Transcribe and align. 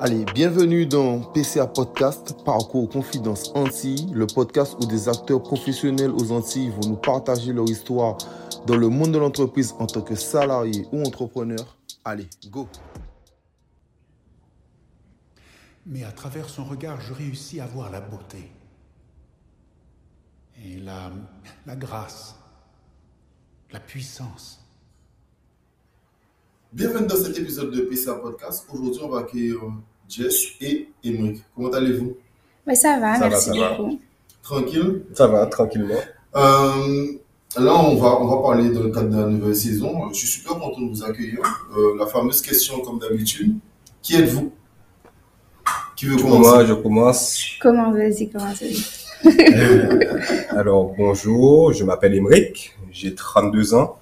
Allez, 0.00 0.24
bienvenue 0.26 0.86
dans 0.86 1.18
PCA 1.32 1.66
Podcast, 1.66 2.44
Parcours 2.44 2.88
Confidence 2.88 3.50
Antilles, 3.56 4.06
le 4.12 4.28
podcast 4.28 4.76
où 4.80 4.86
des 4.86 5.08
acteurs 5.08 5.42
professionnels 5.42 6.12
aux 6.12 6.30
Antilles 6.30 6.70
vont 6.70 6.90
nous 6.90 6.96
partager 6.96 7.52
leur 7.52 7.68
histoire 7.68 8.16
dans 8.68 8.76
le 8.76 8.88
monde 8.88 9.10
de 9.10 9.18
l'entreprise 9.18 9.74
en 9.80 9.88
tant 9.88 10.02
que 10.02 10.14
salarié 10.14 10.86
ou 10.92 11.02
entrepreneur. 11.02 11.76
Allez, 12.04 12.28
go 12.46 12.68
Mais 15.84 16.04
à 16.04 16.12
travers 16.12 16.48
son 16.48 16.64
regard, 16.64 17.00
je 17.00 17.12
réussis 17.12 17.58
à 17.58 17.66
voir 17.66 17.90
la 17.90 18.00
beauté 18.00 18.52
et 20.64 20.78
la, 20.78 21.10
la 21.66 21.74
grâce, 21.74 22.36
la 23.72 23.80
puissance. 23.80 24.57
Bienvenue 26.72 27.06
dans 27.06 27.16
cet 27.16 27.38
épisode 27.38 27.70
de 27.70 27.80
PCA 27.82 28.14
Podcast. 28.14 28.66
Aujourd'hui, 28.72 29.00
on 29.02 29.08
va 29.08 29.20
accueillir 29.20 29.56
Jess 30.08 30.48
et 30.60 30.88
Emric. 31.04 31.42
Comment 31.54 31.70
allez-vous? 31.70 32.16
Ouais, 32.66 32.74
ça 32.74 32.98
va, 33.00 33.14
Ça 33.14 33.20
va, 33.20 33.28
merci 33.30 33.58
va. 33.58 33.74
beaucoup. 33.76 33.98
Tranquille? 34.42 35.02
Ça 35.14 35.26
va, 35.26 35.46
tranquillement. 35.46 35.94
Euh, 36.36 37.06
Là, 37.56 37.74
on 37.82 37.96
va, 37.96 38.20
on 38.20 38.26
va 38.26 38.42
parler 38.42 38.68
dans 38.68 38.82
le 38.82 38.90
cadre 38.90 39.08
de 39.08 39.16
la 39.16 39.26
nouvelle 39.26 39.56
saison. 39.56 40.04
Euh, 40.04 40.08
Je 40.12 40.18
suis 40.18 40.28
super 40.28 40.58
content 40.58 40.82
de 40.82 40.90
vous 40.90 41.02
accueillir. 41.02 41.40
Euh, 41.76 41.96
la 41.98 42.06
fameuse 42.06 42.42
question, 42.42 42.80
comme 42.80 42.98
d'habitude. 42.98 43.56
Qui 44.02 44.16
êtes-vous? 44.16 44.52
Qui 45.96 46.04
veut 46.06 46.16
Moi, 46.16 46.22
commencer 46.30 46.66
je 46.66 46.74
commence. 46.74 47.42
Comment 47.62 47.90
vas-y, 47.90 48.28
comment 48.28 48.52
vas-y 48.52 48.76
Alors, 50.50 50.94
bonjour, 50.98 51.72
je 51.72 51.84
m'appelle 51.84 52.14
Emeric, 52.14 52.76
j'ai 52.92 53.14
32 53.14 53.72
ans. 53.74 53.98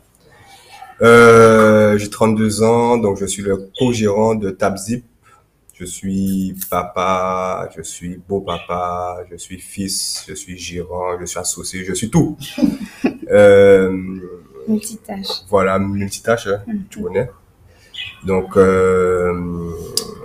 Euh, 1.02 1.98
j'ai 1.98 2.08
32 2.08 2.62
ans, 2.62 2.96
donc 2.96 3.18
je 3.18 3.26
suis 3.26 3.42
le 3.42 3.70
co-gérant 3.78 4.34
de 4.34 4.50
TabZip. 4.50 5.04
Je 5.74 5.84
suis 5.84 6.54
papa, 6.70 7.68
je 7.76 7.82
suis 7.82 8.18
beau-papa, 8.26 9.18
je 9.30 9.36
suis 9.36 9.58
fils, 9.58 10.24
je 10.26 10.32
suis 10.34 10.56
gérant, 10.56 11.18
je 11.20 11.26
suis 11.26 11.38
associé, 11.38 11.84
je 11.84 11.94
suis 11.94 12.10
tout. 12.10 12.36
Euh, 13.28 13.90
Multitâche. 14.68 15.26
voilà, 15.48 15.80
multitâche, 15.80 16.46
hein, 16.46 16.62
tu 16.88 17.02
connais. 17.02 17.28
Donc, 18.24 18.56
euh, 18.56 19.32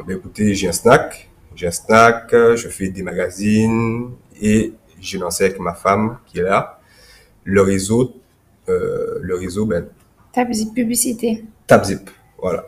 ben 0.08 0.17
écoutez, 0.17 0.53
j'ai 0.53 0.67
un 0.67 0.72
snack, 0.72 1.28
j'ai 1.56 1.66
un 1.66 1.72
snack, 1.72 2.30
je 2.31 2.67
fais 2.69 2.89
des 2.89 3.02
magazines 3.02 4.11
et 4.39 4.73
j'ai 5.00 5.17
lancé 5.17 5.45
avec 5.45 5.59
ma 5.59 5.73
femme 5.73 6.19
qui 6.28 6.38
est 6.38 6.44
là 6.44 6.80
le 7.44 7.61
réseau, 7.61 8.16
euh, 8.69 9.17
le 9.22 9.35
réseau 9.35 9.66
ben, 9.66 9.88
Ta 10.34 10.46
petite 10.46 10.74
publicité. 10.74 11.44
TabZip. 11.68 12.10
Voilà. 12.42 12.66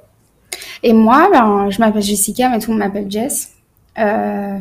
Et 0.81 0.93
moi, 0.93 1.29
ben, 1.31 1.69
je 1.69 1.79
m'appelle 1.79 2.01
Jessica, 2.01 2.49
mais 2.49 2.59
tout 2.59 2.71
le 2.71 2.77
monde 2.77 2.85
m'appelle 2.85 3.09
Jess. 3.09 3.53
Euh, 3.97 4.59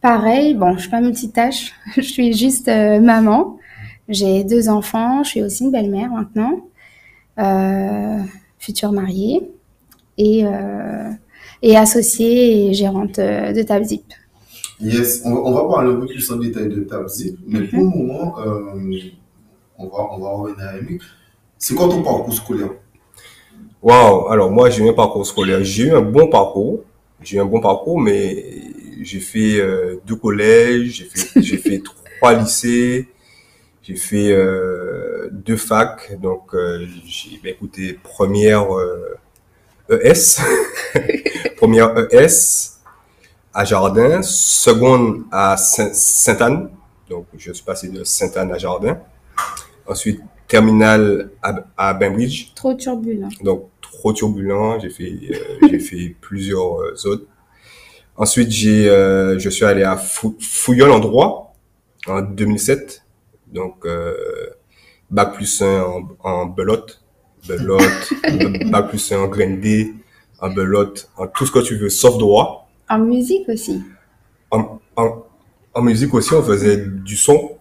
pareil, 0.00 0.54
bon, 0.54 0.74
je 0.74 0.80
suis 0.80 0.90
pas 0.90 1.00
multitâche, 1.00 1.72
je 1.96 2.02
suis 2.02 2.32
juste 2.32 2.68
euh, 2.68 3.00
maman. 3.00 3.58
J'ai 4.08 4.44
deux 4.44 4.68
enfants, 4.68 5.24
je 5.24 5.30
suis 5.30 5.42
aussi 5.42 5.64
une 5.64 5.72
belle-mère 5.72 6.10
maintenant, 6.10 6.60
euh, 7.38 8.22
future 8.58 8.92
mariée 8.92 9.50
et, 10.16 10.46
euh, 10.46 11.10
et 11.60 11.76
associée 11.76 12.68
et 12.68 12.72
gérante 12.72 13.18
de 13.18 13.62
TabZip. 13.62 14.04
Yes, 14.80 15.22
on 15.24 15.34
va, 15.34 15.40
on 15.40 15.52
va 15.52 15.74
parler 15.74 15.92
un 15.92 16.00
peu 16.00 16.06
plus 16.06 16.30
en 16.30 16.36
détail 16.36 16.68
de 16.68 16.80
TabZip, 16.82 17.38
mais 17.46 17.62
pour 17.62 17.80
le 17.80 17.86
moment, 17.86 18.38
euh, 18.38 18.76
on, 19.78 19.86
va, 19.88 20.08
on 20.12 20.18
va 20.18 20.30
revenir 20.30 20.66
à 20.66 20.78
Emric. 20.78 21.02
C'est 21.58 21.74
quoi 21.74 21.88
ton 21.88 22.02
parcours 22.02 22.32
scolaire? 22.34 22.70
Waouh. 23.82 24.28
Alors 24.28 24.50
moi, 24.50 24.70
j'ai 24.70 24.84
eu 24.84 24.88
un 24.88 24.92
parcours 24.92 25.26
scolaire. 25.26 25.62
J'ai 25.62 25.84
eu 25.84 25.92
un 25.92 26.02
bon 26.02 26.28
parcours. 26.28 26.80
J'ai 27.22 27.36
eu 27.38 27.40
un 27.40 27.44
bon 27.46 27.60
parcours, 27.60 27.98
mais 28.00 28.62
j'ai 29.02 29.20
fait 29.20 29.58
euh, 29.58 29.96
deux 30.06 30.16
collèges, 30.16 31.06
j'ai 31.36 31.56
fait, 31.58 31.82
trois 32.20 32.34
lycées, 32.34 33.08
j'ai 33.82 33.96
fait 33.96 34.32
euh, 34.32 35.28
deux 35.32 35.56
facs. 35.56 36.18
Donc, 36.20 36.54
euh, 36.54 36.86
j'ai 37.06 37.40
ben, 37.42 37.50
écoutez, 37.52 37.94
première 38.02 38.66
ES, 39.90 40.40
première 41.56 41.94
ES 42.12 42.76
à 43.54 43.64
Jardin, 43.64 44.22
seconde 44.22 45.24
à 45.32 45.56
Saint- 45.56 45.92
Sainte-Anne. 45.94 46.70
Donc, 47.08 47.26
je 47.36 47.52
suis 47.52 47.64
passé 47.64 47.88
de 47.88 48.04
Sainte-Anne 48.04 48.52
à 48.52 48.58
Jardin. 48.58 48.98
Ensuite, 49.86 50.20
terminale 50.48 51.30
à, 51.42 51.64
à 51.76 51.94
Bainbridge. 51.94 52.52
Trop 52.54 52.74
turbulent. 52.74 53.28
Donc, 53.42 53.68
trop 53.80 54.12
turbulent. 54.12 54.78
J'ai 54.80 54.90
fait, 54.90 55.12
euh, 55.30 55.66
j'ai 55.70 55.78
fait 55.78 56.14
plusieurs 56.20 56.80
euh, 56.80 56.94
autres. 57.06 57.26
Ensuite, 58.16 58.50
j'ai, 58.50 58.88
euh, 58.88 59.38
je 59.38 59.50
suis 59.50 59.64
allé 59.64 59.82
à 59.82 59.96
Fou- 59.96 60.36
Fouillol 60.40 60.90
en 60.90 61.00
droit 61.00 61.54
en 62.06 62.22
2007. 62.22 63.02
Donc, 63.52 63.84
euh, 63.84 64.14
bac 65.10 65.34
plus 65.34 65.60
1 65.62 65.82
en, 65.82 66.08
en 66.24 66.46
belote, 66.46 67.02
belote, 67.46 68.12
bac 68.70 68.88
plus 68.88 69.12
1 69.12 69.18
en 69.20 69.28
graine 69.28 69.60
D, 69.60 69.94
en 70.40 70.50
belote, 70.50 71.10
en 71.16 71.26
tout 71.26 71.46
ce 71.46 71.52
que 71.52 71.58
tu 71.60 71.76
veux, 71.76 71.90
sauf 71.90 72.18
droit. 72.18 72.68
En 72.88 72.98
musique 72.98 73.48
aussi. 73.48 73.82
En, 74.50 74.80
en, 74.96 75.24
en 75.74 75.82
musique 75.82 76.12
aussi, 76.14 76.32
on 76.34 76.42
faisait 76.42 76.78
du 76.86 77.16
son, 77.16 77.52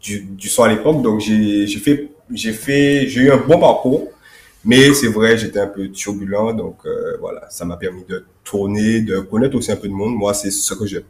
du, 0.00 0.20
du 0.22 0.48
son 0.48 0.62
à 0.64 0.68
l'époque. 0.68 1.02
Donc, 1.02 1.20
j'ai, 1.20 1.66
j'ai 1.66 1.78
fait, 1.78 2.10
j'ai 2.32 2.52
fait, 2.52 3.06
j'ai 3.08 3.22
eu 3.22 3.30
un 3.30 3.36
bon 3.38 3.58
parcours. 3.58 4.08
Mais 4.64 4.92
c'est 4.92 5.06
vrai, 5.08 5.38
j'étais 5.38 5.60
un 5.60 5.68
peu 5.68 5.88
turbulent. 5.88 6.52
Donc, 6.52 6.78
euh, 6.84 7.16
voilà, 7.20 7.48
ça 7.50 7.64
m'a 7.64 7.76
permis 7.76 8.04
de 8.08 8.24
tourner, 8.44 9.00
de 9.00 9.20
connaître 9.20 9.56
aussi 9.56 9.70
un 9.72 9.76
peu 9.76 9.88
de 9.88 9.92
monde. 9.92 10.14
Moi, 10.16 10.34
c'est 10.34 10.50
ce 10.50 10.74
que 10.74 10.84
j'aime. 10.86 11.04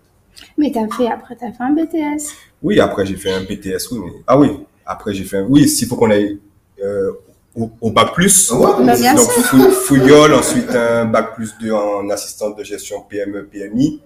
Mais 0.56 0.71
t'as 0.71 0.87
fait, 0.89 1.09
après, 1.09 1.34
t'as 1.34 1.51
fait 1.51 1.62
un 1.65 1.73
BTS. 1.73 2.31
Oui, 2.62 2.79
après, 2.79 3.06
j'ai 3.06 3.17
fait 3.17 3.33
un 3.33 3.43
BTS, 3.43 3.91
oui. 3.93 3.99
Mais... 4.05 4.12
Ah 4.27 4.39
oui, 4.39 4.51
après, 4.87 5.15
j'ai 5.15 5.25
fait 5.25 5.39
un... 5.39 5.45
Oui, 5.45 5.69
s'il 5.69 5.89
faut 5.89 5.97
qu'on 5.97 6.11
aille 6.11 6.39
euh, 6.84 7.11
au, 7.56 7.71
au 7.81 7.91
bac 7.91 8.12
plus. 8.15 8.50
Ouais, 8.53 8.67
Bah, 8.85 8.95
bien 8.97 9.15
Donc, 9.15 9.31
sûr. 9.33 9.43
fou- 9.45 9.71
Fouillol, 9.71 10.35
ensuite 10.35 10.71
un 10.71 11.06
bac 11.06 11.35
plus 11.35 11.55
2 11.61 11.73
en 11.73 12.09
assistante 12.11 12.56
de 12.56 12.62
gestion 12.62 13.00
PME, 13.09 13.47
PMI. 13.47 14.00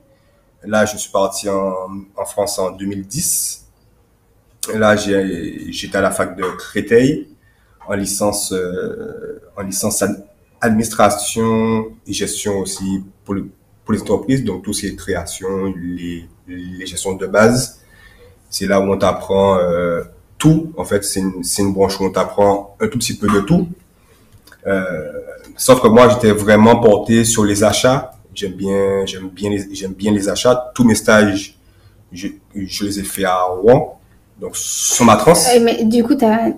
Là, 0.64 0.86
je 0.86 0.96
suis 0.96 1.10
parti 1.10 1.48
en, 1.48 1.74
en 2.16 2.24
France 2.24 2.58
en 2.58 2.70
2010. 2.70 3.61
Là, 4.74 4.96
j'étais 4.96 5.96
à 5.96 6.00
la 6.00 6.10
fac 6.10 6.36
de 6.36 6.44
Créteil 6.56 7.28
en 7.88 7.94
licence, 7.94 8.52
euh, 8.52 9.40
en 9.56 9.62
licence 9.62 10.02
ad- 10.02 10.24
administration 10.60 11.86
et 12.06 12.12
gestion 12.12 12.58
aussi 12.60 13.02
pour, 13.24 13.34
le- 13.34 13.48
pour 13.84 13.92
les 13.94 14.00
entreprises. 14.00 14.44
Donc, 14.44 14.62
tout 14.62 14.72
ce 14.72 14.82
qui 14.82 14.86
est 14.86 14.94
création, 14.96 15.74
les, 15.76 16.28
les 16.46 16.86
gestions 16.86 17.14
de 17.14 17.26
base. 17.26 17.80
C'est 18.50 18.66
là 18.66 18.80
où 18.80 18.84
on 18.92 18.96
t'apprend 18.98 19.58
euh, 19.58 20.02
tout. 20.38 20.72
En 20.76 20.84
fait, 20.84 21.02
c'est 21.04 21.20
une, 21.20 21.42
une 21.58 21.72
branche 21.72 21.98
où 21.98 22.04
on 22.04 22.10
t'apprend 22.10 22.76
un 22.80 22.86
tout 22.86 22.98
petit 22.98 23.16
peu 23.16 23.26
de 23.28 23.40
tout. 23.40 23.68
Euh, 24.66 25.10
sauf 25.56 25.80
que 25.82 25.88
moi, 25.88 26.08
j'étais 26.08 26.30
vraiment 26.32 26.76
porté 26.80 27.24
sur 27.24 27.44
les 27.44 27.64
achats. 27.64 28.12
J'aime 28.34 28.52
bien, 28.52 29.04
j'aime 29.06 29.28
bien, 29.28 29.50
j'aime 29.72 29.92
bien 29.94 30.12
les 30.12 30.28
achats. 30.28 30.70
Tous 30.74 30.84
mes 30.84 30.94
stages, 30.94 31.58
je, 32.12 32.28
je 32.54 32.84
les 32.84 33.00
ai 33.00 33.02
fait 33.02 33.24
à 33.24 33.42
Rouen. 33.42 33.98
Donc, 34.42 34.56
sur 34.56 35.04
ma 35.04 35.14
transe, 35.14 35.46
Euh, 35.54 35.60
mais 35.62 35.84
du 35.84 36.02
coup, 36.02 36.16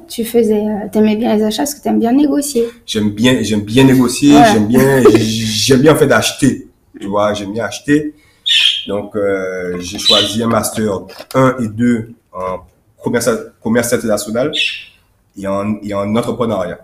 tu 0.08 0.24
faisais, 0.24 0.64
euh, 0.66 0.88
t'aimais 0.90 1.16
bien 1.16 1.36
les 1.36 1.42
achats 1.42 1.64
parce 1.64 1.74
que 1.74 1.82
t'aimes 1.82 1.98
bien 1.98 2.12
négocier. 2.12 2.64
j'aime 2.86 3.10
bien, 3.10 3.42
j'aime 3.42 3.60
bien 3.60 3.84
négocier. 3.84 4.32
J'aime 4.50 4.66
bien, 4.66 5.02
j'aime 5.66 5.82
bien 5.82 5.92
en 5.92 5.96
fait 5.96 6.10
acheter. 6.10 6.66
Tu 6.98 7.06
vois, 7.06 7.34
j'aime 7.34 7.52
bien 7.52 7.66
acheter. 7.66 8.14
Donc, 8.88 9.14
euh, 9.16 9.78
j'ai 9.80 9.98
choisi 9.98 10.42
un 10.42 10.46
master 10.46 11.00
1 11.34 11.56
et 11.60 11.68
2 11.68 12.14
en 12.32 12.60
commerce, 13.02 13.28
commerce 13.62 13.92
international 13.92 14.50
et 15.36 15.46
en, 15.46 15.76
et 15.82 15.92
en 15.92 16.16
entrepreneuriat. 16.16 16.78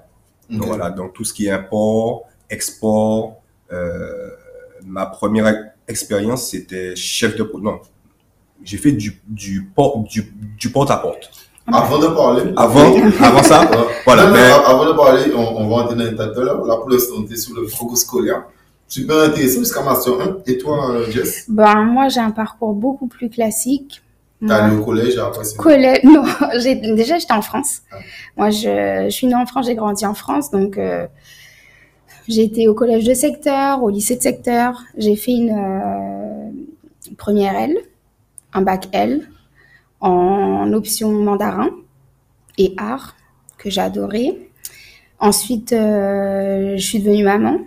Donc 0.51 0.67
voilà, 0.67 0.91
donc 0.91 1.15
tout 1.15 1.25
ce 1.25 1.33
qui 1.33 1.47
est 1.47 1.51
import, 1.51 2.25
export. 2.51 3.41
Euh, 3.73 4.29
ma 4.85 5.07
première 5.07 5.47
expérience, 5.89 6.51
c'était 6.51 6.95
chef 6.95 7.37
de... 7.37 7.51
Non, 7.63 7.81
j'ai 8.65 8.77
fait 8.79 8.93
du, 8.93 9.21
du, 9.27 9.63
port, 9.75 9.99
du, 9.99 10.33
du 10.59 10.71
porte-à-porte. 10.71 11.31
Avant 11.73 11.99
de 11.99 12.09
parler. 12.09 12.43
Avant, 12.57 12.95
avant 13.23 13.43
ça, 13.43 13.71
voilà, 14.05 14.23
Non, 14.25 14.29
non, 14.31 14.35
mais- 14.35 14.41
a- 14.41 14.69
avant 14.71 14.87
de 14.87 14.93
parler, 14.93 15.33
on, 15.35 15.57
on 15.59 15.69
va 15.69 15.77
entrer 15.85 15.95
dans 15.95 16.05
les 16.05 16.17
tas 16.17 16.29
tout 16.29 16.41
à 16.41 16.45
l'heure. 16.45 16.65
Là, 16.67 16.77
pour 16.77 16.91
l'instant, 16.91 17.15
on 17.19 17.23
était 17.23 17.37
sur 17.37 17.55
le 17.55 17.67
parcours 17.67 17.97
scolaire. 17.97 18.43
Super 18.89 19.19
intéressant 19.29 19.61
jusqu'à 19.61 19.83
Master 19.83 20.15
1. 20.21 20.37
Et 20.49 20.59
toi, 20.59 20.97
Jess? 21.11 21.45
Ben, 21.49 21.85
moi, 21.85 22.09
j'ai 22.09 22.19
un 22.21 22.33
parcours 22.33 22.73
beaucoup 22.75 23.07
plus 23.07 23.31
classique. 23.31 24.03
T'es 24.41 24.47
Moi, 24.47 24.55
allé 24.57 24.77
au 24.77 24.85
collège 24.85 25.17
après 25.19 25.45
collège, 25.59 26.01
non, 26.05 26.25
j'ai, 26.61 26.75
déjà, 26.75 27.19
j'étais 27.19 27.35
en 27.35 27.43
France. 27.43 27.83
Ah. 27.93 27.97
Moi, 28.37 28.51
je, 28.51 29.05
je 29.05 29.11
suis 29.11 29.27
née 29.29 29.35
en 29.37 29.45
France, 29.47 29.67
j'ai 29.67 29.75
grandi 29.75 30.05
en 30.07 30.15
France, 30.15 30.51
donc, 30.51 30.77
euh, 30.79 31.07
j'ai 32.27 32.43
été 32.45 32.67
au 32.67 32.75
collège 32.75 33.05
de 33.05 33.13
secteur, 33.15 33.83
au 33.83 33.91
lycée 33.91 34.17
de 34.17 34.23
secteur. 34.23 34.83
J'ai 34.97 35.15
fait 35.15 35.33
une 35.33 35.51
euh, 35.51 37.15
première 37.19 37.55
L, 37.55 37.77
un 38.53 38.63
bac 38.63 38.89
L, 38.93 39.29
en 40.01 40.73
option 40.73 41.13
mandarin 41.13 41.71
et 42.59 42.75
art, 42.77 43.17
que 43.59 43.71
j'ai 43.71 43.81
adoré. 43.81 44.51
Ensuite, 45.19 45.73
euh, 45.73 46.77
je 46.77 46.83
suis 46.83 47.01
devenue 47.01 47.25
maman. 47.25 47.59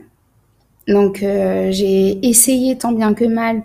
Donc, 0.88 1.24
euh, 1.24 1.69
j'ai 1.71 2.27
essayé 2.27 2.77
tant 2.77 2.91
bien 2.91 3.13
que 3.13 3.25
mal 3.25 3.63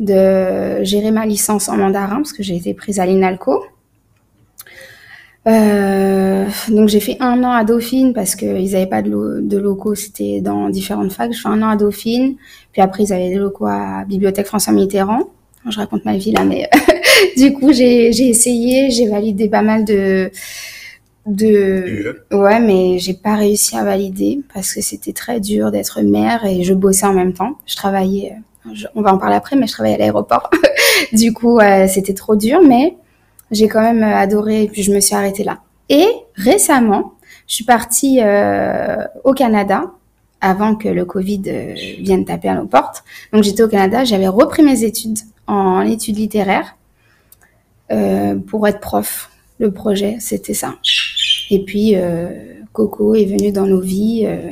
de 0.00 0.82
gérer 0.82 1.10
ma 1.10 1.26
licence 1.26 1.68
en 1.68 1.76
mandarin 1.76 2.16
parce 2.16 2.32
que 2.32 2.42
j'ai 2.42 2.56
été 2.56 2.74
prise 2.74 2.98
à 2.98 3.06
l'INALCO. 3.06 3.64
Euh, 5.46 6.46
donc 6.68 6.88
j'ai 6.88 6.98
fait 6.98 7.16
un 7.20 7.44
an 7.44 7.52
à 7.52 7.62
Dauphine 7.62 8.12
parce 8.12 8.34
qu'ils 8.34 8.72
n'avaient 8.72 8.88
pas 8.88 9.02
de, 9.02 9.40
de 9.42 9.58
locaux, 9.58 9.94
c'était 9.94 10.40
dans 10.40 10.70
différentes 10.70 11.12
facs. 11.12 11.32
Je 11.32 11.40
fais 11.40 11.48
un 11.48 11.62
an 11.62 11.68
à 11.68 11.76
Dauphine, 11.76 12.34
puis 12.72 12.82
après 12.82 13.04
ils 13.04 13.12
avaient 13.12 13.28
des 13.28 13.36
locaux 13.36 13.66
à 13.66 14.04
Bibliothèque 14.08 14.46
François 14.46 14.72
Mitterrand. 14.72 15.30
Je 15.68 15.78
raconte 15.78 16.04
ma 16.04 16.16
vie 16.16 16.32
là, 16.32 16.44
mais 16.44 16.68
du 17.36 17.52
coup 17.52 17.72
j'ai 17.72 18.12
j'ai 18.12 18.28
essayé, 18.28 18.90
j'ai 18.90 19.08
validé 19.08 19.48
pas 19.48 19.62
mal 19.62 19.84
de 19.84 20.30
de 21.26 22.22
ouais, 22.30 22.60
mais 22.60 22.98
j'ai 22.98 23.14
pas 23.14 23.34
réussi 23.34 23.76
à 23.76 23.82
valider 23.84 24.40
parce 24.54 24.72
que 24.72 24.80
c'était 24.80 25.12
très 25.12 25.40
dur 25.40 25.70
d'être 25.72 26.00
mère 26.02 26.44
et 26.44 26.62
je 26.62 26.72
bossais 26.72 27.06
en 27.06 27.12
même 27.14 27.32
temps. 27.32 27.56
Je 27.66 27.74
travaillais, 27.74 28.34
euh, 28.66 28.70
je- 28.74 28.86
on 28.94 29.02
va 29.02 29.12
en 29.12 29.18
parler 29.18 29.34
après, 29.34 29.56
mais 29.56 29.66
je 29.66 29.72
travaillais 29.72 29.96
à 29.96 29.98
l'aéroport. 29.98 30.50
du 31.12 31.32
coup 31.32 31.58
euh, 31.58 31.86
c'était 31.88 32.14
trop 32.14 32.36
dur, 32.36 32.60
mais 32.62 32.96
j'ai 33.50 33.66
quand 33.68 33.82
même 33.82 34.02
euh, 34.04 34.16
adoré 34.16 34.64
et 34.64 34.68
puis 34.68 34.82
je 34.82 34.92
me 34.92 35.00
suis 35.00 35.14
arrêtée 35.16 35.42
là. 35.44 35.58
Et 35.88 36.06
récemment, 36.36 37.12
je 37.48 37.54
suis 37.56 37.64
partie 37.64 38.20
euh, 38.22 38.96
au 39.24 39.32
Canada 39.32 39.90
avant 40.40 40.74
que 40.74 40.88
le 40.88 41.04
Covid 41.04 41.42
euh, 41.48 41.74
vienne 42.00 42.24
taper 42.24 42.48
à 42.48 42.54
nos 42.54 42.66
portes. 42.66 43.04
Donc 43.32 43.42
j'étais 43.42 43.62
au 43.62 43.68
Canada, 43.68 44.04
j'avais 44.04 44.28
repris 44.28 44.62
mes 44.62 44.84
études 44.84 45.18
en 45.46 45.80
études 45.82 46.18
littéraires 46.18 46.76
euh, 47.90 48.36
pour 48.36 48.66
être 48.66 48.80
prof. 48.80 49.30
Le 49.58 49.70
projet, 49.70 50.16
c'était 50.20 50.54
ça. 50.54 50.74
Et 51.50 51.64
puis 51.64 51.92
euh, 51.94 52.28
Coco 52.72 53.14
est 53.14 53.24
venu 53.24 53.52
dans 53.52 53.66
nos 53.66 53.80
vies 53.80 54.24
euh, 54.26 54.50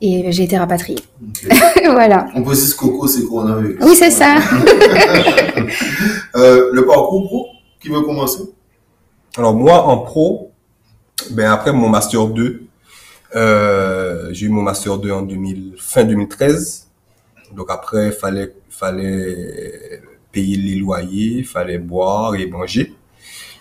et 0.00 0.30
j'ai 0.30 0.44
été 0.44 0.58
rapatriée. 0.58 0.98
Ok. 1.22 1.82
voilà. 1.84 2.26
On 2.34 2.42
précise 2.42 2.74
Coco, 2.74 3.06
c'est 3.06 3.24
coronavirus. 3.24 3.78
Oui, 3.82 3.94
c'est 3.94 4.10
ça. 4.10 4.36
Euh, 6.34 6.70
le 6.72 6.86
parcours 6.86 7.26
pro, 7.26 7.46
qui 7.78 7.90
veut 7.90 8.00
commencer? 8.00 8.40
Alors 9.36 9.54
moi, 9.54 9.86
en 9.86 9.98
pro, 9.98 10.50
ben 11.30 11.50
après 11.50 11.74
mon 11.74 11.90
master 11.90 12.26
2, 12.26 12.64
euh, 13.34 14.28
j'ai 14.32 14.46
eu 14.46 14.48
mon 14.48 14.62
master 14.62 14.98
2 14.98 15.10
en 15.10 15.22
2000, 15.22 15.74
fin 15.78 16.04
2013. 16.04 16.88
Donc 17.54 17.70
après, 17.70 18.08
il 18.08 18.12
fallait, 18.12 18.54
fallait 18.68 20.02
payer 20.30 20.56
les 20.56 20.76
loyers, 20.76 21.42
fallait 21.44 21.78
boire 21.78 22.34
et 22.34 22.46
manger. 22.46 22.94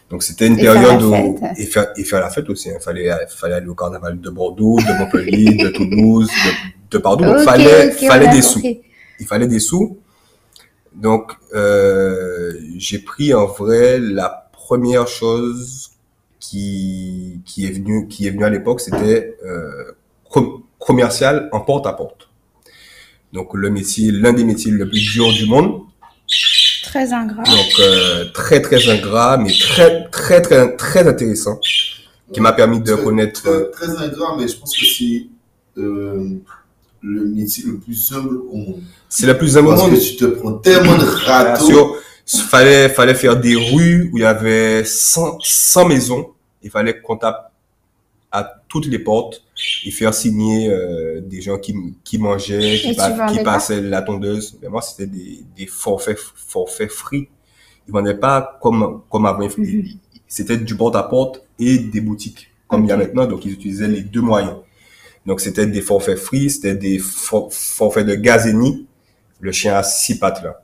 Donc 0.10 0.24
c'était 0.24 0.48
une 0.48 0.60
Et 0.60 0.64
période 0.64 1.02
où 1.02 1.40
et 1.58 1.66
faire 1.66 1.88
et 1.96 2.04
faire 2.04 2.20
la 2.20 2.30
fête 2.30 2.50
aussi. 2.50 2.70
Il 2.70 2.82
fallait 2.82 3.10
fallait 3.30 3.56
aller 3.56 3.68
au 3.68 3.76
carnaval 3.76 4.20
de 4.20 4.30
Bordeaux, 4.30 4.78
de 4.78 4.98
Montpellier, 5.00 5.56
de 5.56 5.70
Toulouse, 5.70 6.28
de, 6.28 6.98
de 6.98 7.02
partout. 7.02 7.24
Donc 7.24 7.40
fallait 7.40 7.94
ok, 7.94 8.08
fallait 8.08 8.30
des 8.30 8.42
sous 8.42 8.62
il 9.22 9.28
fallait 9.28 9.48
des 9.48 9.60
sous. 9.60 10.00
Donc, 10.94 11.32
euh, 11.54 12.54
j'ai 12.76 13.00
pris 13.00 13.34
en 13.34 13.46
vrai 13.46 14.00
la 14.00 14.50
première 14.52 15.08
chose 15.08 15.91
qui, 16.42 17.40
qui 17.46 17.66
est 17.66 17.70
venue, 17.72 18.08
qui 18.10 18.28
est 18.28 18.32
venue 18.32 18.44
à 18.44 18.50
l'époque, 18.50 18.82
c'était 18.82 19.38
euh, 19.46 19.94
com- 20.30 20.62
commercial 20.80 21.48
en 21.54 21.62
porte 21.62 21.86
à 21.88 21.94
porte. 21.94 22.28
Donc, 23.32 23.54
le 23.54 23.70
métier, 23.70 24.12
l'un 24.12 24.34
des 24.34 24.44
métiers 24.44 24.72
le 24.72 24.90
plus 24.90 25.00
dur 25.14 25.32
du 25.32 25.46
monde. 25.46 25.84
Très 26.84 27.14
ingrat. 27.14 27.44
Donc, 27.44 27.80
euh, 27.80 28.26
très, 28.34 28.60
très 28.62 28.90
ingrat, 28.90 29.38
mais 29.38 29.54
très, 29.58 30.10
très, 30.10 30.42
très, 30.42 30.76
très 30.76 31.08
intéressant, 31.08 31.58
qui 32.34 32.42
m'a 32.42 32.52
permis 32.52 32.82
de 32.82 32.92
Très- 32.94 33.04
connaître. 33.04 33.42
Très, 33.72 33.88
très 33.88 34.04
ingrat, 34.04 34.36
mais 34.38 34.48
je 34.50 34.58
pense 34.58 34.76
que 34.76 34.86
c'est 34.86 35.28
euh, 35.78 36.28
le 37.02 37.26
métier 37.26 37.64
le 37.68 37.78
plus 37.78 38.12
humble 38.14 38.38
au 38.52 38.56
monde. 38.58 38.82
C'est 39.08 39.28
le 39.28 39.38
plus 39.38 39.56
amoureux 39.58 39.78
Parce 39.78 39.90
que 39.90 40.10
tu 40.10 40.16
te 40.18 40.26
prends 40.26 40.54
tellement 40.54 40.98
de 40.98 41.06
Bien 41.06 41.16
râteaux. 41.26 41.96
Fallait, 42.38 42.90
fallait 42.90 43.16
faire 43.16 43.38
des 43.40 43.56
rues 43.56 44.10
où 44.12 44.18
il 44.18 44.22
y 44.22 44.26
avait 44.26 44.84
100, 44.84 45.38
100 45.42 45.88
maisons. 45.88 46.32
Il 46.64 46.70
fallait 46.70 47.02
qu'on 47.02 47.18
tape 47.18 47.52
à 48.32 48.50
toutes 48.68 48.86
les 48.88 49.00
portes 49.00 49.44
et 49.86 49.92
faire 49.92 50.14
signer 50.14 50.70
euh, 50.70 51.20
des 51.22 51.42
gens 51.42 51.58
qui, 51.58 51.76
qui 52.04 52.18
mangeaient, 52.18 52.78
qui, 52.78 52.94
pa- 52.96 53.10
passaient 53.44 53.82
la 53.82 54.02
tondeuse. 54.02 54.58
Mais 54.62 54.70
moi, 54.70 54.82
c'était 54.82 55.08
des, 55.08 55.44
des 55.58 55.66
forfaits, 55.66 56.18
forfaits 56.36 56.92
free. 56.92 57.28
Ils 57.88 57.92
vendaient 57.92 58.16
pas 58.18 58.58
comme, 58.62 59.02
comme 59.10 59.26
avant. 59.26 59.48
Mhm. 59.58 59.84
C'était 60.28 60.58
du 60.58 60.76
porte-à-porte 60.78 61.44
et 61.60 61.78
des 61.80 62.00
boutiques, 62.00 62.52
comme 62.68 62.86
il 62.86 62.88
y 62.90 62.92
a 62.94 62.98
maintenant. 62.98 63.26
Donc, 63.26 63.44
ils 63.44 63.52
utilisaient 63.52 63.88
les 63.90 64.02
deux 64.02 64.22
moyens. 64.22 64.56
Donc, 65.26 65.42
c'était 65.42 65.68
des 65.68 65.82
forfaits 65.82 66.18
free, 66.18 66.50
c'était 66.50 66.76
des 66.76 67.00
for- 67.00 67.54
forfaits 67.54 68.06
de 68.08 68.16
gazénie. 68.16 68.88
Le 69.42 69.52
chien 69.52 69.76
à 69.76 69.84
six 69.84 70.18
pattes, 70.20 70.42
là. 70.44 70.61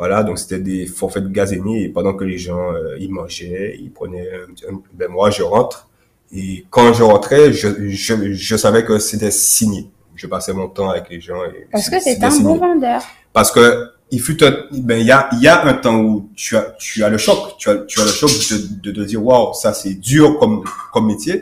Voilà, 0.00 0.22
donc 0.22 0.38
c'était 0.38 0.58
des 0.72 0.86
forfaits 0.86 1.24
de 1.24 1.28
gazénie 1.28 1.84
et 1.84 1.88
pendant 1.90 2.14
que 2.14 2.24
les 2.24 2.38
gens 2.38 2.72
euh, 2.72 2.96
ils 2.98 3.12
mangeaient, 3.12 3.76
ils 3.78 3.90
prenaient 3.92 4.28
un- 4.32 4.72
un- 4.74 4.80
ben 4.94 5.08
moi 5.10 5.28
je 5.30 5.42
rentre 5.42 5.88
et 6.34 6.64
quand 6.70 6.92
je 6.94 7.02
rentrais, 7.02 7.52
je, 7.52 7.68
je, 7.90 8.32
je 8.32 8.56
savais 8.56 8.82
que 8.88 8.98
c'était 8.98 9.30
signé. 9.30 9.90
Je 10.14 10.26
passais 10.26 10.54
mon 10.54 10.68
temps 10.68 10.88
avec 10.88 11.04
les 11.10 11.20
gens 11.20 11.42
et 11.44 11.66
Parce 11.70 11.90
que 11.90 12.00
c'est 12.00 12.22
un 12.24 12.30
signé. 12.30 12.44
bon 12.44 12.56
vendeur. 12.56 13.02
Parce 13.34 13.50
que 13.52 13.88
il 14.10 14.20
fut 14.22 14.42
un, 14.42 14.52
ben 14.72 14.98
il 14.98 15.06
y 15.06 15.12
a 15.12 15.28
il 15.34 15.40
y 15.42 15.48
a 15.48 15.64
un 15.66 15.74
temps 15.74 16.00
où 16.00 16.30
tu 16.34 16.56
as 16.56 16.74
tu 16.78 17.04
as 17.04 17.10
le 17.10 17.18
choc, 17.18 17.56
tu 17.58 17.68
as 17.68 17.76
tu 17.90 18.00
as 18.00 18.04
le 18.04 18.10
choc 18.10 18.30
de 18.50 18.90
de 18.90 18.90
te 18.96 19.00
dire 19.06 19.22
waouh, 19.24 19.52
ça 19.52 19.74
c'est 19.74 19.94
dur 19.94 20.38
comme 20.38 20.64
comme 20.94 21.06
métier 21.08 21.36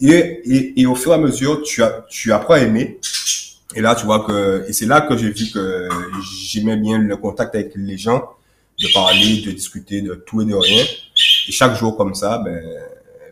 et, 0.00 0.08
et 0.54 0.80
et 0.80 0.86
au 0.86 0.94
fur 0.94 1.10
et 1.12 1.14
à 1.16 1.18
mesure, 1.18 1.62
tu 1.62 1.82
as 1.82 2.04
tu 2.08 2.32
apprends 2.32 2.54
à 2.54 2.60
aimer 2.60 2.98
et 3.74 3.80
là, 3.80 3.94
tu 3.94 4.04
vois 4.06 4.24
que, 4.24 4.64
et 4.68 4.72
c'est 4.72 4.86
là 4.86 5.00
que 5.00 5.16
j'ai 5.16 5.30
vu 5.30 5.50
que 5.50 5.88
j'aimais 6.48 6.76
bien 6.76 6.98
le 6.98 7.16
contact 7.16 7.54
avec 7.54 7.72
les 7.74 7.98
gens, 7.98 8.30
de 8.80 8.88
parler, 8.92 9.40
de 9.40 9.50
discuter 9.52 10.00
de 10.02 10.14
tout 10.14 10.42
et 10.42 10.44
de 10.44 10.54
rien. 10.54 10.84
Et 11.48 11.52
chaque 11.52 11.76
jour 11.76 11.96
comme 11.96 12.14
ça, 12.14 12.38
ben, 12.38 12.62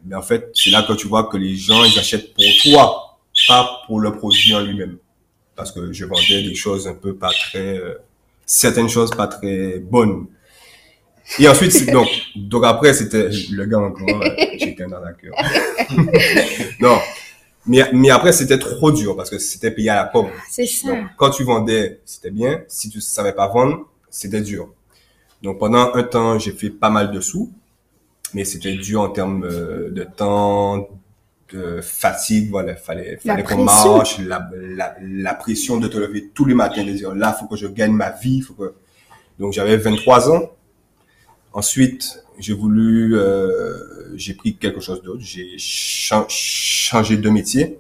ben 0.05 0.19
en 0.19 0.23
fait, 0.23 0.50
c'est 0.55 0.71
là 0.71 0.83
que 0.83 0.93
tu 0.94 1.06
vois 1.06 1.25
que 1.25 1.37
les 1.37 1.56
gens, 1.56 1.85
ils 1.85 1.99
achètent 1.99 2.33
pour 2.35 2.44
toi, 2.62 3.19
pas 3.49 3.83
pour 3.87 4.00
le 4.00 4.12
produit 4.12 4.55
en 4.55 4.61
lui-même. 4.61 4.99
Parce 5.55 5.73
que 5.73 5.93
je 5.93 6.05
vendais 6.05 6.43
des 6.43 6.55
choses 6.55 6.89
un 6.89 6.94
peu 6.94 7.15
pas 7.15 7.31
très, 7.31 7.79
euh, 7.79 7.94
certaines 8.47 8.89
choses 8.89 9.11
pas 9.11 9.27
très 9.27 9.79
bonnes. 9.79 10.27
Et 11.39 11.49
ensuite, 11.49 11.91
donc, 11.91 12.09
donc 12.37 12.65
après, 12.65 12.94
c'était 12.94 13.29
le 13.50 13.65
gars 13.67 13.79
encore, 13.79 14.09
euh, 14.09 14.29
j'étais 14.59 14.87
dans 14.87 15.00
la 15.00 15.12
cœur. 15.12 15.35
non. 16.81 16.99
Mais, 17.67 17.88
mais 17.93 18.11
après, 18.11 18.32
c'était 18.32 18.59
trop 18.59 18.91
dur 18.91 19.17
parce 19.17 19.31
que 19.31 19.38
c'était 19.38 19.70
payé 19.70 19.91
à 19.91 19.97
la 19.97 20.05
pomme. 20.05 20.31
C'est 20.50 20.67
ça. 20.67 20.88
Donc, 20.88 21.06
quand 21.17 21.31
tu 21.31 21.44
vendais, 21.44 22.00
c'était 22.05 22.31
bien. 22.31 22.62
Si 22.69 22.91
tu 22.91 23.00
savais 23.00 23.32
pas 23.32 23.47
vendre, 23.49 23.88
c'était 24.11 24.41
dur. 24.41 24.72
Donc, 25.43 25.58
pendant 25.58 25.94
un 25.94 26.03
temps, 26.03 26.39
j'ai 26.39 26.53
fait 26.53 26.70
pas 26.70 26.91
mal 26.91 27.13
de 27.13 27.20
sous, 27.20 27.53
mais 28.34 28.44
c'était 28.44 28.75
dur 28.75 29.01
en 29.03 29.08
termes 29.10 29.44
euh, 29.44 29.91
de 29.91 30.05
temps, 30.05 30.89
de 31.53 31.81
fatigue. 31.81 32.51
Voilà, 32.51 32.75
fallait, 32.75 33.19
La 33.25 33.34
fallait 33.34 33.44
qu'on 33.44 33.65
marche, 33.65 34.19
la, 34.19 34.48
la, 34.53 34.96
la 35.01 35.34
pression 35.34 35.79
de 35.79 35.87
te 35.87 35.98
lever 35.98 36.31
tous 36.34 36.44
les 36.44 36.55
matins, 36.55 36.84
de 36.84 36.91
dire 36.93 37.15
là, 37.15 37.32
faut 37.32 37.46
que 37.46 37.56
je 37.56 37.67
gagne 37.69 37.93
ma 37.93 38.10
vie, 38.10 38.41
faut 38.41 38.55
que. 38.55 38.75
Donc, 39.39 39.53
j'avais 39.53 39.77
23 39.77 40.31
ans. 40.31 40.51
Ensuite, 41.53 42.25
j'ai 42.39 42.55
voulu, 42.55 43.17
euh, 43.17 43.77
j'ai 44.15 44.35
pris 44.35 44.56
quelque 44.56 44.81
chose 44.81 45.03
d'autre. 45.03 45.21
J'ai 45.23 45.56
cha- 45.59 46.27
changé 46.29 47.17
de 47.17 47.31
métier. 47.31 47.79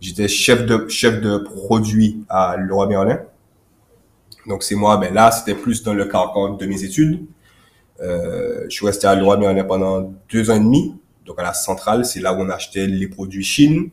J'étais 0.00 0.28
chef 0.28 0.66
de 0.66 0.88
chef 0.88 1.20
de 1.20 1.38
produit 1.38 2.24
à 2.28 2.56
Leroy 2.56 2.86
Merlin. 2.88 3.20
Donc 4.46 4.62
c'est 4.64 4.74
moi, 4.74 4.96
ben 4.96 5.14
là 5.14 5.30
c'était 5.30 5.54
plus 5.54 5.82
dans 5.82 5.94
le 5.94 6.04
cadre 6.06 6.56
de 6.56 6.66
mes 6.66 6.82
études. 6.84 7.24
Euh, 8.00 8.64
je 8.64 8.70
suis 8.70 8.86
resté 8.86 9.06
à 9.06 9.14
Leroy 9.14 9.36
Merlin 9.36 9.62
pendant 9.64 10.12
deux 10.30 10.50
ans 10.50 10.56
et 10.56 10.60
demi. 10.60 10.94
Donc 11.24 11.38
à 11.38 11.42
la 11.44 11.54
centrale, 11.54 12.04
c'est 12.04 12.20
là 12.20 12.34
où 12.34 12.38
on 12.40 12.50
achetait 12.50 12.86
les 12.86 13.06
produits 13.06 13.44
Chine. 13.44 13.90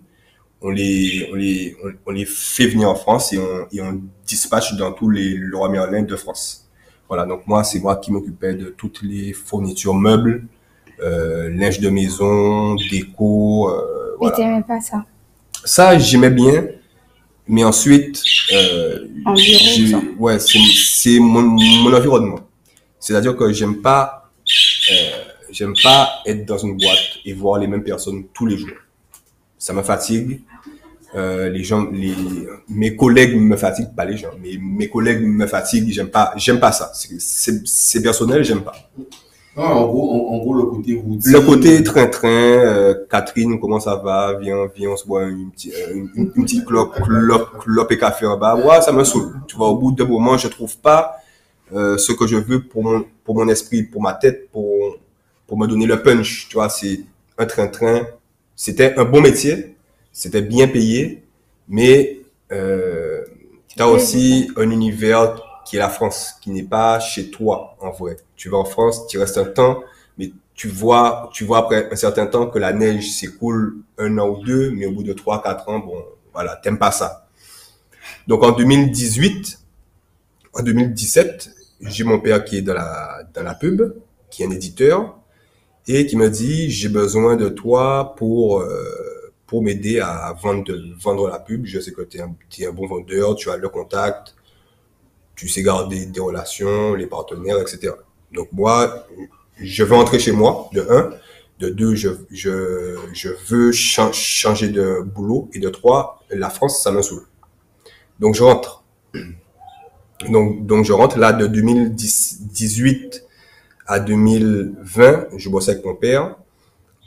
On 0.61 0.69
les 0.69 1.29
on 1.31 1.35
les 1.35 1.77
on, 2.05 2.11
les 2.11 2.25
fait 2.25 2.67
venir 2.67 2.89
en 2.89 2.95
France 2.95 3.31
et 3.31 3.37
on 3.37 3.67
et 3.71 3.81
on 3.81 4.01
dispatche 4.25 4.75
dans 4.75 4.91
tous 4.91 5.09
les 5.09 5.35
Leroy 5.35 5.69
Merlin 5.69 6.01
de 6.01 6.15
France. 6.15 6.67
Voilà, 7.07 7.25
donc 7.25 7.45
moi 7.47 7.63
c'est 7.63 7.79
moi 7.79 7.95
qui 7.97 8.11
m'occupais 8.11 8.55
de 8.55 8.65
toutes 8.69 9.01
les 9.03 9.31
fournitures 9.33 9.93
meubles, 9.95 10.33
euh, 10.33 10.58
linge 11.01 11.79
de 11.79 11.89
maison, 11.89 12.75
déco, 12.75 13.69
euh, 13.69 14.13
Et 14.13 14.17
voilà. 14.19 14.35
t'aimais 14.35 14.63
pas 14.67 14.81
ça 14.81 15.05
Ça, 15.63 15.97
j'aimais 15.97 16.29
bien, 16.29 16.65
mais 17.47 17.63
ensuite, 17.63 18.21
euh, 18.53 19.07
ouais, 20.17 20.37
c'est 20.39 21.19
mon, 21.19 21.41
mon 21.41 21.93
environnement. 21.93 22.39
C'est-à-dire 22.99 23.35
que 23.35 23.51
j'aime 23.53 23.81
pas, 23.81 24.29
euh, 24.91 24.95
j'aime 25.51 25.73
pas 25.81 26.09
être 26.25 26.45
dans 26.45 26.57
une 26.57 26.77
boîte 26.77 27.19
et 27.25 27.33
voir 27.33 27.59
les 27.59 27.67
mêmes 27.67 27.83
personnes 27.83 28.25
tous 28.33 28.45
les 28.45 28.57
jours. 28.57 28.77
Ça 29.57 29.73
me 29.73 29.81
fatigue. 29.81 30.41
Euh, 31.15 31.49
les 31.49 31.63
gens, 31.63 31.89
les, 31.91 32.13
mes 32.67 32.95
collègues 32.95 33.35
me 33.35 33.57
fatiguent, 33.57 33.95
pas 33.95 34.05
les 34.05 34.15
gens, 34.15 34.29
mais 34.39 34.51
mes 34.61 34.87
collègues 34.89 35.23
me 35.25 35.47
fatiguent. 35.47 35.91
J'aime 35.91 36.09
pas, 36.09 36.33
j'aime 36.35 36.59
pas 36.59 36.71
ça. 36.71 36.91
C'est 36.93 38.01
personnel, 38.03 38.43
j'aime 38.43 38.61
pas. 38.61 38.75
Ah, 39.57 39.75
en, 39.75 39.87
gros, 39.87 40.31
en, 40.31 40.37
gros, 40.37 40.53
le 40.53 40.63
côté 40.63 40.95
routine. 40.95 41.31
Le 41.33 41.41
côté 41.41 41.83
train-train, 41.83 42.27
euh, 42.29 42.95
Catherine, 43.09 43.59
comment 43.59 43.79
ça 43.79 43.95
va? 43.95 44.37
Viens, 44.39 44.67
viens, 44.73 44.91
on 44.91 44.97
se 44.97 45.05
boit 45.05 45.23
une, 45.25 45.51
petite, 45.51 45.73
euh, 45.73 45.93
une, 45.93 46.09
une, 46.15 46.31
une 46.35 46.43
petite 46.43 46.65
clope, 46.65 46.95
clope, 47.01 47.57
clope 47.59 47.91
et 47.91 47.97
café 47.97 48.25
en 48.25 48.37
bas. 48.37 48.55
Ouais, 48.55 48.81
ça 48.81 48.91
me 48.91 49.03
saoule. 49.03 49.33
Tu 49.47 49.55
vois, 49.57 49.69
au 49.69 49.77
bout 49.77 49.91
d'un 49.91 50.05
moment, 50.05 50.37
je 50.37 50.47
trouve 50.47 50.77
pas 50.77 51.17
euh, 51.73 51.97
ce 51.97 52.13
que 52.13 52.25
je 52.27 52.37
veux 52.37 52.61
pour 52.63 52.83
mon, 52.83 53.03
pour 53.23 53.35
mon 53.35 53.47
esprit, 53.49 53.83
pour 53.83 54.01
ma 54.01 54.13
tête, 54.13 54.49
pour, 54.51 54.97
pour 55.45 55.57
me 55.57 55.67
donner 55.67 55.87
le 55.87 56.01
punch. 56.01 56.47
Tu 56.49 56.55
vois, 56.55 56.69
c'est 56.69 57.01
un 57.37 57.45
train-train. 57.45 58.01
C'était 58.55 58.95
un 58.97 59.05
bon 59.05 59.21
métier, 59.21 59.75
c'était 60.11 60.41
bien 60.41 60.67
payé, 60.67 61.23
mais 61.67 62.19
euh, 62.51 63.23
tu 63.67 63.81
as 63.81 63.87
aussi 63.87 64.51
un 64.57 64.69
univers 64.69 65.41
qui 65.69 65.75
est 65.75 65.79
la 65.79 65.89
France, 65.89 66.33
qui 66.41 66.49
n'est 66.49 66.63
pas 66.63 66.99
chez 66.99 67.29
toi 67.29 67.77
en 67.79 67.91
vrai. 67.91 68.17
Tu 68.35 68.49
vas 68.49 68.57
en 68.57 68.65
France, 68.65 69.05
tu 69.05 69.19
restes 69.19 69.37
un 69.37 69.45
temps, 69.45 69.83
mais 70.17 70.31
tu 70.55 70.67
vois, 70.67 71.29
tu 71.31 71.43
vois 71.43 71.59
après 71.59 71.87
un 71.91 71.95
certain 71.95 72.25
temps 72.25 72.47
que 72.47 72.57
la 72.57 72.73
neige 72.73 73.11
s'écoule 73.11 73.77
un 73.99 74.17
an 74.17 74.29
ou 74.29 74.43
deux, 74.43 74.71
mais 74.71 74.87
au 74.87 74.91
bout 74.93 75.03
de 75.03 75.13
trois, 75.13 75.43
quatre 75.43 75.69
ans, 75.69 75.77
bon, 75.77 76.03
voilà, 76.33 76.55
t'aimes 76.55 76.79
pas 76.79 76.89
ça. 76.89 77.27
Donc 78.25 78.43
en 78.43 78.51
2018, 78.51 79.59
en 80.53 80.63
2017, 80.63 81.51
j'ai 81.81 82.03
mon 82.03 82.19
père 82.19 82.43
qui 82.43 82.57
est 82.57 82.61
dans 82.63 82.73
la, 82.73 83.19
dans 83.31 83.43
la 83.43 83.53
pub, 83.53 83.93
qui 84.31 84.41
est 84.41 84.47
un 84.47 84.51
éditeur, 84.51 85.19
et 85.87 86.07
qui 86.07 86.17
me 86.17 86.31
dit, 86.31 86.71
j'ai 86.71 86.89
besoin 86.89 87.35
de 87.35 87.47
toi 87.47 88.15
pour, 88.17 88.61
euh, 88.61 89.31
pour 89.45 89.61
m'aider 89.61 89.99
à 89.99 90.35
vendre, 90.41 90.73
vendre 90.99 91.27
la 91.27 91.37
pub. 91.37 91.67
Je 91.67 91.79
sais 91.79 91.91
que 91.91 92.01
tu 92.01 92.17
es, 92.17 92.21
es, 92.57 92.65
un 92.65 92.71
bon 92.71 92.87
vendeur, 92.87 93.35
tu 93.35 93.51
as 93.51 93.57
le 93.57 93.69
contact, 93.69 94.33
tu 95.39 95.47
sais 95.47 95.63
garder 95.63 96.05
des 96.05 96.19
relations, 96.19 96.95
les 96.95 97.07
partenaires, 97.07 97.59
etc. 97.61 97.93
Donc 98.33 98.49
moi, 98.51 99.07
je 99.55 99.85
veux 99.85 99.95
entrer 99.95 100.19
chez 100.19 100.33
moi, 100.33 100.69
de 100.73 100.85
un. 100.89 101.11
De 101.59 101.69
deux, 101.69 101.95
je, 101.95 102.09
veux 103.49 103.71
cha 103.71 104.11
changer 104.11 104.67
de 104.67 105.01
boulot. 105.01 105.49
Et 105.53 105.59
de 105.59 105.69
trois, 105.69 106.21
la 106.29 106.49
France, 106.49 106.83
ça 106.83 106.91
me. 106.91 106.99
Donc 108.19 108.35
je 108.35 108.43
rentre. 108.43 108.83
Donc, 110.29 110.83
je 110.83 110.91
rentre 110.91 111.17
là 111.17 111.31
de 111.31 111.47
2018 111.47 113.23
à 113.87 114.01
2020. 114.01 115.27
Je 115.37 115.49
bosse 115.49 115.69
avec 115.69 115.85
mon 115.85 115.95
père. 115.95 116.35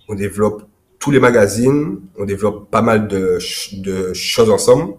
On 0.09 0.15
développe 0.15 0.63
tous 0.99 1.11
les 1.11 1.21
magazines. 1.21 2.01
On 2.17 2.25
développe 2.25 2.71
pas 2.71 2.81
mal 2.81 3.09
de 3.09 3.39
choses 4.15 4.49
ensemble. 4.49 4.95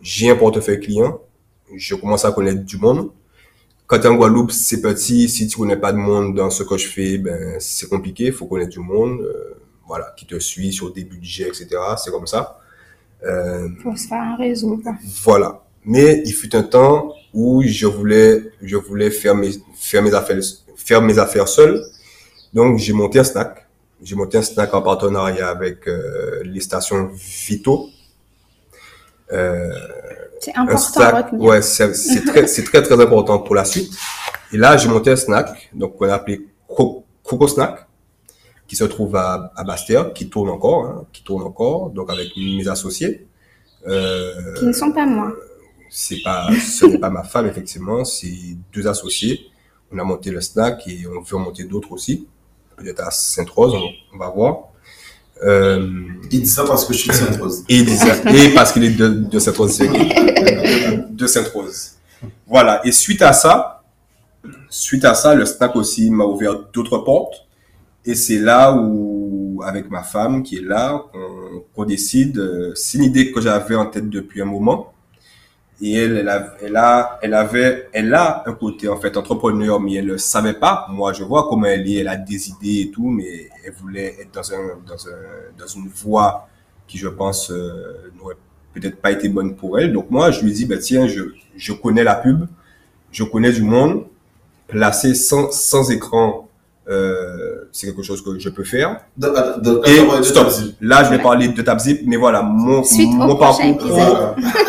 J'ai 0.00 0.30
un 0.30 0.36
portefeuille 0.36 0.78
client 0.78 1.20
je 1.74 1.94
commence 1.94 2.24
à 2.24 2.32
connaître 2.32 2.64
du 2.64 2.76
monde. 2.76 3.10
Quand 3.86 3.98
tu 3.98 4.06
es 4.06 4.08
en 4.08 4.16
Guadeloupe, 4.16 4.50
c'est 4.50 4.80
petit. 4.80 5.28
Si 5.28 5.46
tu 5.46 5.56
connais 5.58 5.76
pas 5.76 5.92
de 5.92 5.98
monde 5.98 6.34
dans 6.34 6.50
ce 6.50 6.62
que 6.62 6.76
je 6.76 6.88
fais, 6.88 7.18
ben, 7.18 7.56
c'est 7.60 7.88
compliqué. 7.88 8.24
Il 8.26 8.32
faut 8.32 8.46
connaître 8.46 8.70
du 8.70 8.80
monde, 8.80 9.20
euh, 9.20 9.54
voilà, 9.86 10.12
qui 10.16 10.26
te 10.26 10.38
suit 10.38 10.72
sur 10.72 10.92
des 10.92 11.04
budgets, 11.04 11.48
etc. 11.48 11.68
C'est 11.96 12.10
comme 12.10 12.26
ça. 12.26 12.60
Euh, 13.24 13.68
faut 13.82 13.94
se 13.96 14.08
faire 14.08 14.20
un 14.20 14.36
réseau. 14.36 14.80
Voilà. 15.22 15.62
Mais 15.84 16.22
il 16.24 16.32
fut 16.32 16.54
un 16.56 16.64
temps 16.64 17.14
où 17.32 17.62
je 17.62 17.86
voulais, 17.86 18.42
je 18.60 18.76
voulais 18.76 19.10
faire 19.10 19.36
mes, 19.36 19.50
faire 19.76 20.02
mes 20.02 20.14
affaires, 20.14 20.40
faire 20.76 21.00
mes 21.00 21.18
affaires 21.18 21.46
seul. 21.46 21.80
Donc, 22.52 22.78
j'ai 22.78 22.92
monté 22.92 23.20
un 23.20 23.24
snack. 23.24 23.66
J'ai 24.02 24.16
monté 24.16 24.38
un 24.38 24.42
snack 24.42 24.74
en 24.74 24.82
partenariat 24.82 25.48
avec 25.48 25.86
euh, 25.86 26.42
les 26.44 26.60
stations 26.60 27.10
Vito. 27.14 27.88
Euh, 29.32 29.70
c'est 30.46 30.56
important 30.56 31.00
à 31.00 31.22
retenir. 31.22 31.42
Ouais, 31.42 31.62
c'est 31.62 32.24
très, 32.24 32.46
c'est 32.46 32.62
très, 32.62 32.82
très 32.82 33.00
important 33.00 33.38
pour 33.40 33.54
la 33.54 33.64
suite. 33.64 33.92
Et 34.52 34.56
là, 34.56 34.76
j'ai 34.76 34.88
monté 34.88 35.10
un 35.10 35.16
snack, 35.16 35.70
donc 35.74 35.96
qu'on 35.96 36.08
a 36.08 36.14
appelé 36.14 36.46
Coco 36.68 37.48
Snack, 37.48 37.86
qui 38.68 38.76
se 38.76 38.84
trouve 38.84 39.16
à, 39.16 39.52
à 39.56 39.64
Bastia, 39.64 40.04
qui 40.14 40.28
tourne 40.28 40.50
encore, 40.50 40.84
hein, 40.86 41.04
qui 41.12 41.22
tourne 41.24 41.42
encore, 41.42 41.90
donc 41.90 42.10
avec 42.10 42.28
mes 42.36 42.68
associés. 42.68 43.26
Euh, 43.88 44.54
qui 44.56 44.66
ne 44.66 44.72
sont 44.72 44.92
pas 44.92 45.06
moi. 45.06 45.32
C'est 45.90 46.22
pas, 46.22 46.48
ce 46.60 46.86
n'est 46.86 46.98
pas 46.98 47.10
ma 47.10 47.24
femme, 47.24 47.46
effectivement, 47.46 48.04
c'est 48.04 48.56
deux 48.72 48.86
associés. 48.86 49.46
On 49.92 49.98
a 49.98 50.04
monté 50.04 50.30
le 50.30 50.40
snack 50.40 50.86
et 50.86 51.06
on 51.08 51.20
veut 51.20 51.36
en 51.36 51.40
monter 51.40 51.64
d'autres 51.64 51.92
aussi. 51.92 52.26
Peut-être 52.76 53.00
à 53.00 53.10
Sainte-Rose, 53.10 53.74
on, 53.74 53.88
on 54.14 54.18
va 54.18 54.28
voir. 54.28 54.68
Euh, 55.44 55.88
il 56.30 56.42
dit 56.42 56.48
ça 56.48 56.64
parce 56.64 56.84
que 56.84 56.92
je 56.92 56.98
suis 56.98 57.08
de 57.10 57.14
Sainte-Rose. 57.14 57.64
Et, 57.68 57.84
parce 58.54 58.72
qu'il 58.72 58.84
est 58.84 58.90
de, 58.90 59.08
de 59.08 59.38
Sainte-Rose. 59.38 59.78
de 61.10 61.26
Sainte-Rose. 61.26 61.92
Voilà. 62.46 62.84
Et 62.86 62.92
suite 62.92 63.22
à 63.22 63.32
ça, 63.32 63.82
suite 64.68 65.04
à 65.04 65.14
ça, 65.14 65.34
le 65.34 65.44
snack 65.44 65.76
aussi 65.76 66.10
m'a 66.10 66.24
ouvert 66.24 66.54
d'autres 66.72 66.98
portes. 66.98 67.46
Et 68.04 68.14
c'est 68.14 68.38
là 68.38 68.72
où, 68.72 69.60
avec 69.64 69.90
ma 69.90 70.02
femme 70.02 70.42
qui 70.42 70.58
est 70.58 70.64
là, 70.64 71.02
qu'on 71.74 71.84
décide, 71.84 72.38
euh, 72.38 72.72
c'est 72.74 72.98
une 72.98 73.04
idée 73.04 73.32
que 73.32 73.40
j'avais 73.40 73.74
en 73.74 73.86
tête 73.86 74.08
depuis 74.08 74.40
un 74.40 74.44
moment, 74.44 74.92
et 75.80 75.92
elle, 75.94 76.16
elle, 76.16 76.28
a, 76.28 76.56
elle, 76.62 76.76
a, 76.76 77.18
elle 77.22 77.34
avait, 77.34 77.88
elle 77.92 78.14
a 78.14 78.42
un 78.46 78.52
côté 78.54 78.88
en 78.88 78.96
fait 78.96 79.16
entrepreneur, 79.16 79.78
mais 79.78 79.94
elle 79.94 80.06
ne 80.06 80.16
savait 80.16 80.54
pas. 80.54 80.86
Moi, 80.90 81.12
je 81.12 81.22
vois 81.22 81.46
comment 81.48 81.66
elle 81.66 81.86
est, 81.86 81.96
elle 81.96 82.08
a 82.08 82.16
des 82.16 82.48
idées 82.48 82.80
et 82.82 82.90
tout, 82.90 83.08
mais 83.08 83.50
elle 83.64 83.72
voulait 83.72 84.16
être 84.20 84.32
dans, 84.32 84.52
un, 84.54 84.78
dans, 84.86 85.06
un, 85.08 85.58
dans 85.58 85.66
une 85.66 85.88
voie 85.88 86.48
qui, 86.86 86.96
je 86.96 87.08
pense, 87.08 87.50
euh, 87.50 88.10
n'aurait 88.16 88.36
peut-être 88.72 88.96
pas 89.00 89.10
été 89.10 89.28
bonne 89.28 89.54
pour 89.54 89.78
elle. 89.78 89.92
Donc 89.92 90.10
moi, 90.10 90.30
je 90.30 90.42
lui 90.42 90.52
dis, 90.52 90.64
bah, 90.64 90.78
tiens, 90.78 91.06
je, 91.06 91.22
je 91.56 91.72
connais 91.74 92.04
la 92.04 92.14
pub, 92.14 92.46
je 93.12 93.24
connais 93.24 93.52
du 93.52 93.62
monde, 93.62 94.06
placé 94.68 95.14
sans, 95.14 95.50
sans 95.50 95.90
écran 95.90 96.45
euh, 96.88 97.68
c'est 97.72 97.88
quelque 97.88 98.02
chose 98.02 98.22
que 98.22 98.38
je 98.38 98.48
peux 98.48 98.64
faire. 98.64 99.00
De, 99.16 99.28
de, 99.60 99.80
et 99.88 100.22
stop. 100.22 100.48
Là, 100.80 101.02
je 101.04 101.10
vais 101.10 101.18
parler 101.18 101.48
de 101.48 101.62
Tabzip, 101.62 102.02
mais 102.06 102.16
voilà, 102.16 102.42
mon, 102.42 102.82
mon 102.82 103.36
parcours 103.36 103.74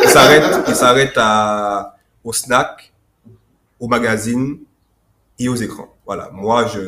il 0.04 0.10
s'arrête, 0.10 0.44
il 0.68 0.76
s'arrête 0.76 1.14
à, 1.18 1.96
au 2.24 2.34
snack, 2.34 2.92
au 3.80 3.88
magazine 3.88 4.58
et 5.38 5.48
aux 5.48 5.56
écrans. 5.56 5.94
Voilà, 6.06 6.30
moi, 6.34 6.66
je, 6.68 6.80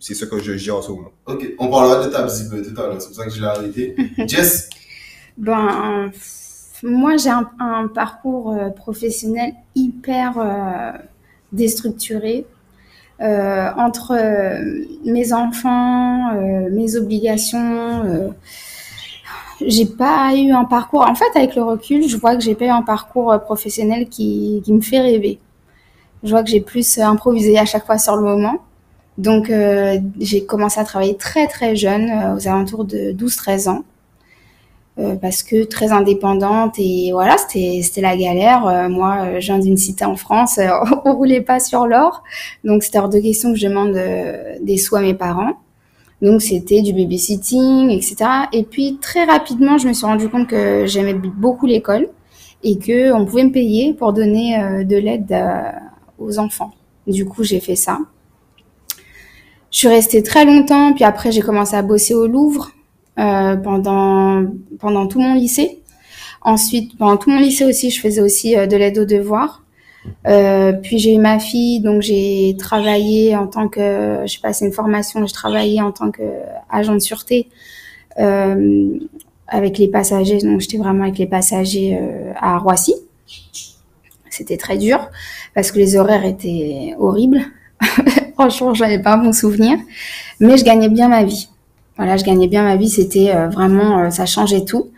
c'est 0.00 0.14
ce 0.14 0.24
que 0.24 0.38
je 0.38 0.56
gère 0.56 0.76
en 0.76 0.82
ce 0.82 0.90
moment. 0.90 1.10
Ok, 1.26 1.46
on 1.58 1.68
parlera 1.68 2.04
de 2.06 2.10
Tabzip 2.10 2.50
tout 2.50 2.80
à 2.80 2.86
l'heure, 2.86 3.00
c'est 3.00 3.08
pour 3.08 3.16
ça 3.16 3.24
que 3.24 3.30
je 3.30 3.40
l'ai 3.40 3.46
arrêté. 3.46 3.96
Jess? 4.26 4.70
Ben, 5.36 6.10
moi, 6.82 7.16
j'ai 7.16 7.30
un, 7.30 7.50
un, 7.58 7.88
parcours 7.88 8.52
euh, 8.52 8.70
professionnel 8.70 9.52
hyper 9.74 10.38
euh, 10.38 10.92
déstructuré 11.52 12.46
euh, 12.46 12.53
entre 13.20 14.12
euh, 14.12 14.84
mes 15.04 15.32
enfants, 15.32 16.34
euh, 16.34 16.68
mes 16.70 16.96
obligations, 16.96 18.34
j'ai 19.66 19.86
pas 19.86 20.34
eu 20.34 20.50
un 20.50 20.64
parcours. 20.64 21.02
En 21.02 21.14
fait, 21.14 21.30
avec 21.36 21.54
le 21.54 21.62
recul, 21.62 22.08
je 22.08 22.16
vois 22.16 22.36
que 22.36 22.42
j'ai 22.42 22.54
pas 22.54 22.66
eu 22.66 22.68
un 22.68 22.82
parcours 22.82 23.38
professionnel 23.44 24.08
qui, 24.08 24.62
qui 24.64 24.72
me 24.72 24.80
fait 24.80 25.00
rêver. 25.00 25.38
Je 26.22 26.30
vois 26.30 26.42
que 26.42 26.50
j'ai 26.50 26.60
plus 26.60 26.98
improvisé 26.98 27.58
à 27.58 27.64
chaque 27.64 27.86
fois 27.86 27.98
sur 27.98 28.16
le 28.16 28.22
moment. 28.22 28.58
Donc, 29.18 29.50
euh, 29.50 29.98
j'ai 30.18 30.44
commencé 30.44 30.80
à 30.80 30.84
travailler 30.84 31.16
très 31.16 31.46
très 31.46 31.76
jeune, 31.76 32.10
euh, 32.10 32.36
aux 32.36 32.48
alentours 32.48 32.84
de 32.84 33.12
12-13 33.12 33.68
ans. 33.68 33.84
Euh, 35.00 35.16
parce 35.16 35.42
que 35.42 35.64
très 35.64 35.90
indépendante 35.90 36.76
et 36.78 37.10
voilà, 37.10 37.36
c'était 37.36 38.00
la 38.00 38.16
galère. 38.16 38.64
Euh, 38.66 38.88
moi, 38.88 39.24
euh, 39.24 39.40
je 39.40 39.46
viens 39.46 39.58
d'une 39.58 39.76
cité 39.76 40.04
en 40.04 40.14
France, 40.14 40.60
on 41.04 41.14
roulait 41.14 41.40
pas 41.40 41.58
sur 41.58 41.88
l'or, 41.88 42.22
donc 42.62 42.84
c'était 42.84 43.00
hors 43.00 43.08
de 43.08 43.18
question 43.18 43.52
que 43.52 43.58
je 43.58 43.66
demande 43.66 43.98
des 44.62 44.76
sous 44.76 44.94
à 44.94 45.00
mes 45.00 45.14
parents. 45.14 45.54
Donc 46.22 46.42
c'était 46.42 46.80
du 46.80 46.92
babysitting, 46.92 47.90
etc. 47.90 48.16
Et 48.52 48.62
puis 48.62 48.98
très 49.00 49.24
rapidement, 49.24 49.78
je 49.78 49.88
me 49.88 49.92
suis 49.92 50.06
rendu 50.06 50.28
compte 50.28 50.46
que 50.46 50.86
j'aimais 50.86 51.14
beaucoup 51.14 51.66
l'école 51.66 52.08
et 52.62 52.78
que 52.78 53.12
on 53.12 53.26
pouvait 53.26 53.44
me 53.44 53.52
payer 53.52 53.94
pour 53.94 54.12
donner 54.12 54.84
de 54.84 54.96
l'aide 54.96 55.36
aux 56.18 56.38
enfants. 56.38 56.70
Du 57.06 57.26
coup, 57.26 57.42
j'ai 57.42 57.60
fait 57.60 57.74
ça. 57.74 57.98
Je 59.70 59.78
suis 59.78 59.88
restée 59.88 60.22
très 60.22 60.44
longtemps, 60.44 60.92
puis 60.94 61.02
après 61.04 61.32
j'ai 61.32 61.42
commencé 61.42 61.74
à 61.74 61.82
bosser 61.82 62.14
au 62.14 62.28
Louvre 62.28 62.70
euh, 62.70 62.83
pendant 63.16 64.44
pendant 64.78 65.06
tout 65.06 65.20
mon 65.20 65.34
lycée. 65.34 65.82
Ensuite, 66.44 66.98
pendant 66.98 67.16
tout 67.16 67.30
mon 67.30 67.38
lycée 67.38 67.64
aussi, 67.64 67.90
je 67.90 68.00
faisais 68.00 68.20
aussi 68.20 68.56
euh, 68.56 68.66
de 68.66 68.76
l'aide 68.76 68.98
aux 68.98 69.06
devoirs. 69.06 69.64
Euh, 70.26 70.72
puis 70.72 70.98
j'ai 70.98 71.14
eu 71.14 71.18
ma 71.18 71.38
fille, 71.38 71.80
donc 71.80 72.02
j'ai 72.02 72.54
travaillé 72.58 73.34
en 73.34 73.46
tant 73.46 73.68
que, 73.68 74.20
j'ai 74.26 74.38
passé 74.38 74.66
une 74.66 74.72
formation, 74.72 75.24
j'ai 75.26 75.32
travaillé 75.32 75.80
en 75.80 75.92
tant 75.92 76.10
que 76.10 76.22
agent 76.70 76.92
de 76.92 76.98
sûreté 76.98 77.48
euh, 78.18 78.98
avec 79.48 79.78
les 79.78 79.88
passagers. 79.88 80.38
Donc 80.38 80.60
j'étais 80.60 80.76
vraiment 80.76 81.04
avec 81.04 81.16
les 81.16 81.26
passagers 81.26 81.98
euh, 81.98 82.32
à 82.36 82.58
Roissy. 82.58 82.94
C'était 84.28 84.58
très 84.58 84.76
dur 84.76 85.08
parce 85.54 85.70
que 85.72 85.78
les 85.78 85.96
horaires 85.96 86.24
étaient 86.26 86.94
horribles. 86.98 87.40
Franchement, 88.34 88.74
j'avais 88.74 88.98
pas 88.98 89.14
un 89.14 89.18
bon 89.18 89.32
souvenir, 89.32 89.78
mais 90.40 90.58
je 90.58 90.64
gagnais 90.64 90.88
bien 90.90 91.08
ma 91.08 91.24
vie. 91.24 91.48
Voilà, 91.96 92.16
je 92.16 92.24
gagnais 92.24 92.48
bien 92.48 92.64
ma 92.64 92.76
vie, 92.76 92.88
c'était 92.88 93.34
euh, 93.34 93.48
vraiment, 93.48 94.00
euh, 94.00 94.10
ça 94.10 94.26
changeait 94.26 94.64
tout. 94.64 94.90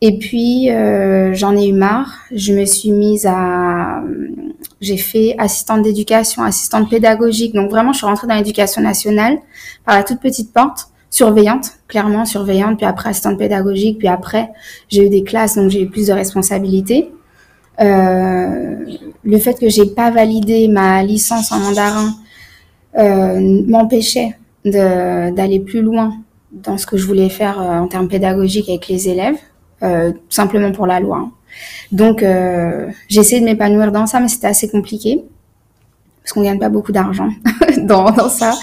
Et 0.00 0.18
puis, 0.18 0.70
euh, 0.70 1.34
j'en 1.34 1.54
ai 1.56 1.68
eu 1.68 1.72
marre. 1.72 2.20
Je 2.34 2.54
me 2.54 2.64
suis 2.64 2.90
mise 2.90 3.26
à, 3.26 4.02
j'ai 4.80 4.96
fait 4.96 5.34
assistante 5.38 5.82
d'éducation, 5.82 6.42
assistante 6.42 6.88
pédagogique. 6.88 7.54
Donc 7.54 7.70
vraiment, 7.70 7.92
je 7.92 7.98
suis 7.98 8.06
rentrée 8.06 8.26
dans 8.26 8.34
l'éducation 8.34 8.80
nationale 8.80 9.38
par 9.84 9.96
la 9.96 10.02
toute 10.02 10.20
petite 10.20 10.52
porte, 10.54 10.88
surveillante, 11.10 11.72
clairement 11.86 12.24
surveillante, 12.24 12.78
puis 12.78 12.86
après 12.86 13.10
assistante 13.10 13.38
pédagogique, 13.38 13.98
puis 13.98 14.08
après 14.08 14.50
j'ai 14.88 15.06
eu 15.06 15.10
des 15.10 15.24
classes, 15.24 15.56
donc 15.56 15.70
j'ai 15.70 15.82
eu 15.82 15.90
plus 15.90 16.06
de 16.06 16.12
responsabilités. 16.12 17.12
Euh, 17.80 18.76
le 19.24 19.38
fait 19.38 19.58
que 19.58 19.68
j'ai 19.68 19.86
pas 19.86 20.10
validé 20.10 20.68
ma 20.68 21.02
licence 21.02 21.50
en 21.52 21.58
mandarin 21.58 22.14
euh, 22.98 23.62
m'empêchait 23.66 24.36
d'aller 24.64 25.60
plus 25.60 25.82
loin 25.82 26.14
dans 26.52 26.78
ce 26.78 26.86
que 26.86 26.96
je 26.96 27.06
voulais 27.06 27.28
faire 27.28 27.60
euh, 27.60 27.78
en 27.78 27.88
termes 27.88 28.08
pédagogiques 28.08 28.68
avec 28.68 28.88
les 28.88 29.08
élèves, 29.08 29.36
euh, 29.82 30.12
simplement 30.28 30.72
pour 30.72 30.86
la 30.86 31.00
loi. 31.00 31.18
Hein. 31.18 31.32
Donc, 31.92 32.22
euh, 32.22 32.88
j'ai 33.08 33.20
essayé 33.20 33.40
de 33.40 33.44
m'épanouir 33.44 33.92
dans 33.92 34.06
ça, 34.06 34.20
mais 34.20 34.28
c'était 34.28 34.46
assez 34.46 34.68
compliqué 34.68 35.22
parce 36.22 36.32
qu'on 36.32 36.42
gagne 36.42 36.58
pas 36.58 36.68
beaucoup 36.68 36.92
d'argent 36.92 37.30
dans, 37.78 38.10
dans, 38.10 38.28
ça. 38.28 38.54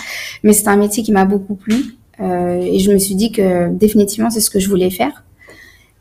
Mais 0.43 0.53
c'est 0.53 0.67
un 0.67 0.77
métier 0.77 1.03
qui 1.03 1.11
m'a 1.11 1.25
beaucoup 1.25 1.55
plu 1.55 1.95
et 2.19 2.79
je 2.79 2.91
me 2.91 2.97
suis 2.97 3.13
dit 3.13 3.31
que 3.31 3.69
définitivement 3.69 4.31
c'est 4.31 4.39
ce 4.39 4.49
que 4.49 4.59
je 4.59 4.67
voulais 4.67 4.89
faire. 4.89 5.23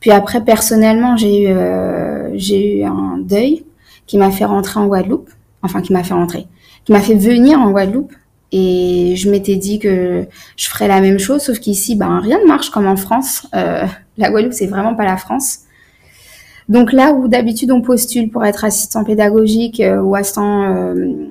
Puis 0.01 0.11
après, 0.11 0.45
personnellement, 0.45 1.17
j'ai 1.17 1.43
eu 1.43 1.49
euh, 1.49 2.31
j'ai 2.35 2.79
eu 2.79 2.85
un 2.85 3.19
deuil 3.19 3.65
qui 4.07 4.19
m'a 4.19 4.31
fait 4.31 4.45
rentrer 4.45 4.79
en 4.79 4.87
Guadeloupe, 4.87 5.31
enfin 5.63 5.81
qui 5.81 5.93
m'a 5.93 6.05
fait 6.05 6.15
rentrer, 6.15 6.47
qui 6.85 6.93
m'a 6.93 7.01
fait 7.01 7.15
venir 7.15 7.59
en 7.59 7.71
Guadeloupe. 7.71 8.13
Et 8.53 9.15
je 9.17 9.31
m'étais 9.31 9.57
dit 9.57 9.79
que 9.79 10.27
je 10.57 10.69
ferais 10.69 10.89
la 10.89 11.01
même 11.01 11.19
chose, 11.19 11.43
sauf 11.43 11.59
qu'ici, 11.59 11.97
ben 11.97 12.21
rien 12.21 12.39
ne 12.41 12.47
marche 12.47 12.71
comme 12.71 12.87
en 12.87 12.97
France. 12.97 13.47
Euh, 13.55 13.85
la 14.19 14.31
Guadeloupe, 14.31 14.53
c'est 14.53 14.67
vraiment 14.67 14.95
pas 14.95 15.05
la 15.05 15.17
France. 15.17 15.61
Donc 16.69 16.93
là 16.93 17.13
où 17.13 17.29
d'habitude 17.29 17.71
on 17.71 17.81
postule 17.81 18.31
pour 18.31 18.45
être 18.45 18.65
assistant 18.65 19.05
pédagogique 19.05 19.81
euh, 19.81 20.01
ou 20.01 20.17
assistant, 20.17 20.65
euh, 20.65 21.29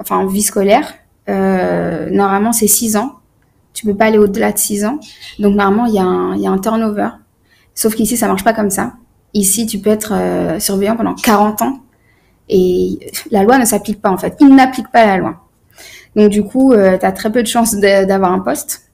enfin 0.00 0.24
vie 0.26 0.42
scolaire, 0.42 0.94
normalement 1.28 2.52
c'est 2.52 2.68
6 2.68 2.96
ans. 2.96 3.12
Tu 3.72 3.84
peux 3.84 3.94
pas 3.94 4.06
aller 4.06 4.18
au-delà 4.18 4.52
de 4.52 4.58
6 4.58 4.84
ans. 4.84 4.98
Donc 5.38 5.54
normalement 5.54 5.86
il 5.86 5.94
y, 5.94 5.98
a 6.46 6.50
un, 6.50 6.58
turnover. 6.58 7.08
Sauf 7.74 7.94
qu'ici 7.94 8.16
ça 8.16 8.26
marche 8.26 8.44
pas 8.44 8.52
comme 8.52 8.70
ça. 8.70 8.94
Ici 9.34 9.66
tu 9.66 9.78
peux 9.78 9.90
être 9.90 10.14
surveillant 10.60 10.96
pendant 10.96 11.14
40 11.14 11.62
ans 11.62 11.80
et 12.48 12.98
la 13.30 13.42
loi 13.42 13.58
ne 13.58 13.64
s'applique 13.64 14.00
pas 14.00 14.10
en 14.10 14.18
fait. 14.18 14.36
Il 14.40 14.54
n'applique 14.54 14.90
pas 14.92 15.06
la 15.06 15.16
loi. 15.18 15.45
Donc 16.16 16.30
du 16.30 16.42
coup 16.42 16.72
euh, 16.72 16.98
tu 16.98 17.06
as 17.06 17.12
très 17.12 17.30
peu 17.30 17.42
de 17.42 17.46
chances 17.48 17.74
d'avoir 17.76 18.32
un 18.32 18.40
poste. 18.40 18.90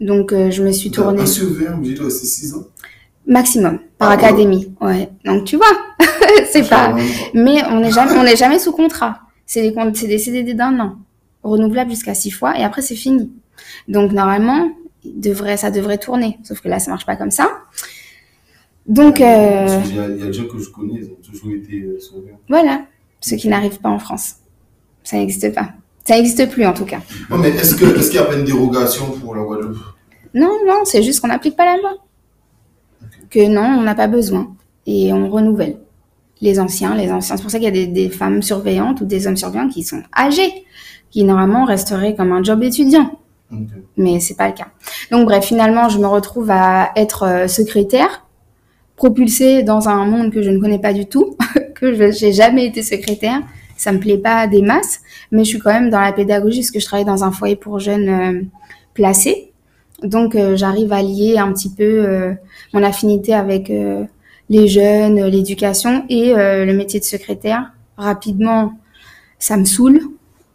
Donc 0.00 0.32
euh, 0.32 0.50
je 0.50 0.62
me 0.62 0.72
suis 0.72 0.90
tournée. 0.90 1.22
Un 1.22 1.26
surveillant, 1.26 1.78
dites, 1.78 2.02
c'est 2.10 2.26
6 2.26 2.54
ans? 2.54 2.64
Maximum 3.26 3.78
par 3.96 4.10
Ah, 4.10 4.14
académie. 4.14 4.74
Ouais. 4.80 5.08
Donc 5.24 5.44
tu 5.44 5.56
vois, 5.56 5.72
c'est 6.50 6.68
pas. 6.68 6.94
Mais 7.32 7.62
on 7.70 7.80
n'est 7.80 7.90
jamais, 7.92 8.12
on 8.32 8.36
jamais 8.36 8.58
sous 8.58 8.72
contrat. 8.72 9.20
C'est 9.46 9.62
des, 9.62 9.72
con- 9.72 9.92
c'est 9.94 10.06
des 10.08 10.18
CDD 10.18 10.54
d'un 10.54 10.78
an, 10.80 10.96
renouvelables 11.42 11.90
jusqu'à 11.90 12.14
six 12.14 12.30
fois, 12.30 12.58
et 12.58 12.64
après 12.64 12.82
c'est 12.82 12.96
fini. 12.96 13.30
Donc 13.88 14.12
normalement, 14.12 14.70
il 15.04 15.20
devrait, 15.20 15.56
ça 15.56 15.70
devrait 15.70 15.98
tourner. 15.98 16.38
Sauf 16.42 16.60
que 16.60 16.68
là, 16.68 16.78
ça 16.80 16.90
marche 16.90 17.06
pas 17.06 17.16
comme 17.16 17.30
ça. 17.30 17.48
Donc 18.86 19.20
euh, 19.20 19.66
Parce 19.66 19.86
qu'il 19.86 19.96
y 19.96 20.00
a- 20.00 20.08
Il 20.08 20.18
y 20.18 20.22
a 20.22 20.26
des 20.26 20.32
gens 20.32 20.44
que 20.46 20.58
je 20.58 20.68
connais, 20.70 20.94
ils 21.00 21.06
ont 21.10 21.16
toujours 21.30 21.52
été 21.52 21.80
euh, 21.82 21.98
surveillants. 21.98 22.40
voilà, 22.48 22.84
ce 23.20 23.34
qui 23.36 23.48
n'arrive 23.48 23.78
pas 23.80 23.88
en 23.90 23.98
France, 23.98 24.34
ça 25.04 25.16
n'existe 25.16 25.54
pas. 25.54 25.70
Ça 26.06 26.16
n'existe 26.16 26.50
plus 26.50 26.66
en 26.66 26.72
tout 26.74 26.84
cas. 26.84 27.00
Non, 27.30 27.38
mais 27.38 27.48
est-ce 27.50 27.74
que- 27.74 27.98
est-ce 27.98 28.08
qu'il 28.10 28.16
y 28.20 28.22
a 28.22 28.26
pas 28.26 28.34
une 28.34 28.44
dérogation 28.44 29.06
pour 29.12 29.34
la 29.34 29.42
Guadeloupe? 29.42 29.78
Non, 30.34 30.50
non, 30.66 30.80
c'est 30.84 31.02
juste 31.02 31.20
qu'on 31.20 31.28
n'applique 31.28 31.56
pas 31.56 31.64
la 31.64 31.76
loi. 31.80 31.92
Que 33.30 33.46
non, 33.48 33.78
on 33.78 33.82
n'a 33.82 33.94
pas 33.94 34.06
besoin. 34.08 34.54
Et 34.86 35.12
on 35.12 35.28
renouvelle. 35.30 35.78
Les 36.40 36.60
anciens, 36.60 36.94
les 36.94 37.10
anciens. 37.10 37.36
C'est 37.36 37.42
pour 37.42 37.50
ça 37.50 37.58
qu'il 37.58 37.64
y 37.66 37.68
a 37.68 37.70
des, 37.70 37.86
des 37.86 38.10
femmes 38.10 38.42
surveillantes 38.42 39.00
ou 39.00 39.06
des 39.06 39.26
hommes 39.26 39.36
surveillants 39.36 39.68
qui 39.68 39.82
sont 39.82 40.02
âgés, 40.16 40.52
qui 41.10 41.24
normalement 41.24 41.64
resteraient 41.64 42.14
comme 42.14 42.32
un 42.32 42.42
job 42.42 42.62
étudiant. 42.62 43.18
Ok. 43.52 43.60
Mais 43.96 44.20
c'est 44.20 44.34
pas 44.36 44.48
le 44.48 44.54
cas. 44.54 44.66
Donc 45.10 45.24
bref, 45.26 45.44
finalement, 45.44 45.88
je 45.88 45.98
me 45.98 46.06
retrouve 46.06 46.50
à 46.50 46.90
être 46.96 47.22
euh, 47.22 47.48
secrétaire, 47.48 48.26
propulsée 48.96 49.62
dans 49.62 49.88
un 49.88 50.04
monde 50.04 50.30
que 50.32 50.42
je 50.42 50.50
ne 50.50 50.58
connais 50.60 50.78
pas 50.80 50.92
du 50.92 51.06
tout, 51.06 51.36
que 51.74 51.94
je 51.94 52.10
j'ai 52.12 52.32
jamais 52.32 52.66
été 52.66 52.82
secrétaire. 52.82 53.40
Ça 53.76 53.92
me 53.92 53.98
plaît 53.98 54.18
pas 54.18 54.46
des 54.46 54.62
masses, 54.62 55.00
mais 55.30 55.44
je 55.44 55.48
suis 55.50 55.58
quand 55.58 55.72
même 55.72 55.90
dans 55.90 56.00
la 56.00 56.12
pédagogie 56.12 56.60
parce 56.60 56.70
que 56.70 56.80
je 56.80 56.84
travaille 56.84 57.04
dans 57.04 57.24
un 57.24 57.32
foyer 57.32 57.56
pour 57.56 57.78
jeunes 57.78 58.08
euh, 58.08 58.42
placés. 58.94 59.50
Donc 60.02 60.34
euh, 60.34 60.56
j'arrive 60.56 60.92
à 60.92 61.02
lier 61.02 61.38
un 61.38 61.52
petit 61.52 61.70
peu 61.70 61.82
euh, 61.82 62.34
mon 62.72 62.82
affinité 62.82 63.34
avec 63.34 63.70
euh, 63.70 64.04
les 64.50 64.68
jeunes, 64.68 65.24
l'éducation 65.24 66.04
et 66.08 66.34
le 66.34 66.72
métier 66.74 67.00
de 67.00 67.04
secrétaire. 67.04 67.72
Rapidement, 67.96 68.74
ça 69.38 69.56
me 69.56 69.64
saoule. 69.64 70.02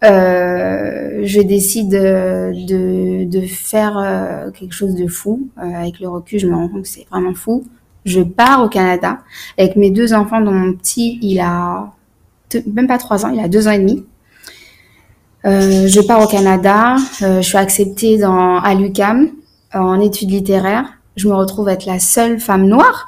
Je 0.04 1.42
décide 1.42 1.90
de, 1.90 3.26
de 3.26 3.42
faire 3.48 4.52
quelque 4.54 4.76
chose 4.76 4.94
de 4.94 5.08
fou. 5.08 5.50
Avec 5.58 6.00
le 6.00 6.08
recul, 6.08 6.38
je 6.38 6.46
me 6.46 6.54
rends 6.54 6.70
compte 6.70 6.84
que 6.84 6.88
c'est 6.88 7.08
vraiment 7.10 7.34
fou. 7.34 7.66
Je 8.06 8.22
pars 8.22 8.64
au 8.64 8.70
Canada 8.70 9.18
avec 9.58 9.76
mes 9.76 9.90
deux 9.90 10.14
enfants, 10.14 10.40
dont 10.40 10.52
mon 10.52 10.74
petit, 10.74 11.18
il 11.24 11.40
a 11.40 11.92
même 12.74 12.88
pas 12.88 12.98
trois 12.98 13.26
ans, 13.26 13.30
il 13.30 13.40
a 13.40 13.48
deux 13.48 13.68
ans 13.68 13.72
et 13.72 13.80
demi. 13.80 14.06
Euh, 15.46 15.88
je 15.88 16.02
pars 16.02 16.22
au 16.22 16.28
Canada, 16.28 16.98
euh, 17.22 17.42
je 17.42 17.48
suis 17.48 17.58
acceptée 17.58 18.18
dans, 18.18 18.60
à 18.60 18.74
l'UCAM 18.74 19.30
en 19.74 20.00
études 20.00 20.32
littéraires. 20.32 20.94
Je 21.16 21.28
me 21.28 21.34
retrouve 21.34 21.70
être 21.70 21.86
la 21.86 22.00
seule 22.00 22.40
femme 22.40 22.66
noire 22.66 23.08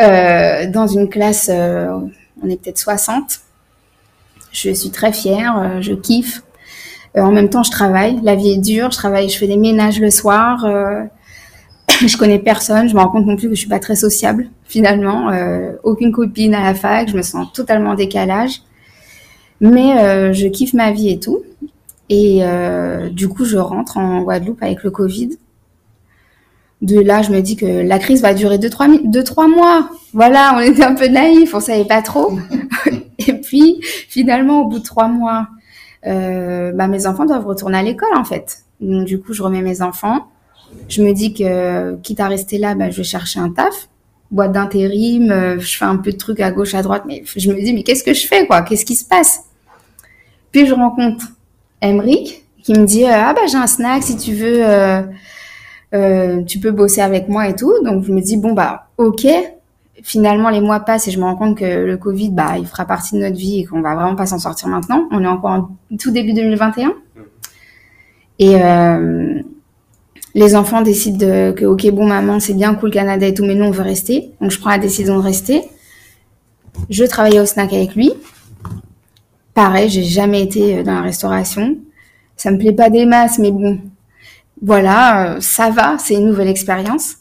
euh, 0.00 0.66
dans 0.70 0.86
une 0.86 1.08
classe, 1.08 1.50
on 1.50 2.48
est 2.48 2.60
peut-être 2.60 2.78
60. 2.78 3.40
Je 4.52 4.70
suis 4.70 4.90
très 4.90 5.12
fière, 5.12 5.80
je 5.80 5.92
kiffe. 5.94 6.42
En 7.16 7.30
même 7.30 7.48
temps, 7.48 7.62
je 7.62 7.70
travaille. 7.70 8.20
La 8.22 8.34
vie 8.34 8.52
est 8.52 8.58
dure. 8.58 8.90
Je 8.90 8.96
travaille, 8.96 9.28
je 9.28 9.38
fais 9.38 9.46
des 9.46 9.56
ménages 9.56 10.00
le 10.00 10.10
soir. 10.10 10.64
je 12.06 12.16
connais 12.16 12.38
personne. 12.38 12.88
Je 12.88 12.94
me 12.94 13.00
rends 13.00 13.08
compte 13.08 13.26
non 13.26 13.36
plus 13.36 13.48
que 13.48 13.54
je 13.54 13.60
suis 13.60 13.68
pas 13.68 13.78
très 13.78 13.96
sociable 13.96 14.48
finalement. 14.64 15.30
Euh, 15.30 15.72
aucune 15.82 16.12
copine 16.12 16.54
à 16.54 16.62
la 16.64 16.74
fac. 16.74 17.08
Je 17.08 17.16
me 17.16 17.22
sens 17.22 17.52
totalement 17.52 17.90
en 17.90 17.94
décalage. 17.94 18.62
Mais 19.60 19.98
euh, 19.98 20.32
je 20.32 20.46
kiffe 20.48 20.74
ma 20.74 20.90
vie 20.90 21.10
et 21.10 21.20
tout. 21.20 21.42
Et 22.10 22.40
euh, 22.42 23.08
du 23.08 23.28
coup, 23.28 23.44
je 23.44 23.56
rentre 23.56 23.96
en 23.96 24.22
Guadeloupe 24.22 24.62
avec 24.62 24.82
le 24.82 24.90
Covid. 24.90 25.30
De 26.82 27.00
là, 27.00 27.22
je 27.22 27.30
me 27.30 27.40
dis 27.40 27.56
que 27.56 27.64
la 27.64 27.98
crise 27.98 28.20
va 28.20 28.34
durer 28.34 28.58
deux 28.58 28.68
trois, 28.68 28.88
mi- 28.88 29.00
deux, 29.08 29.24
trois 29.24 29.48
mois. 29.48 29.88
Voilà, 30.12 30.54
on 30.56 30.60
était 30.60 30.84
un 30.84 30.94
peu 30.94 31.06
naïfs, 31.06 31.54
on 31.54 31.60
savait 31.60 31.86
pas 31.86 32.02
trop. 32.02 32.38
et 33.18 33.32
puis, 33.40 33.78
finalement, 33.82 34.62
au 34.62 34.66
bout 34.68 34.80
de 34.80 34.84
trois 34.84 35.08
mois, 35.08 35.46
bah, 36.04 36.86
mes 36.88 37.06
enfants 37.06 37.24
doivent 37.24 37.46
retourner 37.46 37.78
à 37.78 37.82
l'école, 37.82 38.14
en 38.16 38.24
fait. 38.24 38.64
Donc, 38.80 39.06
du 39.06 39.18
coup, 39.18 39.32
je 39.32 39.42
remets 39.42 39.62
mes 39.62 39.80
enfants. 39.80 40.26
Je 40.88 41.02
me 41.02 41.12
dis 41.12 41.34
que, 41.34 41.96
quitte 41.96 42.20
à 42.20 42.28
rester 42.28 42.58
là, 42.58 42.74
bah, 42.74 42.90
je 42.90 42.98
vais 42.98 43.04
chercher 43.04 43.40
un 43.40 43.50
taf. 43.50 43.88
Boîte 44.30 44.52
d'intérim, 44.52 45.30
euh, 45.30 45.58
je 45.58 45.76
fais 45.76 45.84
un 45.84 45.96
peu 45.96 46.12
de 46.12 46.16
trucs 46.16 46.40
à 46.40 46.50
gauche, 46.50 46.74
à 46.74 46.82
droite, 46.82 47.04
mais 47.06 47.22
je 47.36 47.50
me 47.50 47.60
dis, 47.60 47.72
mais 47.72 47.82
qu'est-ce 47.82 48.02
que 48.02 48.14
je 48.14 48.26
fais, 48.26 48.46
quoi? 48.46 48.62
Qu'est-ce 48.62 48.84
qui 48.84 48.96
se 48.96 49.04
passe? 49.04 49.44
Puis, 50.50 50.66
je 50.66 50.74
rencontre 50.74 51.26
Emric, 51.80 52.44
qui 52.62 52.72
me 52.72 52.84
dit, 52.84 53.04
euh, 53.04 53.12
ah, 53.12 53.34
bah, 53.34 53.42
j'ai 53.48 53.56
un 53.56 53.66
snack, 53.66 54.02
si 54.02 54.16
tu 54.16 54.34
veux, 54.34 54.64
euh, 55.94 56.42
tu 56.42 56.58
peux 56.58 56.70
bosser 56.70 57.00
avec 57.00 57.28
moi 57.28 57.48
et 57.48 57.54
tout. 57.54 57.72
Donc, 57.84 58.04
je 58.04 58.12
me 58.12 58.20
dis, 58.20 58.36
bon, 58.36 58.52
bah, 58.52 58.88
ok. 58.98 59.26
Finalement, 60.02 60.50
les 60.50 60.60
mois 60.60 60.80
passent 60.80 61.08
et 61.08 61.10
je 61.10 61.18
me 61.18 61.24
rends 61.24 61.36
compte 61.36 61.56
que 61.56 61.64
le 61.64 61.96
Covid, 61.96 62.30
bah, 62.30 62.58
il 62.58 62.66
fera 62.66 62.84
partie 62.84 63.14
de 63.14 63.20
notre 63.20 63.36
vie 63.36 63.60
et 63.60 63.64
qu'on 63.64 63.80
va 63.80 63.94
vraiment 63.94 64.16
pas 64.16 64.26
s'en 64.26 64.38
sortir 64.38 64.68
maintenant. 64.68 65.08
On 65.12 65.22
est 65.22 65.26
encore 65.26 65.50
en 65.50 65.96
tout 65.98 66.10
début 66.10 66.32
2021. 66.32 66.94
Et 68.38 68.56
euh, 68.60 69.40
les 70.34 70.56
enfants 70.56 70.82
décident 70.82 71.18
de, 71.18 71.52
que, 71.52 71.64
ok, 71.64 71.90
bon, 71.90 72.06
maman, 72.06 72.40
c'est 72.40 72.54
bien 72.54 72.74
cool, 72.74 72.90
Canada 72.90 73.26
et 73.26 73.34
tout, 73.34 73.44
mais 73.44 73.54
nous, 73.54 73.66
on 73.66 73.70
veut 73.70 73.82
rester. 73.82 74.32
Donc, 74.40 74.50
je 74.50 74.58
prends 74.58 74.70
la 74.70 74.78
décision 74.78 75.16
de 75.16 75.22
rester. 75.22 75.62
Je 76.90 77.04
travaillais 77.04 77.40
au 77.40 77.46
snack 77.46 77.72
avec 77.72 77.94
lui. 77.94 78.12
Pareil, 79.54 79.88
j'ai 79.88 80.02
jamais 80.02 80.42
été 80.42 80.82
dans 80.82 80.94
la 80.94 81.02
restauration. 81.02 81.76
Ça 82.36 82.50
me 82.50 82.58
plaît 82.58 82.72
pas 82.72 82.90
des 82.90 83.06
masses, 83.06 83.38
mais 83.38 83.52
bon, 83.52 83.78
voilà, 84.60 85.36
euh, 85.36 85.40
ça 85.40 85.70
va, 85.70 85.98
c'est 85.98 86.14
une 86.14 86.26
nouvelle 86.26 86.48
expérience. 86.48 87.16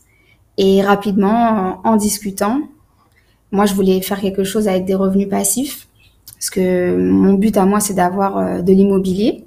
Et 0.57 0.81
rapidement, 0.81 1.81
en, 1.83 1.91
en 1.91 1.95
discutant, 1.95 2.61
moi, 3.51 3.67
je 3.67 3.75
voulais 3.75 4.01
faire 4.01 4.19
quelque 4.19 4.43
chose 4.43 4.67
avec 4.67 4.85
des 4.85 4.95
revenus 4.95 5.29
passifs, 5.29 5.87
parce 6.33 6.49
que 6.49 6.97
mon 6.97 7.33
but 7.33 7.55
à 7.57 7.65
moi, 7.65 7.79
c'est 7.79 7.93
d'avoir 7.93 8.37
euh, 8.37 8.61
de 8.61 8.73
l'immobilier. 8.73 9.45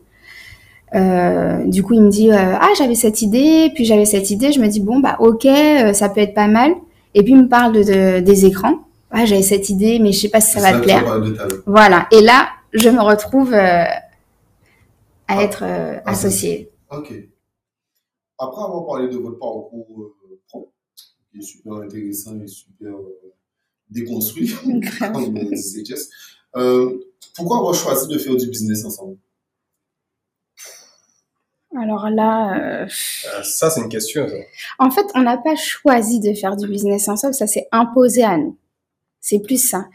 Euh, 0.95 1.65
du 1.65 1.83
coup, 1.83 1.95
il 1.95 2.01
me 2.03 2.11
dit, 2.11 2.31
euh, 2.31 2.37
ah, 2.37 2.69
j'avais 2.79 2.95
cette 2.95 3.21
idée, 3.23 3.71
puis 3.75 3.85
j'avais 3.85 4.05
cette 4.07 4.31
idée, 4.31 4.53
je 4.53 4.61
me 4.61 4.69
dis, 4.69 4.81
bon, 4.81 5.01
bah, 5.01 5.17
ok, 5.21 5.45
euh, 5.47 5.93
ça 5.93 6.09
peut 6.09 6.21
être 6.21 6.35
pas 6.35 6.47
mal. 6.49 6.75
Et 7.15 7.23
puis, 7.23 7.33
il 7.33 7.39
me 7.43 7.49
parle 7.49 7.73
de, 7.73 7.83
de- 7.83 8.21
des 8.21 8.47
écrans. 8.47 8.81
Ah, 9.11 9.25
j'avais 9.25 9.43
cette 9.43 9.69
idée, 9.71 9.99
mais 9.99 10.13
je 10.13 10.21
sais 10.21 10.29
pas 10.29 10.41
si 10.41 10.53
ça 10.53 10.61
va 10.61 10.73
te 10.79 10.83
plaire. 10.85 11.05
Voilà. 11.67 12.07
Et 12.13 12.21
là, 12.21 12.49
je 12.73 12.89
me 12.89 13.01
retrouve 13.01 13.53
à 13.55 15.43
être 15.43 15.63
euh, 15.65 15.99
Ah, 16.05 16.11
associée. 16.11 16.71
Ok. 16.91 17.13
Après 18.39 18.63
avoir 18.63 18.87
parlé 18.87 19.09
de 19.09 19.17
votre 19.17 19.39
parcours 19.39 19.87
pro, 20.49 20.73
qui 21.33 21.39
est 21.39 21.43
super 21.43 21.75
intéressant 21.75 22.39
et 22.41 22.47
super 22.47 22.93
déconstruit, 23.91 24.53
comme 25.01 25.35
disait 25.51 25.85
Jess, 25.85 26.11
pourquoi 27.35 27.59
avoir 27.59 27.75
choisi 27.75 28.09
de 28.09 28.19
faire 28.19 28.37
du 28.37 28.47
business 28.49 28.85
ensemble? 28.85 29.17
Alors 31.81 32.09
là, 32.11 32.55
euh, 32.59 32.85
Euh, 32.87 33.43
Ça, 33.43 33.71
c'est 33.71 33.81
une 33.81 33.89
question. 33.89 34.27
ça. 34.29 34.35
en 34.79 34.91
fait, 34.91 35.07
on 35.15 35.23
n'a 35.23 35.37
pas 35.37 35.55
choisi 35.57 36.21
de 36.21 36.33
faire 36.35 36.57
du 36.57 36.67
business 36.69 37.09
ensemble, 37.09 37.35
ça 37.35 37.47
s'est 37.47 37.69
imposé 37.73 38.23
à 38.25 38.37
nous. 38.37 38.57
C'est 39.21 39.41
plus 39.41 39.59
ça. 39.69 39.87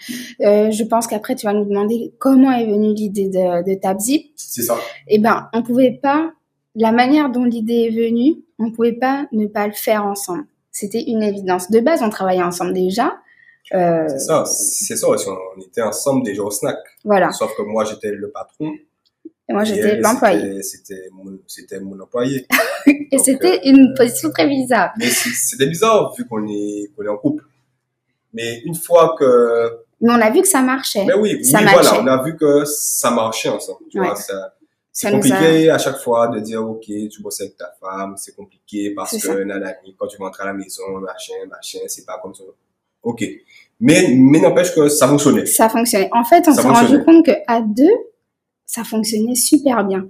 Euh, 0.41 0.71
je 0.71 0.83
pense 0.83 1.07
qu'après, 1.07 1.35
tu 1.35 1.45
vas 1.45 1.53
nous 1.53 1.63
demander 1.65 2.13
comment 2.19 2.51
est 2.51 2.65
venue 2.65 2.93
l'idée 2.93 3.29
de, 3.29 3.63
de 3.63 3.79
Tabzip. 3.79 4.31
C'est 4.35 4.63
ça. 4.63 4.77
Eh 5.07 5.19
ben, 5.19 5.49
on 5.53 5.63
pouvait 5.63 5.97
pas, 6.03 6.33
la 6.75 6.91
manière 6.91 7.29
dont 7.29 7.45
l'idée 7.45 7.87
est 7.89 7.95
venue, 7.95 8.43
on 8.59 8.71
pouvait 8.71 8.91
pas 8.93 9.27
ne 9.31 9.47
pas 9.47 9.67
le 9.67 9.73
faire 9.73 10.05
ensemble. 10.05 10.43
C'était 10.71 11.01
une 11.03 11.23
évidence. 11.23 11.71
De 11.71 11.79
base, 11.79 12.01
on 12.03 12.09
travaillait 12.09 12.43
ensemble 12.43 12.73
déjà. 12.73 13.17
Euh, 13.73 14.05
C'est 14.09 14.19
ça, 14.19 14.43
c'est 14.45 14.95
ça. 14.97 15.07
On 15.07 15.61
était 15.61 15.81
ensemble 15.81 16.23
déjà 16.25 16.43
au 16.43 16.51
snack. 16.51 16.77
voilà. 17.05 17.31
Sauf 17.31 17.55
que 17.55 17.61
moi, 17.61 17.85
j'étais 17.85 18.11
le 18.11 18.29
patron. 18.31 18.73
Et 19.51 19.53
moi, 19.53 19.63
j'étais 19.65 19.97
l'employé. 19.97 20.61
c'était- 20.63 21.09
mon, 21.81 21.99
employé. 21.99 22.47
Et 23.11 23.17
c'était 23.19 23.57
euh, 23.57 23.69
une 23.69 23.93
position 23.97 24.31
très 24.31 24.47
bizarre. 24.47 24.91
Mais 24.97 25.09
c'était 25.09 25.67
bizarre 25.67 26.13
vu 26.17 26.25
qu'on 26.25 26.47
est, 26.47 26.89
est 27.03 27.07
en 27.09 27.17
couple. 27.17 27.43
Mais 28.33 28.59
une 28.65 28.75
fois 28.75 29.15
que, 29.19 29.79
Mais 29.99 30.11
on 30.13 30.21
a 30.21 30.29
vu 30.31 30.41
que 30.41 30.47
ça 30.47 30.61
marchait. 30.61 31.03
mais 31.05 31.13
oui, 31.13 31.43
Ça 31.43 31.59
oui, 31.59 31.65
voilà, 31.71 32.01
on 32.01 32.07
a 32.07 32.23
vu 32.23 32.37
que 32.37 32.63
ça 32.65 33.11
marchait 33.11 33.49
ensemble. 33.49 33.79
Tu 33.91 33.99
Ouais. 33.99 34.05
vois, 34.07 34.15
ça, 34.15 34.53
c'est 34.91 35.07
a- 35.07 35.11
compliqué 35.11 35.69
à 35.69 35.77
chaque 35.77 35.97
fois 35.97 36.29
de 36.29 36.39
dire, 36.39 36.65
OK, 36.65 36.85
tu 36.85 37.21
bosses 37.21 37.41
avec 37.41 37.57
ta 37.57 37.71
femme, 37.81 38.15
c'est 38.17 38.33
compliqué 38.35 38.91
parce 38.95 39.17
que, 39.21 39.43
nanani, 39.43 39.93
quand 39.97 40.07
tu 40.07 40.17
rentres 40.17 40.39
à 40.41 40.45
la 40.45 40.53
maison, 40.53 40.83
machin, 40.99 41.33
machin, 41.49 41.79
c'est 41.87 42.05
pas 42.05 42.19
comme 42.23 42.33
ça. 42.33 42.43
OK. 43.03 43.25
Mais, 43.81 44.15
mais 44.17 44.39
n'empêche 44.39 44.73
que 44.73 44.87
ça 44.87 45.07
fonctionnait. 45.07 45.45
Ça 45.45 45.67
fonctionnait. 45.67 46.09
En 46.13 46.23
fait, 46.23 46.43
on 46.47 46.53
s'est 46.53 46.61
rendu 46.61 47.03
compte 47.03 47.25
que 47.25 47.31
à 47.47 47.61
deux, 47.61 47.91
ça 48.71 48.83
fonctionnait 48.85 49.35
super 49.35 49.85
bien. 49.85 50.07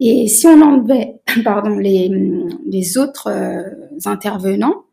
Et 0.00 0.26
si 0.28 0.46
on 0.46 0.60
enlevait, 0.62 1.20
pardon, 1.44 1.76
les, 1.76 2.10
les 2.66 2.96
autres 2.98 3.28
euh, 3.28 3.62
intervenants, 4.06 4.84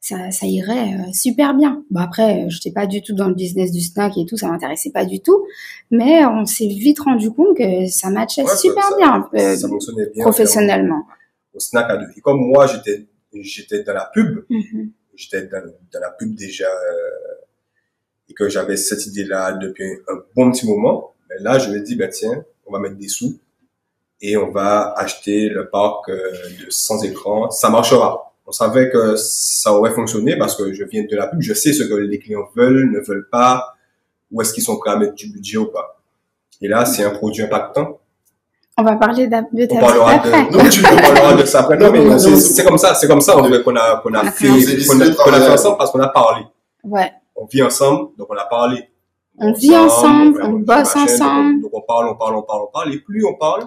ça, 0.00 0.32
ça 0.32 0.46
irait 0.46 0.94
euh, 0.94 1.12
super 1.12 1.54
bien. 1.54 1.84
Bon 1.90 2.00
après, 2.00 2.50
je 2.50 2.56
n'étais 2.56 2.72
pas 2.72 2.86
du 2.88 3.00
tout 3.02 3.14
dans 3.14 3.28
le 3.28 3.34
business 3.34 3.70
du 3.70 3.80
snack 3.80 4.18
et 4.18 4.26
tout, 4.26 4.36
ça 4.36 4.48
m'intéressait 4.48 4.90
pas 4.90 5.04
du 5.04 5.20
tout. 5.20 5.46
Mais 5.92 6.24
on 6.26 6.44
s'est 6.44 6.66
vite 6.66 6.98
rendu 6.98 7.30
compte 7.30 7.56
que 7.56 7.86
ça 7.86 8.10
matchait 8.10 8.42
Ouais, 8.42 8.56
super 8.56 8.82
ça- 8.82 8.96
bien 8.96 9.28
euh, 9.36 9.56
ça 9.56 9.68
fonctionnait 9.68 10.10
bien. 10.12 10.24
professionnellement. 10.24 11.02
Au 11.54 11.60
snack 11.60 11.88
à 11.90 11.96
deux. 11.98 12.06
Et 12.16 12.20
comme 12.20 12.40
moi, 12.40 12.66
j'étais, 12.66 13.06
j'étais 13.34 13.84
dans 13.84 13.94
la 13.94 14.10
pub, 14.12 14.44
Mhm. 14.50 14.90
j'étais 15.14 15.46
dans, 15.46 15.62
dans 15.92 16.00
la 16.00 16.10
pub 16.10 16.34
déjà 16.34 16.64
euh, 16.66 17.44
et 18.28 18.34
que 18.34 18.48
j'avais 18.48 18.76
cette 18.76 19.06
idée-là 19.06 19.52
depuis 19.52 19.84
un 20.08 20.16
bon 20.34 20.50
petit 20.50 20.66
moment, 20.66 21.11
ben 21.36 21.44
là, 21.44 21.58
je 21.58 21.70
me 21.70 21.80
dis, 21.80 21.96
ben 21.96 22.08
tiens, 22.10 22.44
on 22.66 22.72
va 22.72 22.78
mettre 22.78 22.96
des 22.96 23.08
sous 23.08 23.38
et 24.20 24.36
on 24.36 24.50
va 24.50 24.94
acheter 24.96 25.48
le 25.48 25.68
parc 25.68 26.08
euh, 26.08 26.30
de 26.64 26.70
100 26.70 27.02
écrans. 27.02 27.50
Ça 27.50 27.70
marchera. 27.70 28.32
On 28.46 28.52
savait 28.52 28.90
que 28.90 29.16
ça 29.16 29.72
aurait 29.72 29.92
fonctionné 29.92 30.36
parce 30.36 30.56
que 30.56 30.72
je 30.72 30.84
viens 30.84 31.04
de 31.04 31.16
la 31.16 31.26
pub, 31.26 31.40
je 31.40 31.54
sais 31.54 31.72
ce 31.72 31.84
que 31.84 31.94
les 31.94 32.18
clients 32.18 32.48
veulent, 32.56 32.90
ne 32.90 33.00
veulent 33.00 33.28
pas, 33.30 33.74
où 34.30 34.40
est-ce 34.42 34.52
qu'ils 34.52 34.62
sont 34.62 34.76
prêts 34.78 34.90
à 34.90 34.96
mettre 34.96 35.14
du 35.14 35.30
budget 35.30 35.58
ou 35.58 35.66
pas. 35.66 36.00
Et 36.60 36.68
là, 36.68 36.84
c'est 36.84 37.04
un 37.04 37.10
produit 37.10 37.42
impactant. 37.42 37.98
On 38.78 38.82
va 38.84 38.96
parler 38.96 39.26
de 39.26 39.30
ta 39.30 39.42
On 39.52 39.56
vie 39.56 39.66
parlera 39.68 40.12
après. 40.12 40.30
de, 40.30 40.56
non, 40.56 40.68
tu 40.68 41.42
de 41.42 41.46
ça 41.46 41.60
après. 41.60 41.76
Non, 41.76 41.92
mais 41.92 42.04
non, 42.04 42.18
c'est 42.18 42.64
comme 42.64 42.78
ça, 42.78 42.94
c'est 42.94 43.06
comme 43.06 43.20
ça, 43.20 43.34
qu'on 43.34 43.44
a, 43.44 43.58
qu'on 43.58 43.60
fait, 43.60 44.04
qu'on 44.04 44.16
a, 44.20 44.30
fait 44.30 45.50
ensemble 45.50 45.76
parce 45.76 45.90
qu'on 45.90 46.00
a 46.00 46.08
parlé. 46.08 46.44
Ouais. 46.82 47.12
On 47.36 47.44
vit 47.46 47.62
ensemble, 47.62 48.10
donc 48.16 48.28
on 48.30 48.36
a 48.36 48.44
parlé. 48.46 48.88
On 49.38 49.52
vit 49.52 49.74
ensemble, 49.76 50.40
on 50.42 50.56
petit 50.58 50.64
bosse 50.64 50.94
on- 50.96 51.00
ensemble. 51.00 51.62
Donc 51.62 51.70
on 51.74 51.80
parle, 51.82 52.08
on 52.08 52.14
parle, 52.16 52.36
on 52.36 52.42
parle, 52.42 52.62
on 52.62 52.70
parle. 52.72 52.94
Et 52.94 52.98
plus 52.98 53.24
on 53.24 53.34
parle, 53.34 53.66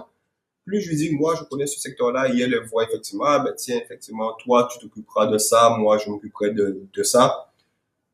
plus 0.64 0.80
je 0.80 0.88
lui 0.90 0.96
dis, 0.96 1.10
moi, 1.14 1.34
je 1.38 1.44
connais 1.44 1.66
ce 1.66 1.78
secteur-là. 1.80 2.32
Et 2.34 2.40
elle 2.40 2.56
voit 2.70 2.84
effectivement, 2.84 3.24
ah, 3.26 3.38
ben 3.40 3.52
tiens, 3.56 3.76
effectivement, 3.82 4.32
toi, 4.44 4.68
tu 4.70 4.78
t'occuperas 4.78 5.26
de 5.26 5.38
ça, 5.38 5.76
moi, 5.78 5.98
je 5.98 6.08
m'occuperai 6.10 6.50
de, 6.50 6.80
de 6.92 7.02
ça. 7.02 7.50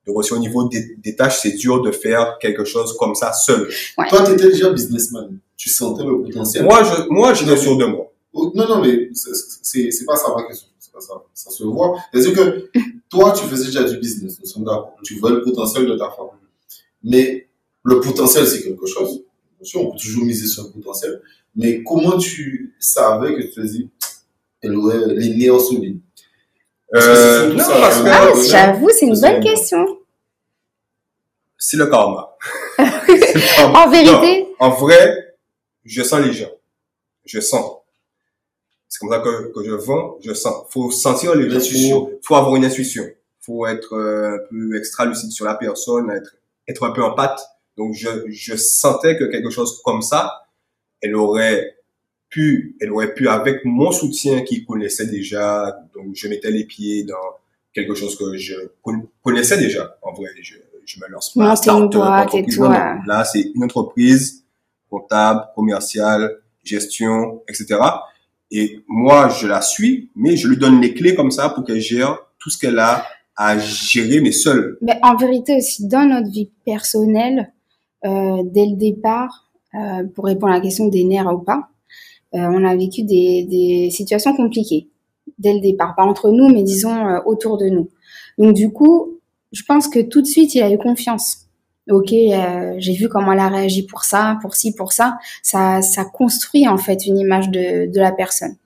Donc 0.06 0.16
aussi 0.16 0.32
au 0.32 0.38
niveau 0.38 0.64
des, 0.68 0.96
des 0.96 1.14
tâches, 1.14 1.40
c'est 1.42 1.52
dur 1.52 1.80
de 1.80 1.92
faire 1.92 2.38
quelque 2.40 2.64
chose 2.64 2.96
comme 2.98 3.14
ça 3.14 3.32
seul. 3.32 3.68
Toi, 4.08 4.24
tu 4.24 4.32
étais 4.32 4.48
déjà 4.48 4.70
businessman. 4.70 5.38
Tu 5.56 5.68
sentais 5.70 6.02
le 6.04 6.22
potentiel. 6.22 6.64
Moi, 6.64 6.82
je, 6.82 7.08
moi, 7.08 7.34
j'étais 7.34 7.56
sûr 7.56 7.76
de 7.76 7.84
moi. 7.84 8.10
Oh, 8.32 8.50
Non, 8.54 8.66
non, 8.66 8.80
mais 8.82 9.10
c'est- 9.14 9.30
c'est 9.62 9.90
c'est 9.92 10.04
pas 10.04 10.16
ça 10.16 10.34
ma 10.34 10.42
question. 10.44 10.66
C'est 10.78 10.90
pas 10.92 11.00
ça. 11.00 11.22
Ça 11.34 11.50
se 11.50 11.62
voit. 11.64 11.96
C'est-à-dire 12.12 12.32
que 12.34 12.70
toi, 13.08 13.30
tu 13.32 13.44
faisais 13.44 13.66
déjà 13.66 13.84
du 13.84 13.96
business. 13.98 14.38
Nous 14.40 14.46
sommes 14.46 14.64
d'accord. 14.64 14.96
Tu 15.04 15.18
vois 15.20 15.30
le 15.30 15.42
potentiel 15.42 15.86
de 15.86 15.94
ta 15.96 16.10
femme. 16.10 16.26
Mais 17.04 17.48
le 17.84 18.00
potentiel, 18.00 18.46
c'est 18.46 18.62
quelque 18.62 18.86
chose. 18.86 19.24
Bien 19.58 19.64
sûr, 19.64 19.80
on 19.82 19.92
peut 19.92 19.98
toujours 19.98 20.24
miser 20.24 20.46
sur 20.46 20.64
le 20.64 20.70
potentiel. 20.70 21.20
Mais 21.54 21.82
comment 21.82 22.16
tu 22.18 22.74
savais 22.80 23.34
que 23.34 23.42
tu 23.42 23.50
te 23.52 23.60
dis, 23.60 23.90
elle 24.62 24.76
aurait 24.76 24.98
les 25.14 25.34
nerfs 25.34 25.60
solides 25.60 26.00
Euh, 26.94 27.52
non, 27.52 27.64
Ah, 27.68 28.32
j'avoue, 28.48 28.90
c'est 28.90 29.06
une 29.06 29.18
bonne 29.20 29.40
bon. 29.40 29.48
question. 29.48 29.98
c'est 31.58 31.76
le 31.76 31.86
karma. 31.86 32.36
C'est 32.76 33.34
le 33.34 33.56
karma. 33.56 33.84
En 33.84 33.90
vérité, 33.90 34.42
Non, 34.42 34.54
en 34.66 34.70
vrai, 34.70 35.36
je 35.84 36.02
sens 36.02 36.20
les 36.20 36.32
gens. 36.32 36.50
Je 37.24 37.40
sens. 37.40 37.78
C'est 38.88 38.98
comme 38.98 39.10
ça 39.10 39.20
que, 39.20 39.52
que 39.52 39.64
je 39.64 39.72
vends, 39.72 40.18
je 40.24 40.34
sens. 40.34 40.66
Faut 40.70 40.90
sentir 40.90 41.34
les 41.34 41.48
gens. 41.48 41.60
Faut, 41.90 42.10
faut 42.22 42.34
avoir 42.34 42.56
une 42.56 42.64
intuition. 42.64 43.04
Faut 43.40 43.66
être 43.66 43.94
euh, 43.94 44.34
un 44.34 44.38
peu 44.50 44.76
extra 44.76 45.06
lucide 45.06 45.30
sur 45.32 45.44
la 45.46 45.54
personne, 45.54 46.10
être, 46.10 46.36
être 46.68 46.84
un 46.84 46.90
peu 46.92 47.02
en 47.02 47.14
pâte. 47.14 47.40
Donc, 47.76 47.94
je, 47.94 48.08
je 48.28 48.54
sentais 48.56 49.16
que 49.16 49.24
quelque 49.24 49.50
chose 49.50 49.80
comme 49.84 50.02
ça, 50.02 50.46
elle 51.00 51.16
aurait 51.16 51.76
pu, 52.28 52.76
elle 52.80 52.92
aurait 52.92 53.12
pu, 53.14 53.28
avec 53.28 53.64
mon 53.64 53.92
soutien 53.92 54.42
qu'il 54.42 54.64
connaissait 54.64 55.06
déjà, 55.06 55.78
donc 55.94 56.14
je 56.14 56.28
mettais 56.28 56.50
les 56.50 56.64
pieds 56.64 57.04
dans 57.04 57.16
quelque 57.72 57.94
chose 57.94 58.16
que 58.16 58.36
je 58.36 58.54
con- 58.82 59.08
connaissais 59.22 59.58
déjà. 59.58 59.96
En 60.02 60.12
vrai, 60.12 60.30
je, 60.40 60.54
je 60.84 61.00
me 61.00 61.08
lance 61.08 61.32
pas. 61.34 61.50
Ouais. 62.68 62.76
Là, 63.06 63.24
c'est 63.24 63.50
une 63.54 63.64
entreprise 63.64 64.44
comptable, 64.90 65.44
commerciale, 65.54 66.38
gestion, 66.62 67.42
etc. 67.48 67.78
Et 68.50 68.80
moi, 68.86 69.28
je 69.28 69.46
la 69.46 69.62
suis, 69.62 70.10
mais 70.14 70.36
je 70.36 70.46
lui 70.48 70.58
donne 70.58 70.80
les 70.80 70.92
clés 70.94 71.14
comme 71.14 71.30
ça 71.30 71.48
pour 71.48 71.64
qu'elle 71.64 71.80
gère 71.80 72.18
tout 72.38 72.50
ce 72.50 72.58
qu'elle 72.58 72.78
a 72.78 73.06
à 73.36 73.58
gérer, 73.58 74.20
mais 74.20 74.32
seule. 74.32 74.76
mais 74.80 74.98
en 75.02 75.16
vérité 75.16 75.56
aussi, 75.56 75.86
dans 75.86 76.04
notre 76.04 76.30
vie 76.30 76.50
personnelle, 76.64 77.52
euh, 78.04 78.42
dès 78.44 78.66
le 78.66 78.76
départ, 78.76 79.50
euh, 79.74 80.04
pour 80.14 80.24
répondre 80.24 80.52
à 80.52 80.56
la 80.56 80.60
question 80.60 80.88
des 80.88 81.04
nerfs 81.04 81.32
ou 81.32 81.38
pas, 81.38 81.68
euh, 82.34 82.38
on 82.38 82.64
a 82.64 82.74
vécu 82.76 83.02
des, 83.02 83.44
des 83.44 83.90
situations 83.90 84.34
compliquées 84.34 84.88
dès 85.38 85.54
le 85.54 85.60
départ, 85.60 85.94
pas 85.94 86.04
entre 86.04 86.30
nous, 86.30 86.48
mais 86.48 86.62
disons 86.62 87.20
autour 87.26 87.58
de 87.58 87.68
nous. 87.68 87.88
Donc 88.38 88.54
du 88.54 88.70
coup, 88.70 89.18
je 89.52 89.62
pense 89.66 89.88
que 89.88 90.00
tout 90.00 90.20
de 90.20 90.26
suite, 90.26 90.54
il 90.54 90.62
a 90.62 90.70
eu 90.72 90.78
confiance. 90.78 91.46
Ok, 91.90 92.10
j'ai 92.10 92.92
vu 92.92 93.08
comment 93.08 93.32
elle 93.32 93.40
a 93.40 93.48
réagi 93.48 93.84
pour 93.84 94.04
ça, 94.04 94.38
pour 94.40 94.54
ci, 94.54 94.74
pour 94.74 94.92
ça. 94.92 95.18
Ça, 95.42 95.82
ça 95.82 96.04
construit 96.04 96.68
en 96.68 96.76
fait 96.76 97.06
une 97.06 97.18
image 97.18 97.50
de, 97.50 97.90
de 97.90 98.00
la 98.00 98.12
personne. 98.12 98.56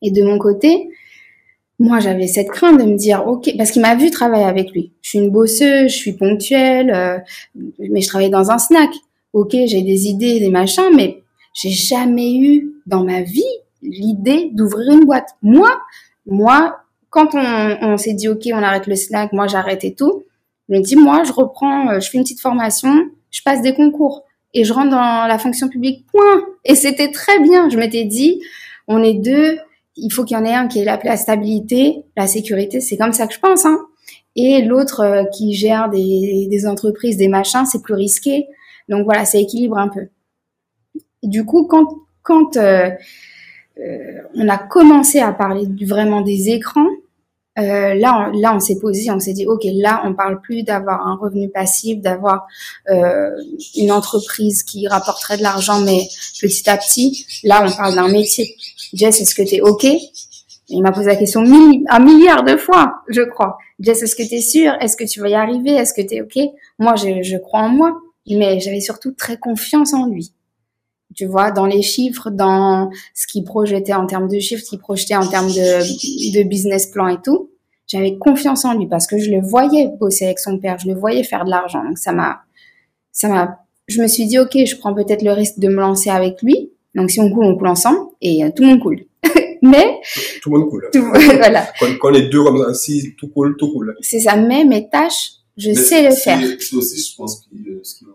Et 0.00 0.10
de 0.10 0.22
mon 0.22 0.38
côté, 0.38 0.88
moi, 1.80 1.98
j'avais 1.98 2.26
cette 2.26 2.50
crainte 2.50 2.78
de 2.78 2.84
me 2.84 2.94
dire, 2.94 3.26
ok, 3.26 3.50
parce 3.56 3.70
qu'il 3.70 3.80
m'a 3.80 3.94
vu 3.94 4.10
travailler 4.10 4.44
avec 4.44 4.70
lui. 4.72 4.92
Je 5.00 5.08
suis 5.08 5.18
une 5.18 5.30
bosseuse, 5.30 5.90
je 5.90 5.96
suis 5.96 6.12
ponctuelle, 6.12 6.92
euh, 6.94 7.18
mais 7.78 8.02
je 8.02 8.08
travaille 8.08 8.28
dans 8.28 8.50
un 8.50 8.58
snack. 8.58 8.90
Ok, 9.32 9.52
j'ai 9.52 9.80
des 9.80 10.06
idées, 10.06 10.40
des 10.40 10.50
machins, 10.50 10.90
mais 10.94 11.22
j'ai 11.54 11.70
jamais 11.70 12.36
eu 12.36 12.74
dans 12.86 13.02
ma 13.02 13.22
vie 13.22 13.42
l'idée 13.82 14.50
d'ouvrir 14.52 14.92
une 14.92 15.06
boîte. 15.06 15.30
Moi, 15.42 15.80
moi, 16.26 16.80
quand 17.08 17.34
on, 17.34 17.76
on 17.80 17.96
s'est 17.96 18.12
dit, 18.12 18.28
ok, 18.28 18.42
on 18.52 18.62
arrête 18.62 18.86
le 18.86 18.94
snack, 18.94 19.32
moi 19.32 19.46
j'arrête 19.46 19.82
et 19.82 19.94
tout, 19.94 20.24
je 20.68 20.76
me 20.76 20.82
dis, 20.82 20.96
moi, 20.96 21.24
je 21.24 21.32
reprends, 21.32 21.88
euh, 21.88 22.00
je 22.00 22.10
fais 22.10 22.18
une 22.18 22.24
petite 22.24 22.40
formation, 22.40 22.94
je 23.30 23.40
passe 23.42 23.62
des 23.62 23.72
concours 23.72 24.24
et 24.52 24.64
je 24.64 24.72
rentre 24.74 24.90
dans 24.90 25.26
la 25.26 25.38
fonction 25.38 25.68
publique, 25.68 26.04
point. 26.12 26.44
Et 26.66 26.74
c'était 26.74 27.10
très 27.10 27.40
bien. 27.40 27.70
Je 27.70 27.78
m'étais 27.78 28.04
dit, 28.04 28.42
on 28.86 29.02
est 29.02 29.14
deux, 29.14 29.58
il 30.02 30.10
faut 30.12 30.24
qu'il 30.24 30.36
y 30.36 30.40
en 30.40 30.44
ait 30.44 30.54
un 30.54 30.68
qui 30.68 30.80
ait 30.80 30.84
la, 30.84 30.98
la 31.02 31.16
stabilité, 31.16 32.04
la 32.16 32.26
sécurité, 32.26 32.80
c'est 32.80 32.96
comme 32.96 33.12
ça 33.12 33.26
que 33.26 33.34
je 33.34 33.40
pense. 33.40 33.64
Hein. 33.64 33.78
Et 34.36 34.62
l'autre 34.62 35.00
euh, 35.00 35.24
qui 35.24 35.54
gère 35.54 35.88
des, 35.90 36.66
entreprises, 36.66 37.16
des 37.16 37.28
machins, 37.28 37.66
c'est 37.66 37.82
plus 37.82 37.94
risqué. 37.94 38.46
Donc 38.88 39.04
voilà, 39.04 39.24
ça 39.24 39.38
équilibre 39.38 39.78
un 39.78 39.88
peu. 39.88 40.08
Du 41.22 41.44
coup, 41.44 41.66
quand, 41.66 42.56
euh, 42.56 42.90
euh, 43.78 44.18
on 44.34 44.48
a 44.48 44.58
commencé 44.58 45.20
à 45.20 45.32
parler 45.32 45.66
vraiment 45.86 46.22
des 46.22 46.50
écrans, 46.50 46.88
là, 47.56 48.30
on, 48.32 48.40
là, 48.40 48.54
on 48.54 48.60
s'est 48.60 48.78
posé, 48.78 49.10
on 49.10 49.20
s'est 49.20 49.34
dit, 49.34 49.46
ok, 49.46 49.60
là, 49.74 50.02
on 50.06 50.14
parle 50.14 50.40
plus 50.40 50.62
d'avoir 50.62 51.06
un 51.06 51.16
revenu 51.16 51.50
passif, 51.50 52.00
d'avoir 52.00 52.46
une 52.88 53.92
entreprise 53.92 54.62
qui 54.62 54.88
rapporterait 54.88 55.36
de 55.36 55.42
l'argent, 55.42 55.80
mais 55.82 56.08
petit 56.40 56.70
à 56.70 56.78
petit, 56.78 57.26
là, 57.44 57.62
on 57.66 57.70
parle 57.70 57.96
d'un 57.96 58.08
métier. 58.08 58.56
Jess, 58.94 59.20
est-ce 59.20 59.34
que 59.34 59.42
tu 59.42 59.56
es 59.56 59.60
ok? 59.60 59.86
Il 60.68 60.82
m'a 60.82 60.92
posé 60.92 61.06
la 61.06 61.16
question 61.16 61.42
mille, 61.42 61.84
un 61.88 61.98
milliard 61.98 62.44
de 62.44 62.56
fois, 62.56 62.94
je 63.08 63.22
crois. 63.22 63.58
Jess, 63.80 64.02
est-ce 64.02 64.14
que 64.14 64.22
tu 64.22 64.36
es 64.36 64.40
sûr? 64.40 64.72
Est-ce 64.80 64.96
que 64.96 65.04
tu 65.04 65.20
vas 65.20 65.28
y 65.28 65.34
arriver? 65.34 65.72
Est-ce 65.72 65.92
que 65.94 66.02
tu 66.02 66.14
es 66.14 66.22
ok? 66.22 66.38
Moi, 66.78 66.94
je, 66.96 67.22
je 67.22 67.36
crois 67.36 67.60
en 67.60 67.68
moi. 67.68 67.96
mais 68.28 68.60
j'avais 68.60 68.80
surtout 68.80 69.12
très 69.12 69.36
confiance 69.36 69.94
en 69.94 70.06
lui. 70.06 70.32
Tu 71.16 71.26
vois, 71.26 71.50
dans 71.50 71.66
les 71.66 71.82
chiffres, 71.82 72.30
dans 72.30 72.90
ce 73.14 73.26
qu'il 73.26 73.42
projetait 73.42 73.94
en 73.94 74.06
termes 74.06 74.28
de 74.28 74.38
chiffres, 74.38 74.62
ce 74.62 74.70
qu'il 74.70 74.78
projetait 74.78 75.16
en 75.16 75.26
termes 75.26 75.48
de, 75.48 76.38
de 76.38 76.48
business 76.48 76.86
plan 76.86 77.08
et 77.08 77.20
tout. 77.20 77.50
J'avais 77.88 78.16
confiance 78.18 78.64
en 78.64 78.74
lui 78.74 78.86
parce 78.86 79.08
que 79.08 79.18
je 79.18 79.32
le 79.32 79.40
voyais 79.40 79.88
bosser 79.98 80.26
avec 80.26 80.38
son 80.38 80.58
père, 80.58 80.78
je 80.78 80.86
le 80.86 80.94
voyais 80.94 81.24
faire 81.24 81.44
de 81.44 81.50
l'argent. 81.50 81.82
Donc 81.82 81.98
ça 81.98 82.12
m'a, 82.12 82.42
ça 83.10 83.28
m'a, 83.28 83.58
je 83.88 84.00
me 84.00 84.06
suis 84.06 84.26
dit, 84.26 84.38
ok, 84.38 84.56
je 84.64 84.76
prends 84.76 84.94
peut-être 84.94 85.22
le 85.22 85.32
risque 85.32 85.58
de 85.58 85.66
me 85.66 85.80
lancer 85.80 86.10
avec 86.10 86.40
lui. 86.42 86.70
Donc 86.94 87.10
si 87.10 87.20
on 87.20 87.30
coule, 87.30 87.44
on 87.44 87.56
coule 87.56 87.68
ensemble 87.68 88.00
et 88.20 88.44
euh, 88.44 88.50
tout 88.54 88.62
le 88.62 88.68
monde 88.70 88.80
coule. 88.80 89.04
mais 89.62 90.00
Tout 90.42 90.50
le 90.52 90.58
monde 90.58 90.70
coule. 90.70 90.88
tout- 90.92 91.02
voilà, 91.12 91.66
Quand, 91.78 91.86
quand 92.00 92.10
les 92.10 92.22
deux 92.28 92.42
comme 92.42 92.58
ça, 92.64 92.74
si 92.74 93.14
tout 93.16 93.28
coule, 93.28 93.56
tout 93.58 93.70
coule. 93.72 93.94
c'est 94.00 94.20
ça. 94.20 94.36
Mais 94.36 94.64
mes 94.64 94.88
tâches, 94.88 95.32
je 95.56 95.68
Mais 95.68 95.74
sais 95.74 96.08
le 96.08 96.14
faire. 96.14 96.38
C'est 96.58 96.76
aussi, 96.76 97.00
je 97.10 97.16
pense, 97.16 97.40
que 97.46 97.54
euh, 97.70 97.80
ce 97.82 97.96
qui 97.96 98.04
est 98.04 98.08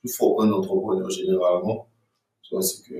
plus 0.00 0.12
fort 0.12 0.42
un 0.42 0.50
entrepreneur 0.52 1.08
généralement, 1.10 1.86
tu 2.42 2.54
vois, 2.54 2.62
c'est 2.62 2.82
que 2.88 2.94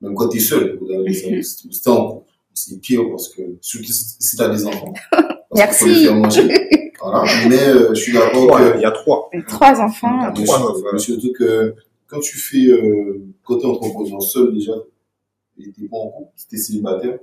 même 0.00 0.14
quand 0.14 0.28
tu 0.28 0.36
es 0.38 0.40
seul, 0.40 0.78
vous 0.80 0.90
avez- 0.92 1.10
Mhm. 1.10 1.42
c'est 1.42 1.68
c'est 1.72 1.90
en 1.90 2.06
couple. 2.12 2.30
C'est 2.54 2.80
pire 2.80 3.02
parce 3.10 3.28
que, 3.28 3.42
surtout 3.60 3.92
si 3.92 4.36
tu 4.36 4.42
as 4.42 4.48
des 4.48 4.64
enfants. 4.66 4.92
Parce 5.50 5.60
Merci. 5.80 5.84
qu'il 5.84 5.92
faut 5.94 5.98
les 6.00 6.04
faire 6.06 6.14
manger. 6.16 6.90
Voilà. 7.00 7.24
Mais 7.48 7.58
euh, 7.68 7.88
je 7.94 8.00
suis 8.02 8.12
d'accord 8.12 8.46
Trois, 8.48 8.60
il 8.76 8.80
y 8.82 8.84
a 8.84 8.90
trois. 8.90 9.30
Trois 9.48 9.80
enfants. 9.80 10.18
Ah, 10.20 10.32
Mais 10.36 10.44
Trois, 10.44 10.58
surtout- 10.58 10.78
ouais. 10.82 10.90
mais 10.92 10.98
surtout 10.98 11.32
que 11.38 11.74
quand 12.08 12.20
tu 12.20 12.36
fais 12.38 12.66
euh, 12.66 13.22
côté 13.44 13.66
entrepreneur 13.66 14.20
seul 14.22 14.52
déjà, 14.52 14.72
et 15.58 15.70
t'es 15.70 15.86
pas 15.88 15.98
en 15.98 16.08
couple, 16.08 16.30
t'es 16.50 16.56
célibataire, 16.56 17.18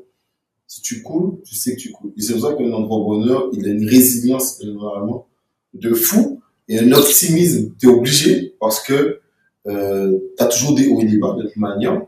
si 0.67 0.81
tu 0.81 1.01
coules, 1.01 1.41
tu 1.43 1.55
sais 1.55 1.75
que 1.75 1.81
tu 1.81 1.91
coules. 1.91 2.11
Et 2.17 2.21
c'est 2.21 2.33
pour 2.33 2.43
ça 2.43 2.53
qu'un 2.53 2.71
entrepreneur, 2.71 3.49
il 3.53 3.65
a 3.67 3.71
une 3.71 3.87
résilience 3.87 4.59
généralement 4.61 5.27
de 5.73 5.93
fou 5.93 6.41
et 6.67 6.79
un 6.79 6.91
optimisme. 6.91 7.73
T'es 7.79 7.87
obligé 7.87 8.55
parce 8.59 8.81
que 8.81 9.19
euh, 9.67 10.17
t'as 10.37 10.47
toujours 10.47 10.75
des 10.75 10.87
hauts 10.87 11.01
et 11.01 11.05
des 11.05 11.17
bas 11.17 11.35
de 11.37 11.43
toute 11.43 11.57
manière. 11.57 12.01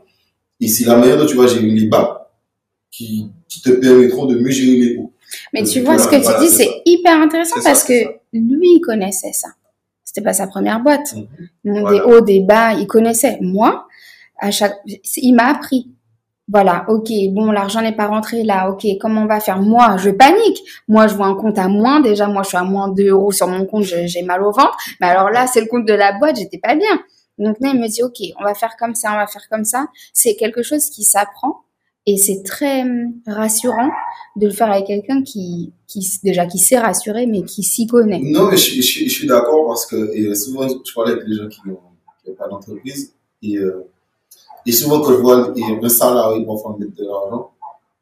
Et 0.60 0.68
c'est 0.68 0.84
la 0.84 0.96
manière 0.96 1.18
dont 1.18 1.26
tu 1.26 1.36
vas 1.36 1.46
gérer 1.46 1.66
les 1.66 1.86
bas 1.86 2.32
qui, 2.90 3.26
qui 3.48 3.60
te 3.62 3.70
permettront 3.70 4.26
de 4.26 4.38
mieux 4.38 4.50
gérer 4.50 4.76
les 4.76 4.96
hauts. 4.96 5.12
Mais 5.52 5.62
tu 5.62 5.80
Voilà, 5.80 6.02
vois, 6.02 6.10
ce 6.10 6.16
que 6.16 6.16
tu 6.16 6.44
dis, 6.44 6.54
c'est 6.54 6.82
hyper 6.84 7.20
intéressant 7.20 7.56
ça, 7.56 7.70
parce 7.70 7.84
que 7.84 7.92
lui, 8.32 8.74
il 8.76 8.80
connaissait 8.80 9.32
ça. 9.32 9.48
C'était 10.08 10.22
pas 10.22 10.32
sa 10.32 10.46
première 10.46 10.80
boîte. 10.80 11.12
Mhm. 11.12 11.26
Donc, 11.66 11.80
Voilà. 11.82 11.90
Des 11.90 12.00
hauts, 12.00 12.20
des 12.22 12.40
bas, 12.40 12.72
il 12.72 12.86
connaissait. 12.86 13.36
Moi, 13.42 13.86
à 14.38 14.50
chaque, 14.50 14.78
il 15.16 15.34
m'a 15.34 15.48
appris. 15.48 15.92
Voilà, 16.50 16.86
ok, 16.88 17.10
bon, 17.32 17.50
l'argent 17.50 17.82
n'est 17.82 17.94
pas 17.94 18.06
rentré 18.06 18.42
là, 18.42 18.70
ok, 18.70 18.86
comment 18.98 19.24
on 19.24 19.26
va 19.26 19.38
faire? 19.38 19.60
Moi, 19.60 19.98
je 19.98 20.08
panique. 20.08 20.62
Moi, 20.88 21.08
je 21.08 21.14
vois 21.14 21.26
un 21.26 21.34
compte 21.34 21.58
à 21.58 21.68
moins. 21.68 22.00
Déjà, 22.00 22.26
moi, 22.26 22.42
je 22.42 22.48
suis 22.48 22.56
à 22.56 22.62
moins 22.62 22.88
2 22.88 23.08
euros 23.08 23.32
sur 23.32 23.48
mon 23.48 23.66
compte, 23.66 23.82
j'ai 23.82 24.22
mal 24.22 24.42
au 24.42 24.50
ventre. 24.50 24.78
Mais 24.98 25.08
alors 25.08 25.28
là, 25.28 25.46
c'est 25.46 25.60
le 25.60 25.66
compte 25.66 25.84
de 25.84 25.92
la 25.92 26.12
boîte, 26.18 26.36
j'étais 26.36 26.56
pas 26.56 26.74
bien. 26.74 27.02
Donc 27.36 27.58
là, 27.60 27.72
il 27.74 27.78
me 27.78 27.86
dit, 27.86 28.02
ok, 28.02 28.16
on 28.40 28.44
va 28.44 28.54
faire 28.54 28.76
comme 28.78 28.94
ça, 28.94 29.12
on 29.12 29.16
va 29.16 29.26
faire 29.26 29.46
comme 29.50 29.66
ça. 29.66 29.88
C'est 30.14 30.36
quelque 30.36 30.62
chose 30.62 30.88
qui 30.88 31.02
s'apprend 31.02 31.64
et 32.10 32.16
c'est 32.16 32.42
très 32.42 32.82
hum, 32.82 33.12
rassurant 33.26 33.90
de 34.36 34.46
le 34.46 34.52
faire 34.52 34.70
avec 34.70 34.86
quelqu'un 34.86 35.22
qui, 35.22 35.72
qui, 35.86 36.00
déjà, 36.22 36.46
qui 36.46 36.58
sait 36.58 36.78
rassurer, 36.78 37.26
mais 37.26 37.42
qui 37.42 37.62
s'y 37.62 37.86
connaît. 37.86 38.20
Non, 38.22 38.46
mais 38.50 38.56
je, 38.56 38.62
suis- 38.62 38.82
je, 38.82 38.86
suis- 38.86 39.08
je 39.08 39.14
suis 39.18 39.26
d'accord 39.26 39.66
parce 39.66 39.84
que 39.86 39.96
et 40.14 40.34
souvent, 40.34 40.66
je 40.68 40.92
parlais 40.94 41.12
avec 41.12 41.24
les 41.26 41.36
gens 41.36 41.48
qui 41.48 41.60
n'ont 41.66 42.34
pas 42.36 42.48
d'entreprise 42.48 43.14
et, 43.42 43.56
euh, 43.58 43.88
et 44.66 44.72
souvent, 44.72 45.00
quand 45.00 45.12
je 45.12 45.16
vois 45.18 45.52
un 45.82 45.88
salarié 45.88 46.44
parfois 46.44 46.76
mettre 46.78 46.94
de 46.94 47.04
l'argent, 47.04 47.50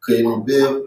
quand 0.01 0.13
il 0.19 0.27
en 0.27 0.41
perd, 0.41 0.83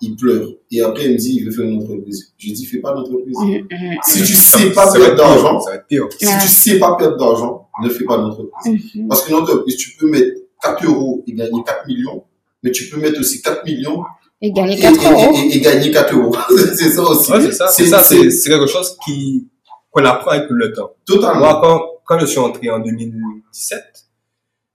il 0.00 0.14
pleure. 0.14 0.48
Et 0.70 0.80
après, 0.80 1.06
il 1.06 1.12
me 1.14 1.18
dit, 1.18 1.36
il 1.38 1.44
veut 1.44 1.50
faire 1.50 1.64
une 1.64 1.82
entreprise. 1.82 2.32
Je 2.38 2.52
dis, 2.52 2.64
fais 2.66 2.78
pas 2.78 2.92
d'entreprise. 2.94 3.36
Mhm, 3.36 3.66
mhm, 3.70 3.96
Si 4.06 4.18
tu 4.22 4.34
Ça- 4.34 4.58
sais 4.58 4.70
pas 4.72 4.92
perdre 4.92 5.16
d'argent, 5.16 5.60
si 5.60 5.98
Ouais. 6.00 6.08
tu 6.40 6.48
sais 6.48 6.78
pas 6.78 6.94
perdre 6.96 7.16
d'argent, 7.16 7.68
ne 7.82 7.88
fais 7.88 8.04
pas 8.04 8.16
d'entreprise. 8.16 8.80
Parce 9.08 9.24
qu'une 9.24 9.34
entreprise, 9.34 9.76
tu 9.76 9.96
peux 9.98 10.08
mettre 10.08 10.36
4 10.62 10.84
euros 10.86 11.24
et 11.26 11.32
gagner 11.32 11.62
4 11.66 11.86
millions, 11.88 12.22
mais 12.62 12.70
tu 12.72 12.88
peux 12.88 12.98
mettre 12.98 13.20
aussi 13.20 13.40
4 13.42 13.64
millions 13.64 14.02
Et 14.40 14.52
gagner 14.52 14.76
et, 14.78 14.80
4 14.80 15.12
euros. 15.12 15.34
et- 15.36 15.40
et- 15.48 15.56
et 15.56 15.60
gagner 15.60 15.90
4 15.90 16.14
euros. 16.14 16.36
c'est 16.76 16.90
ça 16.90 17.02
aussi. 17.02 17.32
Ouais, 17.32 17.40
c'est 17.42 17.52
ça. 17.52 17.68
C'est 17.68 17.86
ça. 17.86 18.02
C'est 18.02 18.30
c'est 18.30 18.50
quelque 18.50 18.66
chose 18.66 18.96
qui 19.04 19.48
qu'on 19.90 20.04
apprend 20.04 20.32
avec 20.32 20.50
le 20.50 20.72
temps. 20.72 20.92
totalement. 21.06 21.40
Moi, 21.40 21.60
quand, 21.62 21.82
quand 22.04 22.18
je 22.20 22.26
suis 22.26 22.38
entré 22.38 22.68
en 22.70 22.78
2017, 22.78 23.82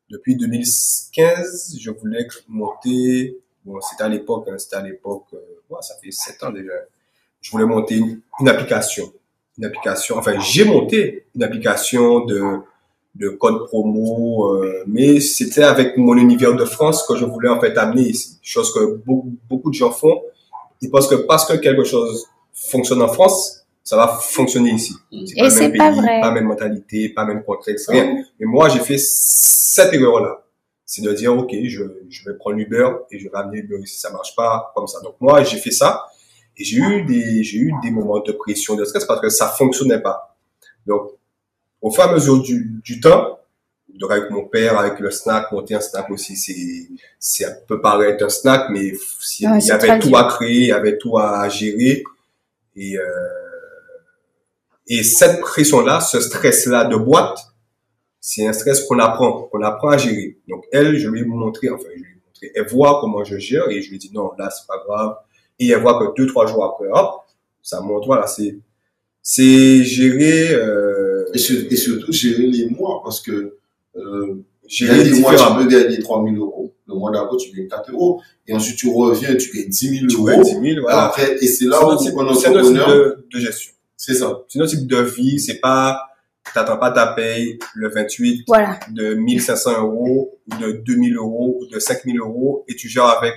depuis 0.10 0.36
2015, 0.36 1.78
je 1.80 1.91
voulais 1.91 2.28
monter, 2.48 3.38
bon, 3.65 3.80
c'était 3.82 4.04
à 4.04 4.10
l'époque, 4.10 4.48
hein, 4.50 4.58
c'était 4.58 4.76
à 4.78 4.82
l'époque, 4.82 5.26
euh, 5.34 5.38
ouais, 5.69 5.78
ça 5.82 5.93
fait 6.04 6.12
sept 6.12 6.41
ans 6.43 6.52
déjà, 6.52 6.74
je 7.41 7.52
voulais 7.52 7.65
monter 7.65 7.96
une, 7.96 8.22
une 8.39 8.50
application. 8.50 9.12
Une 9.58 9.65
application, 9.65 10.17
enfin, 10.17 10.39
j'ai 10.39 10.65
monté 10.65 11.28
une 11.36 11.43
application 11.43 12.26
de, 12.26 12.41
de 13.15 13.30
code 13.30 13.65
promo, 13.67 14.56
euh, 14.56 14.84
mais 14.88 15.19
c'était 15.19 15.63
avec 15.63 15.97
mon 15.97 16.17
univers 16.17 16.56
de 16.56 16.65
France 16.65 17.06
que 17.08 17.15
je 17.15 17.26
voulais 17.26 17.49
en 17.49 17.60
fait 17.60 17.78
amener 17.78 18.10
ici. 18.10 18.39
Chose 18.41 18.73
que 18.73 18.95
beaucoup, 19.06 19.38
beaucoup 19.49 19.69
de 19.69 19.76
gens 19.76 19.91
font. 19.91 20.21
Ils 20.82 20.89
pensent 20.89 21.08
que 21.08 21.15
parce 21.15 21.45
que 21.45 21.54
quelque 21.58 21.84
chose 21.84 22.26
fonctionne 22.54 23.02
en 23.02 23.08
France, 23.08 23.65
ça 23.84 23.97
va 23.97 24.08
fonctionner 24.08 24.71
ici. 24.71 24.93
Et 25.12 25.43
le 25.43 25.49
c'est 25.49 25.69
même 25.69 25.78
pas 25.78 25.91
pays, 25.91 25.99
vrai. 25.99 26.21
Pas 26.21 26.32
même 26.32 26.45
mentalité, 26.45 27.10
pas 27.10 27.26
même 27.26 27.43
contexte, 27.43 27.89
rien. 27.89 28.23
Mais 28.39 28.45
moi, 28.45 28.69
j'ai 28.69 28.80
fait 28.80 28.97
cette 28.97 29.93
erreur-là. 29.93 30.43
C'est 30.86 31.02
de 31.02 31.12
dire, 31.13 31.36
OK, 31.38 31.54
je, 31.54 31.84
je 32.10 32.30
vais 32.30 32.38
prendre 32.38 32.58
l'Uber 32.58 32.89
et 33.12 33.19
je 33.19 33.26
vais 33.30 33.36
amener 33.36 33.62
l'Uber 33.62 33.82
ici. 33.84 33.99
Ça 33.99 34.12
marche 34.12 34.36
pas 34.36 34.71
comme 34.76 34.88
ça. 34.88 35.02
Donc, 35.02 35.15
moi, 35.19 35.43
j'ai 35.43 35.58
fait 35.58 35.71
ça. 35.71 36.06
Et 36.56 36.63
j'ai 36.63 36.78
eu 36.78 37.04
des, 37.04 37.43
j'ai 37.43 37.58
eu 37.58 37.73
des 37.82 37.91
moments 37.91 38.19
de 38.19 38.32
pression, 38.32 38.76
de 38.76 38.86
stress 38.86 39.06
parce 39.06 39.21
que 39.21 39.30
ça 39.30 39.47
fonctionnait 39.47 39.99
pas. 39.99 40.38
Donc, 40.86 41.12
au 41.84 41.91
fur 41.91 42.06
et 42.06 42.08
à 42.08 42.13
mesure 42.13 42.41
du, 42.41 42.80
du 42.84 43.00
temps, 43.00 43.39
donc 43.89 44.12
avec 44.12 44.32
mon 44.32 44.46
père, 44.46 44.80
avec 44.80 45.00
le 45.00 45.12
snack, 45.12 45.52
monter 45.52 45.76
un 45.76 45.82
snack 45.82 46.10
aussi, 46.10 46.36
c'est, 46.36 46.88
c'est, 47.19 47.43
ça 47.43 47.52
peut 47.67 47.80
paraître 47.80 48.26
un 48.26 48.30
snack, 48.30 48.69
mais 48.72 48.93
Ouais, 48.93 49.60
il 49.60 49.65
y 49.65 49.72
avait 49.72 50.00
tout 50.00 50.15
à 50.15 50.24
créer, 50.24 50.62
il 50.62 50.67
y 50.67 50.72
avait 50.72 50.98
tout 50.98 51.17
à 51.17 51.48
gérer. 51.50 52.04
Et, 52.76 52.98
euh, 52.98 53.04
et 54.88 55.04
cette 55.04 55.41
pression-là, 55.41 56.00
ce 56.00 56.19
stress-là 56.22 56.86
de 56.86 56.96
boîte, 56.96 57.38
c'est 58.19 58.48
un 58.48 58.54
stress 58.54 58.86
qu'on 58.86 59.00
apprend, 59.00 59.43
qu'on 59.43 59.62
apprend 59.62 59.89
à 59.89 59.98
gérer. 59.98 60.38
Donc, 60.48 60.65
elle, 60.72 60.98
je 60.98 61.10
lui 61.10 61.22
ai 61.22 61.26
montré, 61.26 61.69
enfin, 61.69 61.89
je 61.93 62.02
lui 62.02 62.10
ai 62.10 62.22
montré, 62.26 62.52
elle 62.56 62.67
voit 62.67 63.00
comment 63.02 63.24
je 63.26 63.38
gère 63.38 63.69
et 63.69 63.82
je 63.82 63.89
lui 63.89 63.98
ai 63.98 64.00
dit 64.00 64.12
non, 64.13 64.32
là, 64.39 64.50
c'est 64.50 64.65
pas 64.65 64.82
grave. 64.88 65.17
Et 65.60 65.69
elle 65.69 65.82
voit 65.82 66.00
que 66.00 66.15
deux, 66.15 66.28
trois 66.28 66.48
jours 66.48 66.63
après, 66.63 66.88
hop, 66.89 67.24
ça 67.62 67.82
montre, 67.82 68.08
voilà, 68.08 68.26
c'est, 68.26 68.58
c'est 69.22 69.84
gérer, 69.84 70.54
euh, 70.54 71.03
Et, 71.34 71.38
sur- 71.38 71.72
et 71.72 71.76
surtout, 71.76 72.12
gérer 72.12 72.48
les 72.48 72.67
mois, 72.69 73.02
parce 73.04 73.19
que 73.22 73.58
euh, 73.96 74.36
gérer 74.67 75.04
des 75.04 75.19
mois, 75.19 75.36
tu 75.36 75.43
peux 75.58 75.67
gagner 75.67 76.00
3 76.00 76.24
000 76.24 76.36
euros. 76.38 76.74
Le 76.88 76.96
mois 76.96 77.12
d'après, 77.12 77.38
tu 77.38 77.52
gagnes 77.52 77.67
4 77.67 77.91
euros. 77.91 78.22
Et 78.48 78.54
ensuite, 78.54 78.78
tu 78.78 78.89
reviens, 78.89 79.36
tu 79.36 79.50
gagnes 79.56 79.69
10 79.69 79.89
000 80.00 80.08
Tu 80.08 80.15
euros. 80.15 80.24
vois, 80.26 80.43
10 80.43 80.52
000, 80.52 80.82
voilà. 80.82 81.06
Après, 81.06 81.38
et 81.41 81.48
c'est 81.48 81.65
là 81.65 81.78
C'est 81.80 81.86
où 81.86 81.89
notre 81.89 82.02
type, 82.04 82.13
un 82.19 82.34
c'est 82.36 82.52
notre 82.52 82.67
type 82.67 82.78
de, 82.78 83.26
de 83.34 83.39
gestion. 83.39 83.72
c'est 83.98 84.13
ça. 84.15 84.41
C'est 84.48 84.60
notre 84.60 84.72
type 84.72 84.88
de 84.88 85.02
vie, 85.02 85.39
c'est 85.39 85.60
pas, 85.60 86.02
t'attends 86.54 86.78
pas 86.78 86.91
ta 86.91 87.08
paye 87.08 87.58
le 87.76 87.89
28 87.89 88.43
Voilà. 88.48 88.80
de 88.91 89.13
1500 89.13 89.82
euros, 89.84 90.38
ou 90.52 90.58
de 90.62 90.72
2000 90.74 91.15
euros, 91.15 91.58
ou 91.62 91.65
de 91.67 91.80
5000 91.80 92.19
euros, 92.19 92.65
et 92.67 92.76
tu 92.76 92.89
gères 92.89 93.06
avec 93.06 93.34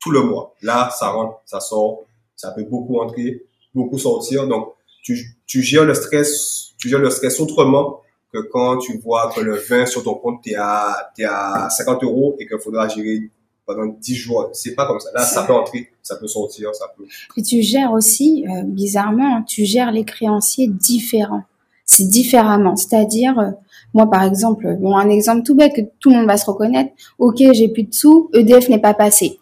tout 0.00 0.10
le 0.10 0.22
mois. 0.22 0.54
Là, 0.62 0.90
ça 0.98 1.08
rentre, 1.10 1.40
ça 1.46 1.60
sort, 1.60 2.04
ça 2.36 2.50
peut 2.50 2.64
beaucoup 2.64 2.98
entrer, 2.98 3.44
beaucoup 3.74 3.98
sortir. 3.98 4.46
Donc, 4.48 4.68
tu, 5.02 5.16
tu 5.46 5.62
gères 5.62 5.84
le 5.84 5.94
stress, 5.94 6.71
tu 6.82 6.88
gères 6.88 6.98
le 6.98 7.10
stress 7.10 7.38
autrement 7.38 8.00
que 8.32 8.38
quand 8.38 8.78
tu 8.78 8.98
vois 8.98 9.32
que 9.32 9.40
le 9.40 9.54
20 9.54 9.86
sur 9.86 10.02
ton 10.02 10.14
compte, 10.14 10.42
t'es 10.42 10.56
à, 10.56 11.12
t'es 11.14 11.24
à 11.24 11.68
50 11.70 12.02
euros 12.02 12.34
et 12.40 12.46
qu'il 12.46 12.58
faudra 12.58 12.88
gérer 12.88 13.30
pendant 13.64 13.86
10 13.86 14.14
jours. 14.16 14.50
C'est 14.52 14.74
pas 14.74 14.86
comme 14.86 14.98
ça. 14.98 15.10
Là, 15.14 15.22
ça 15.22 15.44
peut 15.44 15.52
entrer, 15.52 15.92
ça 16.02 16.16
peut 16.16 16.26
sortir, 16.26 16.74
ça 16.74 16.86
peut. 16.96 17.04
Et 17.36 17.42
tu 17.42 17.62
gères 17.62 17.92
aussi, 17.92 18.44
euh, 18.48 18.62
bizarrement, 18.64 19.44
tu 19.44 19.64
gères 19.64 19.92
les 19.92 20.04
créanciers 20.04 20.66
différents. 20.66 21.44
C'est 21.84 22.08
différemment. 22.08 22.74
C'est-à-dire, 22.74 23.38
euh, 23.38 23.50
moi, 23.94 24.10
par 24.10 24.24
exemple, 24.24 24.76
bon, 24.80 24.96
un 24.96 25.08
exemple 25.08 25.44
tout 25.44 25.54
bête 25.54 25.72
que 25.72 25.82
tout 26.00 26.10
le 26.10 26.16
monde 26.16 26.26
va 26.26 26.36
se 26.36 26.46
reconnaître. 26.46 26.90
Ok, 27.20 27.36
j'ai 27.52 27.68
plus 27.68 27.84
de 27.84 27.94
sous, 27.94 28.28
EDF 28.34 28.68
n'est 28.68 28.80
pas 28.80 28.94
passé. 28.94 29.38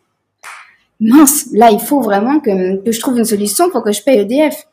Mince, 1.01 1.47
là, 1.53 1.71
il 1.71 1.81
faut 1.81 2.03
vraiment 2.03 2.39
que, 2.39 2.77
que 2.85 2.93
je 2.93 3.01
trouve 3.01 3.17
une 3.17 3.25
solution 3.25 3.71
pour 3.71 3.83
que 3.83 3.93
je 3.93 4.03
paye 4.03 4.19
EDF. 4.19 4.67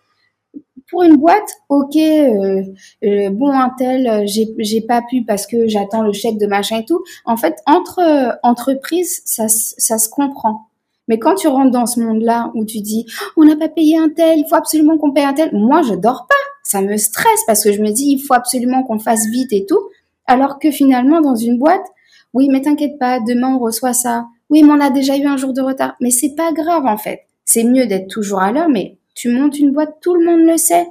Pour 0.97 1.03
une 1.03 1.17
boîte, 1.17 1.51
ok, 1.69 1.95
euh, 1.95 2.63
euh, 3.03 3.29
bon, 3.29 3.51
un 3.51 3.69
tel, 3.77 4.07
euh, 4.07 4.23
j'ai 4.25 4.81
pas 4.81 5.03
pu 5.07 5.23
parce 5.23 5.45
que 5.45 5.67
j'attends 5.67 6.01
le 6.01 6.11
chèque 6.11 6.39
de 6.39 6.47
machin 6.47 6.79
et 6.79 6.85
tout. 6.85 7.03
En 7.23 7.37
fait, 7.37 7.53
entre 7.67 8.39
entreprises, 8.41 9.21
ça, 9.23 9.47
ça 9.47 9.99
se 9.99 10.09
comprend. 10.09 10.69
Mais 11.07 11.19
quand 11.19 11.35
tu 11.35 11.47
rentres 11.49 11.69
dans 11.69 11.85
ce 11.85 11.99
monde-là 11.99 12.51
où 12.55 12.65
tu 12.65 12.79
dis, 12.79 13.05
on 13.35 13.45
n'a 13.45 13.55
pas 13.55 13.69
payé 13.69 13.95
un 13.95 14.09
tel, 14.09 14.39
il 14.39 14.47
faut 14.49 14.55
absolument 14.55 14.97
qu'on 14.97 15.11
paye 15.11 15.25
un 15.25 15.33
tel, 15.33 15.51
moi, 15.53 15.83
je 15.83 15.93
dors 15.93 16.25
pas. 16.27 16.35
Ça 16.63 16.81
me 16.81 16.97
stresse 16.97 17.43
parce 17.45 17.63
que 17.63 17.71
je 17.71 17.83
me 17.83 17.91
dis, 17.91 18.13
il 18.13 18.19
faut 18.19 18.33
absolument 18.33 18.81
qu'on 18.81 18.97
fasse 18.97 19.27
vite 19.27 19.53
et 19.53 19.67
tout. 19.67 19.89
Alors 20.25 20.57
que 20.57 20.71
finalement, 20.71 21.21
dans 21.21 21.35
une 21.35 21.59
boîte, 21.59 21.85
oui, 22.33 22.49
mais 22.51 22.61
t'inquiète 22.61 22.97
pas, 22.97 23.19
demain 23.19 23.53
on 23.53 23.59
reçoit 23.59 23.93
ça. 23.93 24.25
Oui, 24.49 24.63
mais 24.63 24.71
on 24.71 24.81
a 24.81 24.89
déjà 24.89 25.15
eu 25.15 25.27
un 25.27 25.37
jour 25.37 25.53
de 25.53 25.61
retard. 25.61 25.93
Mais 26.01 26.09
c'est 26.09 26.33
pas 26.33 26.51
grave, 26.53 26.87
en 26.87 26.97
fait. 26.97 27.19
C'est 27.45 27.65
mieux 27.65 27.85
d'être 27.85 28.07
toujours 28.07 28.39
à 28.39 28.51
l'heure, 28.51 28.69
mais 28.69 28.97
tu 29.17 29.29
montes 29.29 29.57
une 29.59 29.71
boîte, 29.73 29.95
tout 30.01 30.13
le 30.15 30.23
monde 30.25 30.47
le 30.49 30.57
sait. 30.57 30.85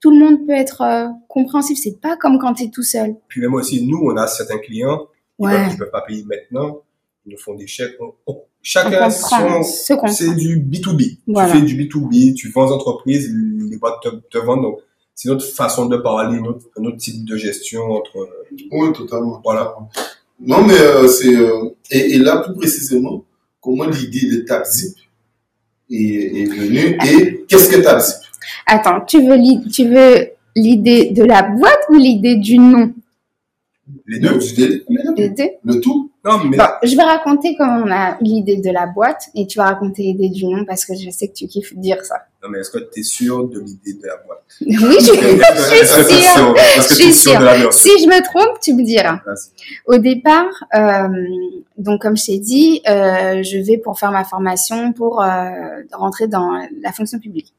tout 0.00 0.10
le 0.10 0.18
monde 0.18 0.46
peut 0.46 0.52
être 0.52 0.80
euh, 0.82 1.06
compréhensif. 1.28 1.78
C'est 1.80 2.00
pas 2.00 2.16
comme 2.16 2.38
quand 2.38 2.54
tu 2.54 2.64
es 2.64 2.70
tout 2.70 2.82
seul. 2.82 3.14
Puis 3.28 3.40
même 3.40 3.54
aussi, 3.54 3.86
nous, 3.86 3.98
on 4.02 4.16
a 4.16 4.26
certains 4.26 4.58
clients 4.58 4.98
qui 5.38 5.46
Ouais. 5.46 5.70
ne 5.72 5.76
peuvent 5.76 5.90
pas 5.92 6.02
payer 6.02 6.24
maintenant. 6.24 6.80
Ils 7.24 7.32
nous 7.32 7.38
font 7.38 7.54
des 7.54 7.66
chèques. 7.68 7.94
On- 8.00 8.12
on- 8.26 8.42
chacun 8.62 9.10
son... 9.10 9.62
C'est 9.62 10.34
du 10.34 10.58
B2B. 10.58 11.18
Voilà. 11.28 11.52
Tu 11.52 11.58
fais 11.58 11.64
du 11.64 11.76
B2B, 11.76 12.34
tu 12.34 12.48
vends 12.50 12.66
aux 12.68 12.72
entreprises, 12.72 13.32
les 13.32 13.76
boîtes 13.76 14.02
te, 14.02 14.08
te 14.08 14.38
vendent. 14.38 14.62
Donc, 14.62 14.78
c'est 15.14 15.28
notre 15.28 15.44
façon 15.46 15.86
de 15.86 15.96
parler, 15.98 16.40
notre, 16.40 16.66
un 16.76 16.84
autre 16.84 16.96
type 16.96 17.24
de 17.24 17.36
gestion 17.36 17.82
entre... 17.92 18.28
Oui, 18.72 18.92
totalement. 18.92 19.40
Voilà. 19.44 19.74
Non, 20.40 20.64
mais 20.66 20.74
euh, 20.80 21.06
c'est. 21.06 21.34
euh, 21.36 21.70
et, 21.92 22.14
et 22.14 22.18
là, 22.18 22.38
plus 22.38 22.54
précisément, 22.56 23.24
comment 23.60 23.84
l'idée 23.84 24.28
de 24.30 24.40
TapZip 24.42 24.96
est, 25.92 26.40
est 26.40 26.44
venue 26.44 26.98
et 27.06 27.44
qu'est-ce 27.48 27.68
que 27.68 27.80
TapZip 27.82 28.16
Attends, 28.66 29.00
tu 29.02 29.22
veux 29.22 29.36
tu 29.70 29.88
veux 29.88 30.28
l'idée 30.56 31.10
de 31.10 31.24
la 31.24 31.42
boîte 31.42 31.80
ou 31.90 31.94
l'idée 31.94 32.36
du 32.36 32.58
nom? 32.58 32.92
Les 34.06 34.18
deux. 34.18 34.38
Les 35.16 35.28
deux. 35.28 35.50
Le 35.64 35.80
tout? 35.80 36.11
Non, 36.24 36.38
mais 36.44 36.56
Bon, 36.56 36.64
je 36.84 36.96
vais 36.96 37.02
raconter 37.02 37.56
comment 37.56 37.82
on 37.84 37.90
a 37.90 38.16
l'idée 38.20 38.56
de 38.58 38.70
la 38.70 38.86
boîte 38.86 39.24
et 39.34 39.46
tu 39.46 39.58
vas 39.58 39.64
raconter 39.64 40.02
l'idée 40.02 40.28
du 40.28 40.46
nom 40.46 40.64
parce 40.64 40.84
que 40.84 40.94
je 40.94 41.10
sais 41.10 41.26
que 41.26 41.32
tu 41.32 41.48
kiffes 41.48 41.74
dire 41.74 42.04
ça. 42.04 42.14
non, 42.42 42.48
mais 42.50 42.60
est-ce 42.60 42.70
que 42.70 42.78
tu 42.78 43.00
es 43.00 43.02
sûr 43.02 43.48
de 43.48 43.58
l'idée 43.58 43.94
de 43.94 44.06
la 44.06 44.16
boîte? 44.24 44.38
Oui, 44.60 44.96
je, 45.00 45.02
suis 45.02 46.22
sûre. 46.22 46.34
sûr? 46.34 46.54
Je 46.76 46.94
suis 46.94 47.12
sûr 47.12 47.32
sûre. 47.32 47.40
version 47.40 47.70
Si 47.72 47.88
je 48.02 48.06
me 48.06 48.22
trompe, 48.22 48.60
tu 48.60 48.72
me 48.74 48.84
diras. 48.84 49.20
Au 49.86 49.98
départ, 49.98 50.64
euh, 50.74 51.08
donc 51.76 52.02
comme 52.02 52.16
je 52.16 52.26
t'ai 52.26 52.38
dit, 52.38 52.82
euh, 52.88 53.42
je 53.42 53.58
vais 53.58 53.78
pour 53.78 53.98
faire 53.98 54.12
ma 54.12 54.24
formation 54.24 54.92
pour 54.92 55.22
euh, 55.22 55.48
rentrer 55.92 56.28
dans 56.28 56.52
la 56.82 56.92
fonction 56.92 57.18
publique. 57.18 57.52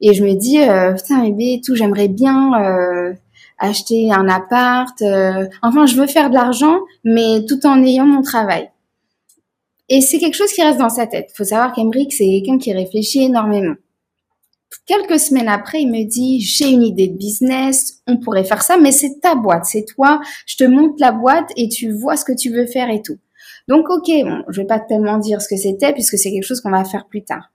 Et 0.00 0.14
je 0.14 0.24
me 0.24 0.34
dis, 0.34 0.60
euh, 0.60 0.94
putain, 0.94 1.22
bébé, 1.22 1.54
et 1.54 1.60
tout, 1.60 1.74
j'aimerais 1.74 2.08
bien 2.08 2.52
euh, 2.62 3.12
acheter 3.58 4.12
un 4.12 4.28
appart. 4.28 5.00
euh, 5.02 5.46
enfin, 5.62 5.86
je 5.86 5.96
veux 5.96 6.06
faire 6.06 6.30
de 6.30 6.34
l'argent, 6.34 6.80
mais 7.04 7.44
tout 7.46 7.66
en 7.66 7.82
ayant 7.82 8.06
mon 8.06 8.22
travail. 8.22 8.70
Et 9.88 10.00
c'est 10.00 10.18
quelque 10.18 10.36
chose 10.36 10.52
qui 10.52 10.62
reste 10.62 10.78
dans 10.78 10.90
sa 10.90 11.06
tête. 11.06 11.30
faut 11.34 11.44
savoir 11.44 11.72
qu'Emeric, 11.72 12.12
c'est 12.12 12.24
quelqu'un 12.24 12.58
qui 12.58 12.72
réfléchit 12.72 13.22
énormément. 13.24 13.74
Quelques 14.84 15.18
semaines 15.18 15.48
après, 15.48 15.82
il 15.82 15.90
me 15.90 16.04
dit, 16.04 16.40
j'ai 16.40 16.70
une 16.70 16.82
idée 16.82 17.08
de 17.08 17.16
business, 17.16 18.02
on 18.06 18.18
pourrait 18.18 18.44
faire 18.44 18.62
ça, 18.62 18.76
mais 18.76 18.92
c'est 18.92 19.20
ta 19.20 19.34
boîte, 19.34 19.64
c'est 19.64 19.86
toi, 19.86 20.20
je 20.46 20.56
te 20.56 20.64
montre 20.64 20.96
la 20.98 21.12
boîte 21.12 21.50
et 21.56 21.68
tu 21.68 21.90
vois 21.90 22.16
ce 22.16 22.24
que 22.24 22.36
tu 22.36 22.50
veux 22.50 22.66
faire 22.66 22.90
et 22.90 23.00
tout. 23.00 23.16
Donc, 23.66 23.88
ok, 23.88 24.10
bon, 24.24 24.44
je 24.48 24.60
vais 24.60 24.66
pas 24.66 24.78
tellement 24.78 25.18
dire 25.18 25.40
ce 25.40 25.48
que 25.48 25.56
c'était 25.56 25.92
puisque 25.92 26.18
c'est 26.18 26.30
quelque 26.30 26.46
chose 26.46 26.60
qu'on 26.60 26.70
va 26.70 26.84
faire 26.84 27.06
plus 27.06 27.24
tard. 27.24 27.50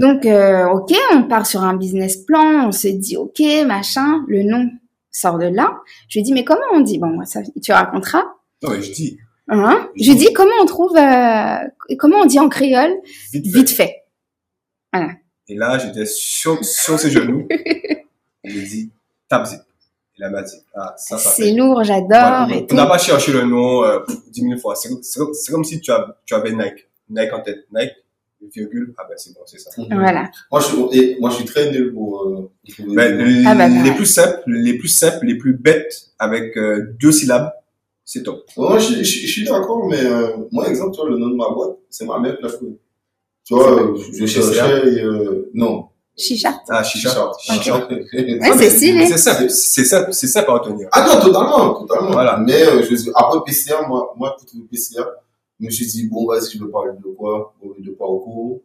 Donc, 0.00 0.24
euh, 0.26 0.66
ok, 0.68 0.92
on 1.12 1.24
part 1.24 1.46
sur 1.46 1.62
un 1.62 1.74
business 1.76 2.16
plan, 2.16 2.66
on 2.68 2.72
se 2.72 2.88
dit, 2.88 3.16
ok, 3.16 3.40
machin, 3.66 4.24
le 4.28 4.42
nom 4.42 4.68
sort 5.10 5.38
de 5.38 5.46
là. 5.46 5.78
Je 6.08 6.18
lui 6.18 6.22
dis, 6.24 6.32
mais 6.32 6.44
comment 6.44 6.60
on 6.72 6.80
dit? 6.80 6.98
Bon, 6.98 7.08
moi, 7.08 7.24
ça, 7.26 7.40
tu 7.62 7.72
raconteras. 7.72 8.24
Non, 8.62 8.70
mais 8.70 8.82
je 8.82 8.92
dis, 8.92 9.18
Hein? 9.52 9.88
Je 9.96 10.10
lui 10.10 10.16
dis, 10.16 10.32
comment 10.32 10.54
on 10.62 10.64
trouve, 10.64 10.96
euh, 10.96 11.56
comment 11.98 12.18
on 12.18 12.24
dit 12.24 12.38
en 12.38 12.48
créole? 12.48 12.92
Vite 13.32 13.44
fait. 13.44 13.58
Vite 13.58 13.70
fait. 13.70 13.96
Et 15.48 15.56
là, 15.56 15.76
j'étais 15.78 16.06
sur, 16.06 16.64
sur 16.64 16.98
ses 17.00 17.10
genoux. 17.10 17.48
Il 18.44 18.54
me 18.56 18.64
dit, 18.64 18.90
tap 19.28 19.44
zip. 19.46 19.60
Et 20.16 20.20
là, 20.22 20.28
il 20.28 20.32
m'a 20.32 20.42
dit, 20.42 20.54
ah, 20.74 20.94
ça, 20.96 21.18
ça 21.18 21.30
C'est 21.30 21.52
lourd, 21.52 21.82
j'adore 21.82 22.06
Voilà, 22.08 22.46
on 22.70 22.74
n'a 22.74 22.86
pas 22.86 22.98
cherché 22.98 23.32
le 23.32 23.42
nom 23.44 23.82
euh, 23.84 24.00
dix 24.28 24.44
mille 24.44 24.58
fois. 24.58 24.74
C'est 24.76 24.88
comme- 24.88 25.32
c'est 25.34 25.50
comme 25.52 25.64
si 25.64 25.80
tu, 25.80 25.90
as, 25.90 26.16
tu 26.24 26.34
avais 26.34 26.52
Nike. 26.52 26.88
Nike 27.08 27.32
en 27.32 27.40
tête. 27.40 27.66
Nike, 27.72 27.92
virgule, 28.54 28.94
ah 28.98 29.02
ben 29.08 29.14
c'est 29.16 29.34
bon, 29.34 29.40
c'est 29.46 29.58
ça. 29.58 29.70
Voilà. 29.90 30.30
Moi, 30.50 30.60
je 30.60 30.66
suis, 30.66 30.98
et 30.98 31.16
moi, 31.20 31.30
je 31.30 31.36
suis 31.36 31.44
très 31.44 31.70
nul 31.70 31.92
pour. 31.92 32.22
Euh, 32.22 32.50
Ben, 32.88 33.18
les, 33.18 33.44
Ah 33.46 33.54
bah, 33.54 33.68
les 33.68 33.90
ouais. 33.90 33.96
plus 33.96 34.06
simples, 34.06 34.42
les 34.46 34.78
plus 34.78 34.88
simples, 34.88 35.26
les 35.26 35.36
plus 35.36 35.54
bêtes, 35.54 36.10
avec 36.18 36.56
euh, 36.56 36.94
deux 37.00 37.12
syllabes, 37.12 37.52
c'est 38.04 38.22
top. 38.22 38.44
Moi, 38.56 38.78
je, 38.78 38.94
je, 38.94 39.02
je 39.02 39.26
suis 39.26 39.44
d'accord, 39.44 39.86
mais 39.88 40.04
euh, 40.04 40.28
moi, 40.52 40.68
exemple, 40.68 40.92
tu 40.94 41.00
vois, 41.00 41.10
le 41.10 41.18
nom 41.18 41.28
de 41.28 41.36
ma 41.36 41.50
boîte, 41.50 41.76
c'est 41.90 42.04
ma 42.06 42.18
mère 42.18 42.36
qui 42.38 42.42
l'a. 42.44 42.50
Tu 43.44 43.54
vois, 43.54 43.82
euh, 43.82 43.96
je 44.18 44.26
cherchais 44.26 45.02
euh, 45.02 45.50
non. 45.54 45.86
Chicha. 46.16 46.60
Ah, 46.68 46.82
chicha. 46.82 47.30
Chicha. 47.40 47.88
Ouais, 47.88 48.38
c'est 48.58 48.70
stylé. 48.70 49.06
C'est 49.06 49.16
simple, 49.16 49.48
c'est 49.48 49.84
simple, 49.84 50.12
c'est 50.12 50.26
simple 50.26 50.50
à 50.50 50.54
retenir. 50.54 50.88
Ah 50.92 51.06
non, 51.06 51.20
totalement, 51.20 51.74
totalement. 51.80 52.10
Voilà. 52.10 52.36
Mais 52.38 52.62
euh, 52.66 52.82
je, 52.82 53.10
après 53.14 53.38
PCA, 53.46 53.86
moi, 53.88 54.12
moi, 54.18 54.36
pour 54.36 54.44
trouver 54.46 54.64
PCA, 54.70 55.06
je 55.60 55.66
me 55.66 55.70
suis 55.70 55.86
dit, 55.86 56.08
bon, 56.08 56.26
vas-y, 56.26 56.50
je 56.56 56.58
veux 56.58 56.70
parler 56.70 56.92
de 56.98 57.08
quoi, 57.14 57.54
de 57.78 57.90
quoi 57.90 58.08
au 58.08 58.18
cours? 58.20 58.60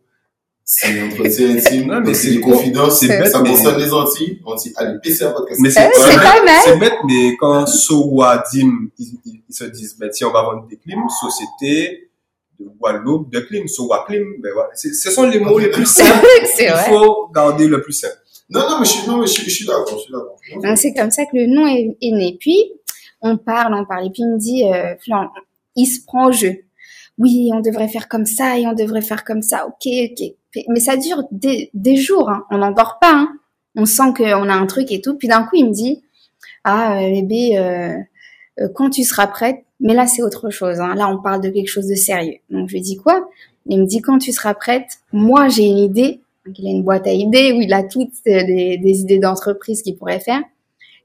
C'est 0.63 0.99
un 0.99 1.07
entretien 1.11 1.55
intime, 1.55 1.85
Non, 1.91 2.01
mais 2.01 2.13
c'est 2.15 2.31
des 2.31 2.39
con- 2.39 2.51
confidences, 2.51 2.99
c'est 2.99 3.07
bête, 3.07 3.27
ça 3.27 3.41
mais- 3.41 3.49
concerne 3.51 3.79
les 3.79 3.93
Antilles. 3.93 4.41
On 4.45 4.55
dit, 4.55 4.73
allez, 4.77 4.97
PCA 5.03 5.29
podcast. 5.31 5.59
Mais 5.61 5.69
c'est 5.69 5.81
Eh, 5.93 5.99
c'est 5.99 6.07
bête, 6.09 6.17
pas 6.23 6.43
mal. 6.43 6.61
c'est 6.63 6.77
bête, 6.79 6.93
mais 7.05 7.35
quand 7.37 7.67
Sowa, 7.67 8.43
Dim, 8.51 8.89
ils, 8.97 9.43
se 9.49 9.65
disent, 9.65 9.95
ben, 9.99 10.09
tiens, 10.09 10.29
on 10.29 10.33
va 10.33 10.41
vendre 10.41 10.67
des 10.67 10.77
clims, 10.77 11.07
société 11.21 12.09
de 12.59 12.65
Guadeloupe, 12.79 13.29
de 13.31 13.41
clim, 13.41 13.67
Sowa 13.67 14.05
Clim, 14.07 14.23
ben 14.41 14.51
voilà. 14.53 14.69
C'est- 14.75 14.93
Ce 14.93 15.11
sont 15.11 15.23
les 15.27 15.39
mots 15.39 15.59
les 15.59 15.69
plus 15.69 15.85
simples. 15.85 16.25
c'est 16.55 16.65
Il 16.65 16.73
faut 16.87 17.27
garder 17.27 17.67
le 17.67 17.81
plus 17.81 17.93
simple. 17.93 18.15
Non, 18.49 18.61
non, 18.61 18.79
mais 18.79 18.85
je 18.85 18.91
suis, 18.91 19.07
non, 19.07 19.17
mais 19.17 19.27
je, 19.27 19.33
suis- 19.33 19.43
je 19.43 19.55
suis 19.55 19.65
d'accord, 19.65 19.97
je 19.97 20.03
suis 20.03 20.11
d'accord. 20.13 20.37
Donc 20.63 20.77
c'est 20.77 20.93
comme 20.93 21.11
ça 21.11 21.25
que 21.25 21.31
le 21.35 21.47
nom 21.47 21.67
est, 21.67 21.95
est 22.01 22.11
né. 22.11 22.37
Puis 22.39 22.71
on 23.21 23.37
parle, 23.37 23.73
on 23.73 23.85
parle, 23.85 24.07
et 24.07 24.09
puis 24.09 24.21
il 24.23 24.29
me 24.29 24.37
dit, 24.39 24.63
euh, 24.71 24.95
Flan, 25.03 25.29
il 25.75 25.85
se 25.85 26.05
prend 26.05 26.29
au 26.29 26.31
jeu. 26.31 26.55
Oui, 27.17 27.49
on 27.53 27.61
devrait 27.61 27.87
faire 27.87 28.07
comme 28.09 28.25
ça 28.25 28.59
et 28.59 28.67
on 28.67 28.73
devrait 28.73 29.01
faire 29.01 29.23
comme 29.23 29.41
ça. 29.41 29.67
Ok, 29.67 29.87
ok. 29.87 30.63
Mais 30.69 30.79
ça 30.79 30.97
dure 30.97 31.23
des, 31.31 31.69
des 31.73 31.95
jours. 31.95 32.29
Hein. 32.29 32.45
On 32.51 32.57
n'en 32.57 32.71
dort 32.71 32.97
pas. 32.99 33.13
Hein. 33.13 33.29
On 33.75 33.85
sent 33.85 34.13
qu'on 34.15 34.49
a 34.49 34.53
un 34.53 34.65
truc 34.65 34.91
et 34.91 35.01
tout. 35.01 35.17
Puis 35.17 35.27
d'un 35.27 35.43
coup, 35.43 35.55
il 35.55 35.65
me 35.65 35.73
dit, 35.73 36.03
ah 36.63 36.97
euh, 36.97 37.09
bébé, 37.09 37.57
euh, 37.57 37.95
euh, 38.59 38.69
quand 38.73 38.89
tu 38.89 39.03
seras 39.03 39.27
prête. 39.27 39.63
Mais 39.79 39.93
là, 39.93 40.07
c'est 40.07 40.21
autre 40.21 40.49
chose. 40.49 40.79
Hein. 40.79 40.95
Là, 40.95 41.09
on 41.09 41.21
parle 41.21 41.41
de 41.41 41.49
quelque 41.49 41.67
chose 41.67 41.87
de 41.87 41.95
sérieux. 41.95 42.37
Donc 42.49 42.69
je 42.69 42.75
lui 42.75 42.81
dis 42.81 42.95
quoi? 42.95 43.27
Il 43.67 43.81
me 43.81 43.85
dit 43.85 44.01
quand 44.01 44.19
tu 44.19 44.31
seras 44.31 44.53
prête. 44.53 44.87
Moi, 45.11 45.49
j'ai 45.49 45.65
une 45.65 45.79
idée. 45.79 46.21
Il 46.57 46.67
a 46.67 46.71
une 46.71 46.83
boîte 46.83 47.07
à 47.07 47.11
idées 47.11 47.51
où 47.53 47.61
il 47.61 47.73
a 47.73 47.83
toutes 47.83 48.13
euh, 48.27 48.45
des, 48.45 48.77
des 48.77 48.99
idées 49.01 49.19
d'entreprise 49.19 49.81
qu'il 49.81 49.97
pourrait 49.97 50.19
faire 50.19 50.41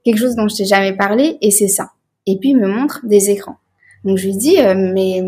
quelque 0.03 0.17
chose 0.17 0.35
dont 0.35 0.47
je 0.47 0.55
t'ai 0.55 0.65
jamais 0.65 0.93
parlé 0.93 1.37
et 1.41 1.51
c'est 1.51 1.67
ça. 1.67 1.91
Et 2.25 2.37
puis 2.37 2.49
il 2.49 2.57
me 2.57 2.67
montre 2.67 3.05
des 3.05 3.29
écrans. 3.29 3.57
Donc 4.03 4.17
je 4.17 4.27
lui 4.27 4.35
dis 4.35 4.59
euh, 4.59 4.73
mais 4.75 5.21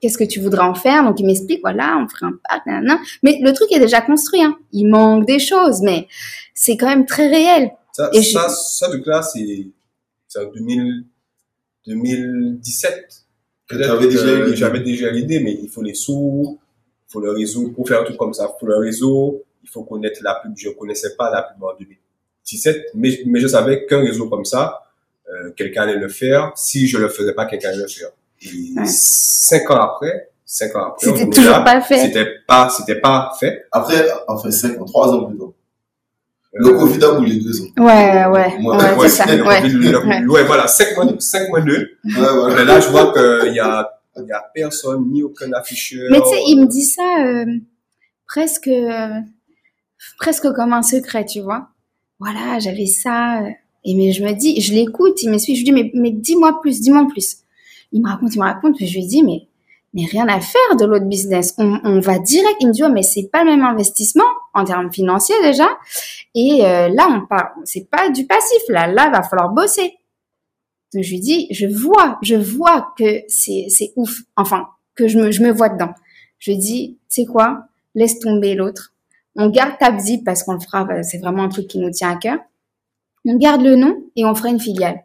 qu'est-ce 0.00 0.18
que 0.18 0.24
tu 0.24 0.40
voudrais 0.40 0.62
en 0.64 0.74
faire? 0.74 1.04
Donc 1.04 1.20
il 1.20 1.26
m'explique 1.26 1.60
voilà 1.62 1.98
on 2.02 2.08
ferait 2.08 2.26
un 2.26 2.38
parc 2.48 2.66
nanana. 2.66 2.98
mais 3.22 3.38
le 3.42 3.52
truc 3.52 3.70
est 3.72 3.80
déjà 3.80 4.00
construit 4.00 4.42
hein. 4.42 4.56
Il 4.72 4.86
manque 4.88 5.26
des 5.26 5.38
choses 5.38 5.80
mais 5.82 6.06
c'est 6.54 6.76
quand 6.76 6.86
même 6.88 7.06
très 7.06 7.28
réel. 7.28 7.70
Ça, 7.92 8.10
Et 8.12 8.22
je- 8.22 8.30
ça, 8.30 8.48
ça, 8.48 8.88
du 8.90 9.02
là, 9.04 9.20
c'est, 9.22 9.66
c'est 10.28 10.38
en 10.38 10.50
2000, 10.52 11.04
2017. 11.86 13.06
Que 13.68 13.76
Peut-être 13.76 13.88
t'avais 13.88 14.08
déjà. 14.08 14.54
J'avais 14.54 14.80
déjà 14.80 15.10
l'idée, 15.10 15.40
mais 15.40 15.52
il 15.62 15.68
faut 15.68 15.82
les 15.82 15.94
sous, 15.94 16.58
il 17.08 17.12
faut 17.12 17.20
le 17.20 17.30
réseau, 17.32 17.70
pour 17.70 17.86
faire 17.88 18.00
un 18.00 18.04
truc 18.04 18.16
comme 18.16 18.32
ça, 18.34 18.50
il 18.54 18.60
faut 18.60 18.66
le 18.66 18.76
réseau, 18.76 19.44
il 19.62 19.68
faut 19.68 19.84
connaître 19.84 20.20
la 20.22 20.34
pub. 20.36 20.52
Je 20.56 20.70
connaissais 20.70 21.14
pas 21.16 21.30
la 21.30 21.42
pub 21.42 21.62
en 21.62 21.72
2017, 21.78 22.86
mais, 22.94 23.20
mais 23.26 23.40
je 23.40 23.46
savais 23.48 23.86
qu'un 23.86 24.00
réseau 24.00 24.28
comme 24.28 24.44
ça, 24.44 24.80
euh, 25.28 25.50
quelqu'un 25.52 25.82
allait 25.82 25.98
le 25.98 26.08
faire. 26.08 26.52
Si 26.56 26.86
je 26.88 26.98
le 26.98 27.08
faisais 27.08 27.32
pas, 27.32 27.46
quelqu'un 27.46 27.68
allait 27.70 27.78
le 27.82 27.88
faire. 27.88 28.10
Et 28.42 28.72
Ouais. 28.76 28.86
cinq 28.86 29.70
ans 29.70 29.80
après, 29.80 30.30
cinq 30.44 30.74
ans 30.76 30.88
après, 30.88 31.06
C'était 31.06 31.28
toujours 31.30 31.50
là, 31.52 31.60
pas 31.60 31.80
fait. 31.80 31.98
C'était 31.98 32.26
pas, 32.46 32.68
c'était 32.70 33.00
pas 33.00 33.32
fait. 33.38 33.64
Après, 33.70 34.06
enfin, 34.28 34.50
5 34.50 34.80
ans, 34.80 34.84
3 34.84 35.12
ans 35.14 35.24
plus 35.26 35.38
tard. 35.38 35.48
Euh, 35.48 36.58
Le 36.58 36.70
Covid 36.78 37.04
a 37.04 37.12
boulé 37.12 37.36
2 37.38 37.60
ans. 37.62 37.64
Ouais 37.84 38.26
ouais 38.26 38.58
Moi, 38.58 38.76
ouais, 38.76 38.94
ouais, 38.96 39.08
c'est 39.08 39.24
ça. 39.24 39.36
le 39.36 39.44
Ouais. 39.46 39.60
Covid, 39.62 40.44
voilà, 40.46 40.66
5 40.66 40.96
moins, 40.96 41.14
5 41.18 41.48
moins 41.50 41.60
2. 41.60 41.72
Ouais, 41.76 41.88
voilà. 42.14 42.54
Mais 42.56 42.64
là, 42.64 42.80
je 42.80 42.88
vois 42.88 43.12
qu'il 43.12 43.54
y 43.54 43.60
a, 43.60 44.00
il 44.16 44.26
y 44.26 44.32
a 44.32 44.42
personne, 44.54 45.10
ni 45.12 45.22
aucun 45.22 45.52
afficheur. 45.52 46.08
Mais 46.10 46.20
tu 46.20 46.28
sais 46.28 46.42
il 46.46 46.60
me 46.60 46.66
dit 46.66 46.82
ça 46.84 47.24
euh, 47.24 47.44
presque 48.26 48.66
euh, 48.68 49.08
presque 50.18 50.50
comme 50.52 50.72
un 50.72 50.82
secret 50.82 51.24
tu 51.24 51.40
vois. 51.40 51.68
Voilà 52.18 52.58
j'avais 52.58 52.86
ça 52.86 53.40
et 53.84 53.94
mais 53.94 54.12
je 54.12 54.22
me 54.24 54.32
dis 54.32 54.60
je 54.60 54.74
l'écoute 54.74 55.22
il 55.22 55.30
me 55.30 55.38
suit 55.38 55.54
je 55.54 55.60
lui 55.60 55.64
dis 55.66 55.72
mais 55.72 55.90
mais 55.94 56.10
dis-moi 56.10 56.60
plus 56.60 56.80
dis-moi 56.80 57.06
plus. 57.08 57.36
Il 57.92 58.02
me 58.02 58.08
raconte, 58.08 58.34
il 58.34 58.40
me 58.40 58.44
raconte, 58.44 58.76
je 58.78 58.94
lui 58.94 59.06
dis, 59.06 59.22
mais, 59.22 59.48
mais 59.94 60.04
rien 60.04 60.28
à 60.28 60.40
faire 60.40 60.76
de 60.78 60.84
l'autre 60.84 61.06
business. 61.06 61.54
On, 61.58 61.80
on 61.84 62.00
va 62.00 62.18
direct. 62.18 62.56
Il 62.60 62.68
me 62.68 62.72
dit, 62.72 62.82
ouais, 62.82 62.90
mais 62.90 63.02
c'est 63.02 63.28
pas 63.30 63.44
le 63.44 63.50
même 63.50 63.64
investissement 63.64 64.24
en 64.54 64.64
termes 64.64 64.92
financiers 64.92 65.40
déjà. 65.42 65.68
Et 66.34 66.64
euh, 66.64 66.88
là, 66.88 67.08
on 67.10 67.26
parle, 67.26 67.50
c'est 67.64 67.90
pas 67.90 68.10
du 68.10 68.26
passif. 68.26 68.62
Là, 68.68 68.86
là, 68.86 69.10
va 69.10 69.22
falloir 69.22 69.50
bosser. 69.50 69.94
Donc 70.94 71.04
je 71.04 71.10
lui 71.10 71.20
dis, 71.20 71.46
je 71.50 71.66
vois, 71.66 72.18
je 72.22 72.36
vois 72.36 72.92
que 72.98 73.22
c'est, 73.28 73.66
c'est 73.68 73.92
ouf. 73.96 74.22
Enfin, 74.36 74.68
que 74.94 75.08
je 75.08 75.18
me, 75.18 75.30
je 75.30 75.42
me 75.42 75.50
vois 75.52 75.68
dedans. 75.68 75.92
Je 76.38 76.52
lui 76.52 76.58
dis, 76.58 76.98
c'est 77.08 77.26
quoi? 77.26 77.64
Laisse 77.94 78.18
tomber 78.18 78.54
l'autre. 78.54 78.92
On 79.36 79.48
garde 79.48 79.78
Tabzip 79.78 80.24
parce 80.24 80.42
qu'on 80.42 80.54
le 80.54 80.60
fera. 80.60 81.02
C'est 81.02 81.18
vraiment 81.18 81.44
un 81.44 81.48
truc 81.48 81.68
qui 81.68 81.78
nous 81.78 81.90
tient 81.90 82.10
à 82.10 82.16
cœur. 82.16 82.38
On 83.24 83.36
garde 83.36 83.62
le 83.62 83.76
nom 83.76 84.02
et 84.16 84.24
on 84.24 84.34
fera 84.34 84.48
une 84.48 84.60
filiale. 84.60 85.04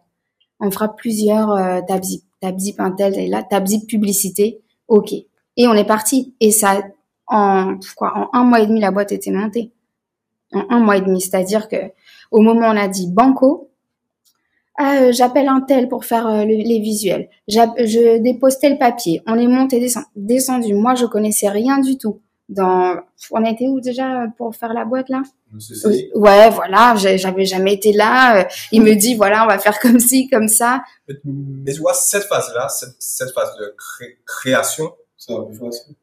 On 0.60 0.72
fera 0.72 0.96
plusieurs 0.96 1.52
euh, 1.52 1.82
Tabzip. 1.88 2.24
Tabzip 2.46 2.80
Intel 2.80 3.18
et 3.18 3.28
là, 3.28 3.42
Tabzip 3.44 3.88
publicité, 3.88 4.62
ok. 4.88 5.14
Et 5.58 5.68
on 5.68 5.74
est 5.74 5.86
parti. 5.96 6.36
Et 6.40 6.52
ça, 6.52 6.84
en 7.28 7.78
quoi, 7.98 8.14
en 8.34 8.38
un 8.40 8.44
mois 8.44 8.60
et 8.62 8.68
demi, 8.68 8.80
la 8.80 8.92
boîte 8.92 9.12
était 9.12 9.32
montée. 9.32 9.72
En 10.54 10.64
un 10.70 10.80
mois 10.80 10.98
et 10.98 11.02
demi, 11.02 11.22
c'est-à-dire 11.22 11.68
que 11.68 11.78
Au 12.32 12.42
moment 12.42 12.68
où 12.68 12.72
on 12.74 12.78
a 12.78 12.88
dit 12.88 13.08
banco, 13.12 13.70
ah, 14.78 14.98
euh, 15.04 15.12
j'appelle 15.12 15.48
un 15.48 15.62
tel 15.62 15.88
pour 15.88 16.04
faire 16.06 16.28
euh, 16.28 16.44
le- 16.44 16.64
les 16.72 16.80
visuels. 16.80 17.30
Je 17.48 18.18
dépose 18.20 18.60
tel 18.60 18.78
papier. 18.78 19.22
On 19.28 19.36
est 19.36 19.48
monté, 19.48 19.80
descend- 19.80 20.06
descendu. 20.16 20.74
Moi, 20.74 20.96
je 20.96 21.06
connaissais 21.06 21.50
rien 21.50 21.80
du 21.80 21.98
tout. 21.98 22.20
Dans, 22.50 22.96
on 23.32 23.44
était 23.46 23.68
où 23.68 23.80
déjà 23.80 24.28
pour 24.38 24.56
faire 24.56 24.74
la 24.74 24.86
boîte 24.86 25.10
là? 25.10 25.24
Ouais, 26.16 26.50
voilà. 26.50 26.96
J'avais 26.98 27.46
jamais 27.46 27.74
été 27.74 27.94
là. 27.94 28.42
Euh, 28.42 28.44
Il 28.72 28.82
me 28.82 28.94
dit 28.96 29.16
voilà, 29.16 29.44
on 29.44 29.48
va 29.48 29.60
faire 29.60 29.80
comme 29.80 30.00
ci, 30.00 30.28
comme 30.30 30.48
ça. 30.48 30.84
Mais 31.26 31.74
tu 31.74 31.80
vois, 31.82 31.94
cette 31.94 32.24
phase-là, 32.24 32.68
cette, 32.70 32.96
cette 33.00 33.32
phase 33.34 33.56
de 33.60 33.76
cré- 33.78 34.18
création, 34.26 34.94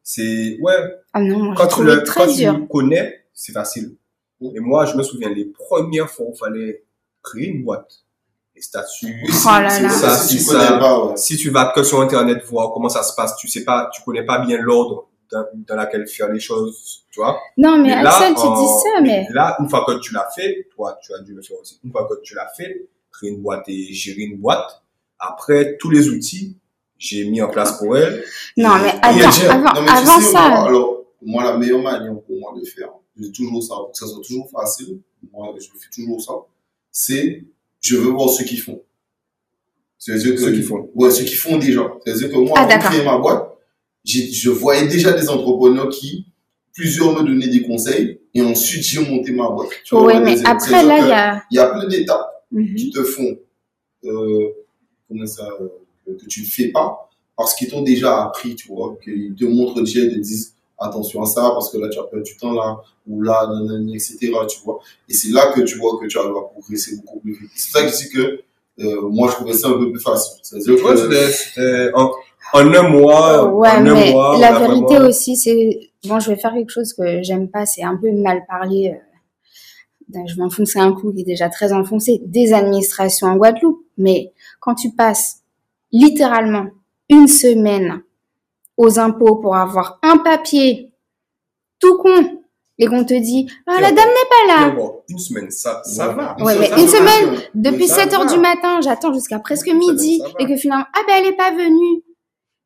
C'est 0.03 0.59
ouais, 0.61 0.95
Ah 1.13 1.21
non, 1.21 1.55
quand 1.55 1.69
tu 1.69 1.83
le, 1.85 2.03
très 2.03 2.27
quand 2.27 2.33
dur. 2.35 2.55
tu 2.55 2.67
connais, 2.69 3.25
c'est 3.33 3.53
facile. 3.53 3.97
Et 4.41 4.61
moi, 4.61 4.87
je 4.87 4.97
me 4.97 5.03
souviens 5.03 5.29
les 5.31 5.45
premières 5.47 6.11
fois 6.11 6.27
où 6.27 6.33
il 6.35 6.39
fallait 6.39 6.85
créer 7.23 7.47
une 7.49 7.65
boîte. 7.65 7.91
Les 8.55 8.61
statuts. 8.63 9.25
Oh 9.29 9.49
là 9.61 9.71
c'est 9.71 9.83
là. 9.83 9.89
ça, 9.91 10.11
Ça, 10.17 10.25
si 10.25 10.39
ça. 10.41 10.77
pas, 10.79 11.05
ouais. 11.07 11.17
Si 11.17 11.37
tu 11.37 11.51
vas 11.51 11.73
que 11.75 11.83
sur 11.83 12.01
Internet 12.01 12.45
voir 12.51 12.73
comment 12.73 12.89
ça 12.89 13.03
se 13.03 13.15
passe, 13.15 13.37
tu 13.37 13.49
sais 13.49 13.65
pas, 13.65 13.89
tu 13.95 14.03
connais 14.03 14.25
pas 14.25 14.45
bien 14.45 14.59
l'ordre 14.61 15.09
dans, 15.33 15.45
dans 15.55 15.75
laquelle 15.77 16.07
faire 16.07 16.31
les 16.31 16.39
choses, 16.41 17.05
tu 17.11 17.21
vois. 17.21 17.41
Non, 17.57 17.79
mais, 17.79 17.93
Axel, 17.93 18.35
tu 18.35 18.41
en- 18.41 18.61
dis 18.61 18.69
ça, 18.83 19.01
mais 19.03 19.27
Là, 19.31 19.57
une 19.61 19.69
fois 19.69 19.85
que 19.87 19.99
tu 20.01 20.13
l'as 20.15 20.29
fait, 20.35 20.69
toi, 20.75 20.99
tu 21.03 21.13
as 21.15 21.21
dû 21.21 21.35
le 21.35 21.43
faire 21.43 21.59
aussi. 21.61 21.81
Une 21.85 21.91
fois 21.91 22.07
que 22.09 22.21
tu 22.23 22.35
l'as 22.35 22.49
fait, 22.57 22.87
créer 23.11 23.31
une 23.31 23.41
boîte 23.43 23.65
et 23.69 23.93
gérer 23.93 24.23
une 24.23 24.39
boîte. 24.39 24.83
Après, 25.19 25.77
tous 25.79 25.91
les 25.91 26.09
outils, 26.09 26.57
j'ai 26.99 27.25
mis 27.25 27.41
en 27.43 27.49
place 27.49 27.79
pour 27.79 27.97
elle. 27.97 28.25
non, 28.57 28.79
mais 28.79 28.91
attends, 29.03 29.51
avant, 29.51 29.75
Non, 29.75 29.81
mais 29.83 29.87
tu 29.87 29.93
avant 29.93 30.21
sais, 30.21 30.33
ça. 30.33 30.49
moi, 30.49 30.67
alors, 30.69 31.03
moi, 31.23 31.45
la 31.45 31.57
meilleure 31.57 31.81
manière 31.83 32.15
pour 32.27 32.39
moi 32.39 32.53
de 32.59 32.65
faire, 32.67 32.89
c'est 33.21 33.33
toujours 33.33 33.63
ça, 33.63 33.75
pour 33.77 33.93
que 33.93 33.99
ça 33.99 34.07
soit 34.07 34.23
toujours 34.23 34.51
facile, 34.51 34.99
moi, 35.33 35.55
je 35.59 35.67
fais 35.67 35.91
toujours 35.95 36.21
ça, 36.21 36.33
c'est, 36.91 37.45
je 37.81 37.97
veux 37.97 38.11
voir 38.11 38.29
ceux 38.31 38.45
qui 38.45 38.57
font. 38.57 38.81
C'est-à-dire 39.99 40.35
que, 40.35 40.41
Ceux 40.41 40.53
qui 40.53 40.63
font. 40.63 40.91
Ouais, 40.95 41.11
ceux 41.13 41.25
qui 41.25 41.35
font 41.37 41.59
déjà. 41.59 41.93
C'est-à-dire 42.05 42.31
que 42.31 42.37
moi, 42.37 42.55
Ah, 42.57 42.61
avant 42.63 42.69
de 42.69 42.75
d'accord. 42.75 42.91
créer 42.91 43.05
ma 43.05 43.19
boîte, 43.19 43.45
j'ai- 43.45 43.52
je 44.05 44.51
voyais 44.51 44.89
déjà 44.89 45.13
des 45.13 45.29
entrepreneurs 45.29 45.89
qui, 45.89 46.27
plusieurs 46.75 47.13
me 47.13 47.27
donnaient 47.27 47.49
des 47.49 47.63
conseils, 47.63 48.21
et 48.35 48.43
ensuite 48.43 48.83
j'ai 48.83 49.01
monté 49.09 49.33
ma 49.33 49.49
boîte. 49.49 49.71
Tu 49.85 49.95
vois, 49.95 50.05
ouais, 50.07 50.21
mais 50.21 50.37
après, 50.47 50.83
là, 50.85 50.99
il 50.99 51.09
y 51.09 51.13
a. 51.13 51.43
il 51.51 51.57
y 51.57 51.59
a 51.59 51.67
plein 51.67 51.87
d'étapes 51.87 52.29
Mhm. 52.51 52.75
qui 52.75 52.91
te 52.91 53.03
font, 53.03 53.39
euh, 54.05 54.49
comment 55.09 55.27
ça, 55.27 55.49
euh, 55.61 55.69
que, 56.19 56.27
tu 56.27 56.41
ne 56.43 56.47
fais 56.47 56.69
pas, 56.69 57.09
parce 57.37 57.55
qu'ils 57.55 57.69
t'ont 57.71 57.81
déjà 57.83 58.25
appris, 58.25 58.55
tu 58.55 58.69
vois, 58.69 58.97
qu'ils 59.03 59.35
te 59.35 59.45
montrent 59.47 59.81
déjà, 59.83 60.01
ils 60.01 60.13
te 60.13 60.19
disent 60.19 60.55
attention 60.79 61.23
à 61.23 61.27
ça, 61.27 61.43
parce 61.55 61.71
que 61.71 61.79
là, 61.79 61.89
tu 61.89 61.99
as 61.99 62.03
perdu 62.03 62.33
du 62.33 62.37
temps 62.37 62.53
là, 62.53 62.77
ou 63.07 63.23
là, 63.23 63.47
nanani, 63.49 63.95
etc., 63.95 64.19
tu 64.49 64.59
vois. 64.65 64.81
Et 65.09 65.15
c'est 65.15 65.31
là 65.31 65.53
que 65.55 65.61
tu 65.63 65.79
vois 65.79 65.99
que 65.99 66.07
tu 66.07 66.19
arrives 66.19 66.37
à 66.37 66.43
progresser 66.43 66.97
beaucoup 66.97 67.21
plus 67.21 67.33
vite. 67.33 67.51
C'est 67.55 67.71
ça 67.71 67.83
que 67.85 67.89
je 67.91 67.97
dis 67.97 68.09
que, 68.11 68.41
euh, 68.81 69.09
moi, 69.09 69.29
je 69.31 69.35
trouvais 69.37 69.53
ça 69.55 69.69
un 69.69 69.79
peu 69.79 69.91
plus 69.91 70.01
facile. 70.01 70.43
Que, 70.67 71.93
en, 72.55 72.75
un 72.75 72.89
mois, 72.89 73.47
Ouais, 73.53 73.69
en 73.71 73.87
un 73.87 73.95
mais 73.95 74.13
mois, 74.13 74.37
on 74.37 74.41
la 74.41 74.59
vérité 74.59 74.95
vraiment- 74.95 75.09
aussi, 75.09 75.37
c'est 75.37 75.81
bon, 76.07 76.21
je 76.21 76.31
vais 76.31 76.37
faire 76.37 76.53
quelque 76.53 76.71
chose 76.71 76.93
que 76.93 77.23
j'aime 77.23 77.49
pas, 77.49 77.67
c'est 77.67 77.83
un 77.83 77.97
peu 77.97 78.11
mal 78.13 78.45
parler. 78.47 78.95
euh, 78.95 80.19
je 80.27 80.37
vais 80.37 80.43
enfoncer 80.43 80.79
un 80.79 80.93
clou 80.93 81.13
qui 81.15 81.21
est 81.23 81.25
déjà 81.25 81.49
très 81.49 81.73
enfoncé 81.73 82.21
des 82.27 82.53
administrations 82.53 83.29
en 83.29 83.37
Guadeloupe. 83.37 83.81
Mais 83.97 84.33
quand 84.61 84.75
tu 84.75 84.91
passes 84.93 85.39
littéralement 85.91 86.67
une 87.09 87.29
semaine 87.29 88.03
aux 88.77 88.99
impôts 88.99 89.37
pour 89.37 89.57
avoir 89.57 89.99
un 90.03 90.19
papier 90.19 90.91
tout 91.81 91.97
con 91.99 92.39
et 92.79 92.87
qu'on 92.87 93.05
te 93.05 93.15
dit 93.15 93.49
ah 93.67 93.81
la 93.81 93.93
dame 93.93 94.09
n'est 94.09 94.29
pas 94.55 94.55
là. 94.67 94.71
Bon, 94.71 95.01
une 95.09 95.19
semaine, 95.19 95.51
ça, 95.51 95.81
ça 95.85 96.09
Ouais. 96.09 96.15
va. 96.15 96.37
Ouais, 96.41 96.59
mais 96.59 96.67
ça 96.69 96.79
une 96.79 96.89
semaine, 96.89 97.35
va. 97.35 97.41
Depuis 97.55 97.89
ça 97.89 98.03
7 98.03 98.15
heures 98.15 98.27
du 98.27 98.39
matin, 98.39 98.81
j'attends 98.83 99.13
jusqu'à 99.15 99.39
presque 99.39 99.69
midi 99.73 100.19
ça 100.19 100.25
va. 100.29 100.33
et 100.41 100.47
que 100.47 100.57
finalement, 100.57 100.85
ah 100.95 101.01
ben 101.07 101.15
elle 101.21 101.27
est 101.27 101.37
pas 101.37 101.51
venue. 101.53 102.03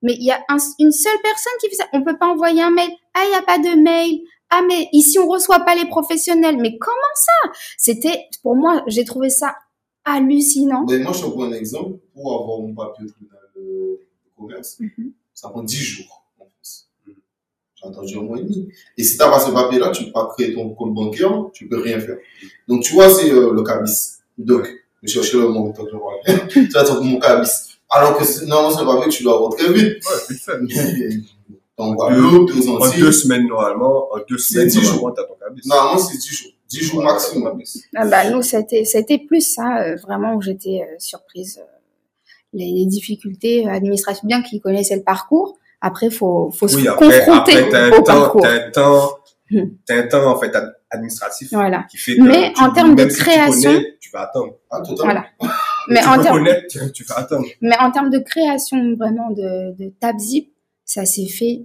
Mais 0.02 0.14
il 0.18 0.24
y 0.24 0.30
a 0.30 0.38
un- 0.48 0.56
une 0.78 0.92
seule 0.92 1.18
personne 1.22 1.52
qui 1.60 1.68
fait 1.70 1.76
ça. 1.76 1.86
On 1.92 2.02
peut 2.02 2.16
pas 2.18 2.26
envoyer 2.28 2.62
un 2.62 2.70
mail. 2.70 2.90
Ah, 3.14 3.24
il 3.26 3.32
y 3.32 3.34
a 3.34 3.42
pas 3.42 3.58
de 3.58 3.80
mail. 3.80 4.20
Ah, 4.50 4.62
mais 4.66 4.88
ici 4.92 5.18
on 5.18 5.26
reçoit 5.26 5.60
pas 5.60 5.74
les 5.74 5.86
professionnels. 5.86 6.56
Mais 6.58 6.76
comment 6.78 6.94
ça? 7.16 7.50
C'était, 7.78 8.26
pour 8.42 8.54
moi, 8.56 8.82
j'ai 8.86 9.04
trouvé 9.04 9.30
ça 9.30 9.56
hallucinant. 10.04 10.84
Ben, 10.84 11.02
moi, 11.02 11.12
je 11.12 11.22
te 11.22 11.26
prends 11.30 11.44
un 11.44 11.52
exemple. 11.52 11.98
Pour 12.14 12.32
avoir 12.40 12.58
mon 12.60 12.74
papier 12.74 13.04
au 13.04 13.08
tribunal 13.08 13.40
de, 13.56 13.60
de 13.62 14.00
commerce, 14.38 14.76
Mhm. 14.78 15.12
ça 15.34 15.48
prend 15.48 15.62
10 15.62 15.76
jours 15.82 16.24
en 16.38 16.44
France. 16.44 16.88
J'ai 17.74 17.88
attendu 17.88 18.16
un 18.18 18.22
mois 18.22 18.38
et 18.38 18.42
demi. 18.42 18.68
Et 18.96 19.02
si 19.02 19.16
tu 19.16 19.22
n'as 19.24 19.30
pas 19.30 19.40
ce 19.40 19.50
papier-là, 19.50 19.90
tu 19.90 20.04
peux 20.04 20.12
pas 20.12 20.28
créer 20.36 20.54
ton 20.54 20.70
compte 20.70 20.94
bancaire, 20.94 21.46
tu 21.52 21.68
peux 21.68 21.80
rien 21.80 21.98
faire. 22.00 22.18
Donc, 22.68 22.82
tu 22.84 22.92
vois, 22.94 23.08
c'est 23.12 23.30
euh, 23.32 23.52
le 23.52 23.62
cabis. 23.64 24.18
Donc, 24.38 24.66
je 25.02 25.08
cherchais 25.12 25.36
le 25.38 25.48
mot, 25.48 25.72
tant 25.76 25.84
que 25.84 25.90
je 25.90 25.96
vois. 25.96 26.14
tu 26.48 26.68
mon 27.02 27.18
cabis. 27.18 27.75
Alors 27.90 28.16
que 28.18 28.44
normalement, 28.46 28.76
c'est 28.76 28.82
un 28.82 28.86
papier 28.86 29.10
que 29.10 29.14
tu 29.16 29.22
dois 29.22 29.34
avoir 29.36 29.50
très 29.54 29.72
vite. 29.72 29.84
Ouais, 30.04 30.16
vite 30.30 30.42
fait. 30.42 31.08
En 31.78 31.94
aux 31.94 32.00
En 32.02 32.06
Antilles. 32.86 33.00
deux 33.00 33.12
semaines, 33.12 33.46
normalement, 33.48 34.06
en 34.10 34.16
deux 34.26 34.38
semaines, 34.38 34.66
dix 34.68 34.80
jours. 34.80 35.12
t'as 35.14 35.24
ton 35.24 35.34
cabis. 35.34 35.60
Normalement, 35.66 35.98
c'est 35.98 36.16
10 36.16 36.26
jours. 36.34 36.50
10 36.70 36.80
jours 36.84 36.94
Voilà, 37.02 37.12
maximum. 37.12 37.60
Ah 37.94 38.06
bah, 38.06 38.30
nous, 38.30 38.40
c'était, 38.40 38.86
c'était 38.86 39.18
plus 39.18 39.42
ça, 39.42 39.82
euh, 39.82 39.96
vraiment, 39.96 40.34
où 40.36 40.40
j'étais 40.40 40.80
euh, 40.82 40.94
surprise. 40.98 41.58
euh, 41.60 41.66
les, 42.54 42.72
les 42.72 42.86
difficultés 42.86 43.68
administratives, 43.68 44.24
bien 44.26 44.40
qu'ils 44.40 44.62
connaissaient 44.62 44.96
le 44.96 45.02
parcours. 45.02 45.58
Après, 45.82 46.08
faut, 46.08 46.50
faut 46.50 46.66
se 46.66 46.76
Oui, 46.78 46.88
après, 46.88 47.08
confronter 47.24 47.58
après, 47.58 47.68
t'as 47.70 47.90
au 47.90 47.94
un 47.94 47.98
temps, 47.98 48.02
parcours. 48.04 48.40
t'as 48.40 48.52
un 48.54 48.70
temps, 48.70 49.10
Hmm. 49.50 49.60
t'as 49.86 49.96
un 49.98 50.02
temps, 50.08 50.26
en 50.34 50.38
fait, 50.40 50.56
ad- 50.56 50.74
administratif. 50.90 51.50
Voilà. 51.52 51.84
Qui 51.90 51.98
fait 51.98 52.16
que 52.16 52.22
Mais 52.22 52.52
tu- 52.54 52.62
en 52.62 52.70
termes 52.72 52.94
de 52.96 53.02
même 53.02 53.10
si 53.10 53.16
tu 53.18 53.22
création- 53.22 53.70
connais, 53.74 53.96
tu 54.00 54.10
vas 54.10 54.22
attendre. 54.22 54.54
Ah. 54.70 54.80
Voilà. 54.98 55.26
Mais 55.88 56.00
tu 56.00 56.08
en 56.08 56.22
termes, 56.22 56.38
connaître, 56.38 56.66
tu, 56.68 56.92
tu 56.92 57.04
vas 57.04 57.18
attendre. 57.18 57.46
Mais 57.60 57.76
en 57.78 57.90
termes 57.90 58.10
de 58.10 58.18
création 58.18 58.94
vraiment 58.96 59.30
de, 59.30 59.76
de 59.76 59.92
TabZip, 60.00 60.50
ça 60.84 61.04
s'est 61.04 61.28
fait 61.28 61.62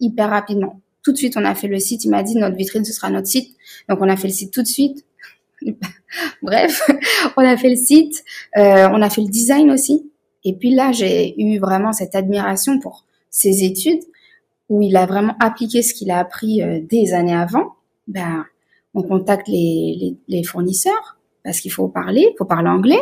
hyper 0.00 0.30
rapidement. 0.30 0.80
Tout 1.02 1.12
de 1.12 1.16
suite, 1.16 1.36
on 1.36 1.44
a 1.44 1.54
fait 1.54 1.68
le 1.68 1.78
site. 1.78 2.04
Il 2.04 2.10
m'a 2.10 2.22
dit 2.22 2.36
notre 2.36 2.56
vitrine, 2.56 2.84
ce 2.84 2.92
sera 2.92 3.10
notre 3.10 3.26
site. 3.26 3.56
Donc, 3.88 3.98
on 4.00 4.08
a 4.08 4.16
fait 4.16 4.28
le 4.28 4.34
site 4.34 4.52
tout 4.52 4.62
de 4.62 4.68
suite. 4.68 5.04
Bref, 6.42 6.82
on 7.36 7.42
a 7.44 7.56
fait 7.56 7.70
le 7.70 7.76
site. 7.76 8.22
euh, 8.56 8.88
on 8.92 9.00
a 9.02 9.10
fait 9.10 9.22
le 9.22 9.28
design 9.28 9.70
aussi. 9.70 10.10
Et 10.44 10.54
puis 10.54 10.74
là, 10.74 10.92
j'ai 10.92 11.40
eu 11.40 11.58
vraiment 11.58 11.92
cette 11.92 12.14
admiration 12.14 12.78
pour 12.80 13.04
ses 13.30 13.64
études 13.64 14.02
où 14.68 14.82
il 14.82 14.96
a 14.96 15.06
vraiment 15.06 15.34
appliqué 15.40 15.82
ce 15.82 15.94
qu'il 15.94 16.10
a 16.10 16.18
appris 16.18 16.62
euh, 16.62 16.80
des 16.82 17.12
années 17.14 17.34
avant. 17.34 17.74
Ben, 18.08 18.44
on 18.94 19.02
contacte 19.02 19.48
les, 19.48 19.96
les, 20.00 20.16
les 20.28 20.44
fournisseurs 20.44 21.18
parce 21.44 21.60
qu'il 21.60 21.72
faut 21.72 21.88
parler, 21.88 22.28
il 22.32 22.34
faut 22.38 22.44
parler 22.44 22.68
anglais. 22.68 23.00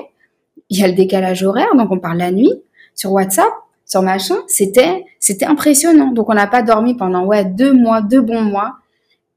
Il 0.70 0.78
y 0.78 0.84
a 0.84 0.88
le 0.88 0.94
décalage 0.94 1.42
horaire, 1.42 1.74
donc 1.76 1.90
on 1.90 1.98
parle 1.98 2.18
la 2.18 2.30
nuit 2.30 2.52
sur 2.94 3.12
WhatsApp, 3.12 3.50
sur 3.84 4.02
machin. 4.02 4.36
C'était, 4.46 5.04
c'était 5.18 5.44
impressionnant. 5.46 6.12
Donc 6.12 6.28
on 6.28 6.34
n'a 6.34 6.46
pas 6.46 6.62
dormi 6.62 6.94
pendant 6.96 7.24
ouais 7.26 7.44
deux 7.44 7.72
mois, 7.72 8.00
deux 8.02 8.20
bons 8.20 8.42
mois. 8.42 8.76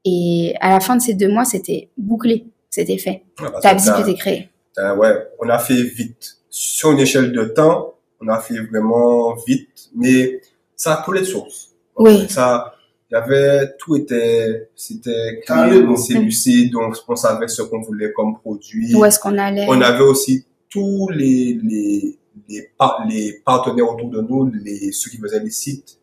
Et 0.04 0.54
à 0.60 0.70
la 0.70 0.80
fin 0.80 0.96
de 0.96 1.02
ces 1.02 1.14
deux 1.14 1.28
mois, 1.28 1.44
c'était 1.44 1.88
bouclé, 1.96 2.46
c'était 2.70 2.98
fait. 2.98 3.22
TabZip 3.62 3.92
t'as- 3.94 4.00
était 4.02 4.14
créé. 4.14 4.48
t'as- 4.74 4.94
ouais, 4.94 5.12
on 5.40 5.48
a 5.48 5.58
fait 5.58 5.82
vite. 5.82 6.36
Sur 6.50 6.92
une 6.92 7.00
échelle 7.00 7.32
de 7.32 7.44
temps, 7.46 7.94
on 8.20 8.28
a 8.28 8.38
fait 8.38 8.58
vraiment 8.60 9.34
vite, 9.46 9.88
mais 9.94 10.40
ça 10.76 10.94
a 10.94 11.02
coulé 11.02 11.20
de 11.20 11.24
source. 11.26 11.70
Oui. 11.96 12.26
Ça, 12.28 12.74
il 13.10 13.14
y 13.14 13.16
avait, 13.16 13.70
tout 13.78 13.96
était, 13.96 14.68
c'était 14.76 15.40
clean, 15.46 15.96
c'est 15.96 16.14
lucide, 16.18 16.70
donc 16.72 16.94
on 17.08 17.16
savait 17.16 17.48
ce 17.48 17.62
qu'on 17.62 17.80
voulait 17.80 18.12
comme 18.12 18.38
produit. 18.38 18.94
Où 18.94 19.04
est-ce 19.04 19.18
qu'on 19.18 19.36
allait 19.38 19.66
On 19.68 19.80
avait 19.80 20.02
aussi 20.04 20.44
tous 20.74 21.08
les, 21.10 21.58
les, 21.62 22.18
les, 22.48 22.62
par- 22.76 23.04
les 23.08 23.40
partenaires 23.44 23.88
autour 23.92 24.10
de 24.10 24.20
nous, 24.20 24.50
les, 24.64 24.90
ceux 24.92 25.08
qui 25.10 25.18
faisaient 25.18 25.38
les 25.42 25.50
sites, 25.50 25.98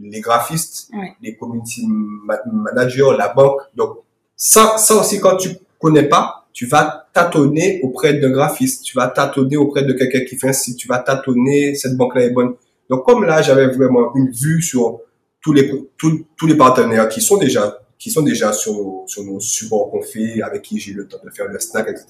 les 0.00 0.20
graphistes, 0.20 0.88
les 1.22 1.36
community 1.36 1.86
ma- 1.88 2.40
managers, 2.50 3.12
la 3.18 3.28
banque. 3.28 3.60
Donc, 3.76 3.98
ça, 4.34 4.76
ça 4.78 4.94
aussi, 4.96 5.20
quand 5.20 5.36
tu 5.36 5.50
connais 5.78 6.08
pas, 6.08 6.48
tu 6.52 6.66
vas 6.66 7.06
tâtonner 7.12 7.80
auprès 7.82 8.14
d'un 8.14 8.30
graphiste, 8.30 8.82
tu 8.84 8.96
vas 8.96 9.08
tâtonner 9.08 9.56
auprès 9.56 9.82
de 9.84 9.92
quelqu'un 9.92 10.24
qui 10.24 10.36
fait 10.36 10.48
un 10.48 10.52
site, 10.52 10.78
tu 10.78 10.88
vas 10.88 10.98
tâtonner, 11.00 11.74
cette 11.74 11.96
banque-là 11.96 12.22
est 12.24 12.30
bonne. 12.30 12.54
Donc, 12.88 13.04
comme 13.04 13.24
là, 13.24 13.42
j'avais 13.42 13.66
vraiment 13.68 14.14
une 14.16 14.30
vue 14.30 14.62
sur 14.62 15.00
tous 15.42 15.52
les, 15.52 15.70
tous, 15.98 16.24
tous 16.36 16.46
les 16.46 16.56
partenaires 16.56 17.08
qui 17.08 17.20
sont 17.20 17.36
déjà, 17.36 17.78
qui 17.98 18.10
sont 18.10 18.22
déjà 18.22 18.52
sur, 18.52 18.72
nos- 18.72 19.04
sur 19.06 19.22
nos 19.24 19.38
supports 19.40 19.90
qu'on 19.90 20.02
fait, 20.02 20.40
avec 20.42 20.62
qui 20.62 20.78
j'ai 20.80 20.92
le 20.92 21.06
temps 21.06 21.18
de 21.24 21.30
faire 21.30 21.48
le 21.48 21.58
snack, 21.60 21.88
etc. 21.88 22.06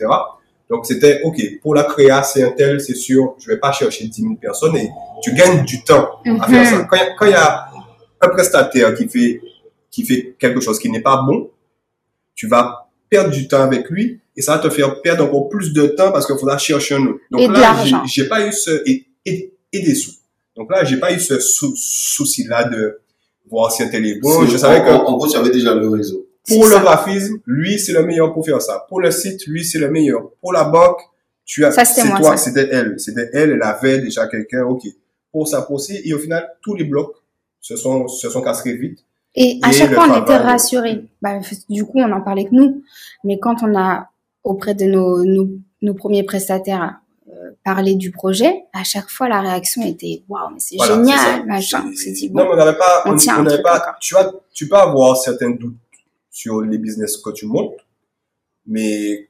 Donc, 0.74 0.86
c'était, 0.86 1.20
OK, 1.24 1.40
pour 1.62 1.74
la 1.74 1.84
créa, 1.84 2.22
c'est 2.22 2.42
un 2.42 2.50
tel, 2.50 2.80
c'est 2.80 2.94
sûr, 2.96 3.34
je 3.38 3.48
vais 3.48 3.58
pas 3.58 3.70
chercher 3.72 4.06
10 4.06 4.22
000 4.22 4.34
personnes 4.34 4.76
et 4.76 4.88
tu 5.22 5.32
gagnes 5.34 5.64
du 5.64 5.84
temps 5.84 6.08
à 6.40 6.48
faire 6.48 6.66
ça. 6.66 6.76
Mhm. 6.78 6.86
Quand 6.90 6.96
il 6.96 7.00
y 7.00 7.02
a- 7.02 7.14
quand 7.18 7.26
il 7.26 7.30
y 7.32 7.34
a 7.34 7.66
un 8.20 8.28
prestataire 8.28 8.94
qui 8.94 9.08
fait, 9.08 9.40
qui 9.90 10.04
fait 10.04 10.34
quelque 10.38 10.60
chose 10.60 10.78
qui 10.78 10.90
n'est 10.90 11.02
pas 11.02 11.22
bon, 11.26 11.50
tu 12.34 12.48
vas 12.48 12.90
perdre 13.08 13.30
du 13.30 13.46
temps 13.46 13.60
avec 13.62 13.88
lui 13.90 14.20
et 14.36 14.42
ça 14.42 14.56
va 14.56 14.58
te 14.62 14.68
faire 14.68 15.00
perdre 15.02 15.24
encore 15.24 15.48
plus 15.48 15.72
de 15.72 15.86
temps 15.86 16.10
parce 16.10 16.26
qu'il 16.26 16.36
faudra 16.36 16.58
chercher 16.58 16.96
un 16.96 17.06
autre. 17.06 17.20
Donc 17.30 17.40
Et 17.42 17.46
là, 17.48 17.74
j'ai- 18.06 18.28
pas 18.28 18.46
eu 18.46 18.52
ce, 18.52 18.82
et, 18.86 19.06
et, 19.24 19.52
et 19.72 19.82
des 19.82 19.94
sous. 19.94 20.10
Donc 20.56 20.70
là, 20.72 20.82
j'ai 20.84 20.96
pas 20.98 21.12
eu 21.12 21.20
ce 21.20 21.38
sou- 21.38 21.74
souci-là 21.76 22.64
de 22.64 23.00
voir 23.48 23.70
si 23.70 23.82
un 23.82 23.88
tel 23.88 24.04
est 24.06 24.18
bon. 24.20 24.44
Je 24.46 24.56
savais 24.56 24.80
que, 24.82 24.90
en 24.90 25.16
gros, 25.16 25.28
tu 25.28 25.36
avais 25.36 25.50
déjà 25.50 25.74
le 25.74 25.88
réseau. 25.88 26.26
Pour 26.48 26.64
le 26.66 26.72
ça. 26.72 26.80
graphisme, 26.80 27.36
lui, 27.46 27.78
c'est 27.78 27.92
le 27.92 28.04
meilleur 28.04 28.32
pour 28.34 28.44
faire 28.44 28.60
ça. 28.60 28.84
Pour 28.88 29.00
le 29.00 29.10
site, 29.10 29.46
lui, 29.46 29.64
c'est 29.64 29.78
le 29.78 29.90
meilleur. 29.90 30.30
Pour 30.40 30.52
la 30.52 30.64
banque, 30.64 31.00
tu 31.44 31.64
as, 31.64 31.70
c'est 31.72 32.08
toi, 32.16 32.36
c'était 32.36 32.68
elle. 32.70 32.98
C'était 32.98 33.30
elle, 33.32 33.52
elle 33.52 33.62
avait 33.62 33.98
déjà 33.98 34.26
quelqu'un, 34.26 34.64
ok. 34.64 34.82
Pour 35.32 35.48
ça, 35.48 35.62
pour 35.62 35.80
ci. 35.80 36.00
Et 36.04 36.12
au 36.14 36.18
final, 36.18 36.46
tous 36.62 36.74
les 36.74 36.84
blocs 36.84 37.14
se 37.60 37.76
sont, 37.76 38.08
se 38.08 38.28
sont 38.28 38.42
cassés 38.42 38.76
vite. 38.76 38.98
Et 39.34 39.58
à 39.62 39.72
chaque 39.72 39.92
fois, 39.92 40.06
on 40.08 40.22
était 40.22 40.36
rassurés. 40.36 41.04
Bah, 41.20 41.40
du 41.68 41.84
coup, 41.84 41.98
on 41.98 42.12
en 42.12 42.20
parlait 42.20 42.44
que 42.44 42.54
nous. 42.54 42.82
Mais 43.24 43.38
quand 43.38 43.56
on 43.62 43.76
a, 43.76 44.08
auprès 44.44 44.74
de 44.74 44.84
nos, 44.84 45.24
nos, 45.24 45.48
nos 45.82 45.94
premiers 45.94 46.22
prestataires, 46.22 46.98
euh, 47.28 47.50
parlé 47.64 47.94
du 47.96 48.10
projet, 48.10 48.64
à 48.72 48.84
chaque 48.84 49.08
fois, 49.10 49.28
la 49.28 49.40
réaction 49.40 49.82
était 49.82 50.22
waouh, 50.28 50.50
mais 50.52 50.60
c'est 50.60 50.76
Voilà, 50.76 50.96
génial, 50.96 51.46
machin. 51.46 51.84
C'est- 51.94 52.04
C'est 52.04 52.10
dit, 52.12 52.30
Non, 52.30 52.44
bon, 52.44 52.48
mais 52.50 52.54
on 52.54 52.56
n'avait 52.64 52.78
pas, 52.78 53.02
on 53.06 53.12
on, 53.12 53.14
on 53.14 53.62
pas, 53.62 53.96
tu 54.00 54.14
as, 54.16 54.30
tu 54.52 54.68
peux 54.68 54.76
avoir 54.76 55.16
certains 55.16 55.50
doutes 55.50 55.74
sur 56.34 56.60
les 56.62 56.78
business 56.78 57.16
que 57.16 57.30
tu 57.30 57.46
montes, 57.46 57.76
mais 58.66 59.28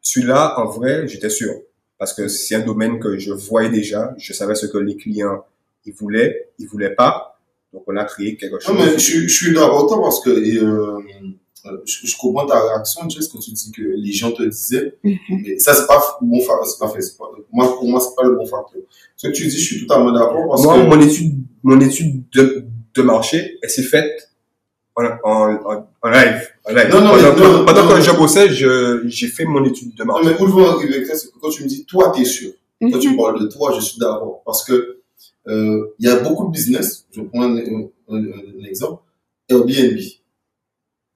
celui-là, 0.00 0.58
en 0.58 0.66
vrai, 0.66 1.06
j'étais 1.06 1.30
sûr. 1.30 1.52
Parce 1.96 2.12
que 2.12 2.26
c'est 2.26 2.56
un 2.56 2.66
domaine 2.66 2.98
que 2.98 3.16
je 3.18 3.32
voyais 3.32 3.70
déjà, 3.70 4.12
je 4.18 4.32
savais 4.32 4.56
ce 4.56 4.66
que 4.66 4.76
les 4.76 4.96
clients, 4.96 5.44
ils 5.86 5.94
voulaient, 5.94 6.50
ils 6.58 6.66
voulaient 6.66 6.94
pas. 6.94 7.38
Donc, 7.72 7.84
on 7.86 7.96
a 7.96 8.04
créé 8.04 8.36
quelque 8.36 8.58
chose. 8.58 8.74
Non, 8.74 8.84
mais 8.84 8.98
je, 8.98 9.20
je 9.20 9.28
suis 9.28 9.54
d'accord 9.54 9.78
avec 9.78 9.88
toi 9.88 10.00
parce 10.02 10.20
que 10.20 10.30
et, 10.30 10.58
euh, 10.58 10.98
je, 11.86 12.06
je 12.08 12.16
comprends 12.18 12.46
ta 12.46 12.60
réaction, 12.60 13.08
Jess, 13.08 13.28
quand 13.28 13.38
tu 13.38 13.52
dis 13.52 13.70
que 13.70 13.82
les 13.82 14.12
gens 14.12 14.32
te 14.32 14.42
disaient. 14.42 14.96
Mhm. 15.04 15.16
Mais 15.28 15.58
ça, 15.60 15.72
c'est 15.72 15.86
pas 15.86 16.02
bon 16.20 16.40
facteur. 16.40 16.66
C'est 16.66 16.78
pas 16.80 16.88
fait. 16.88 17.16
Pas, 17.16 17.30
moi, 17.52 17.76
pour 17.76 17.88
moi, 17.88 18.00
c'est 18.00 18.14
pas 18.16 18.24
le 18.24 18.34
bon 18.34 18.44
facteur. 18.46 18.82
Ce 19.16 19.28
que 19.28 19.32
tu 19.32 19.46
dis, 19.46 19.56
je 19.56 19.64
suis 19.64 19.86
totalement 19.86 20.10
d'accord 20.12 20.48
parce 20.48 20.64
Moi, 20.64 20.82
que. 20.82 20.88
mon 20.88 21.00
étude, 21.00 21.36
mon 21.62 21.80
étude 21.80 22.24
de, 22.30 22.66
de 22.92 23.02
marché, 23.02 23.58
elle 23.62 23.70
s'est 23.70 23.84
faite 23.84 24.33
en, 24.96 25.04
en, 25.24 25.54
en, 25.54 25.88
en 26.02 26.10
live. 26.10 26.48
En 26.64 26.72
live. 26.72 26.88
Non, 26.90 27.00
non, 27.00 27.16
mais 27.16 27.22
pendant 27.22 27.58
non, 27.58 27.64
pendant 27.64 27.82
non, 27.82 27.88
que 27.88 27.94
non. 27.94 28.00
je 28.00 28.10
bossais, 28.12 28.48
je, 28.50 29.02
j'ai 29.06 29.26
fait 29.28 29.44
mon 29.44 29.64
étude 29.64 29.94
de 29.94 30.04
Non, 30.04 30.14
marché. 30.14 30.28
mais 30.30 30.40
où 30.42 30.46
je 30.48 30.52
veux 30.54 30.64
arriver 30.64 30.94
avec 30.96 31.06
ça, 31.06 31.16
c'est 31.16 31.28
que 31.32 31.38
quand 31.40 31.50
tu 31.50 31.62
me 31.64 31.68
dis, 31.68 31.84
toi, 31.84 32.12
t'es 32.14 32.24
sûr. 32.24 32.50
Quand 32.80 32.98
tu 32.98 33.10
Mhm. 33.10 33.16
parles 33.16 33.40
de 33.40 33.46
toi, 33.46 33.72
je 33.74 33.80
suis 33.80 33.98
d'accord. 33.98 34.42
Parce 34.44 34.64
que, 34.64 34.98
euh, 35.48 35.86
il 35.98 36.06
y 36.06 36.10
a 36.10 36.16
beaucoup 36.16 36.46
de 36.46 36.52
business. 36.52 37.06
Je 37.12 37.22
prends 37.22 37.42
un, 37.42 37.56
un- 37.56 37.88
un- 38.10 38.24
un 38.60 38.64
exemple. 38.68 39.02
Airbnb. 39.48 39.98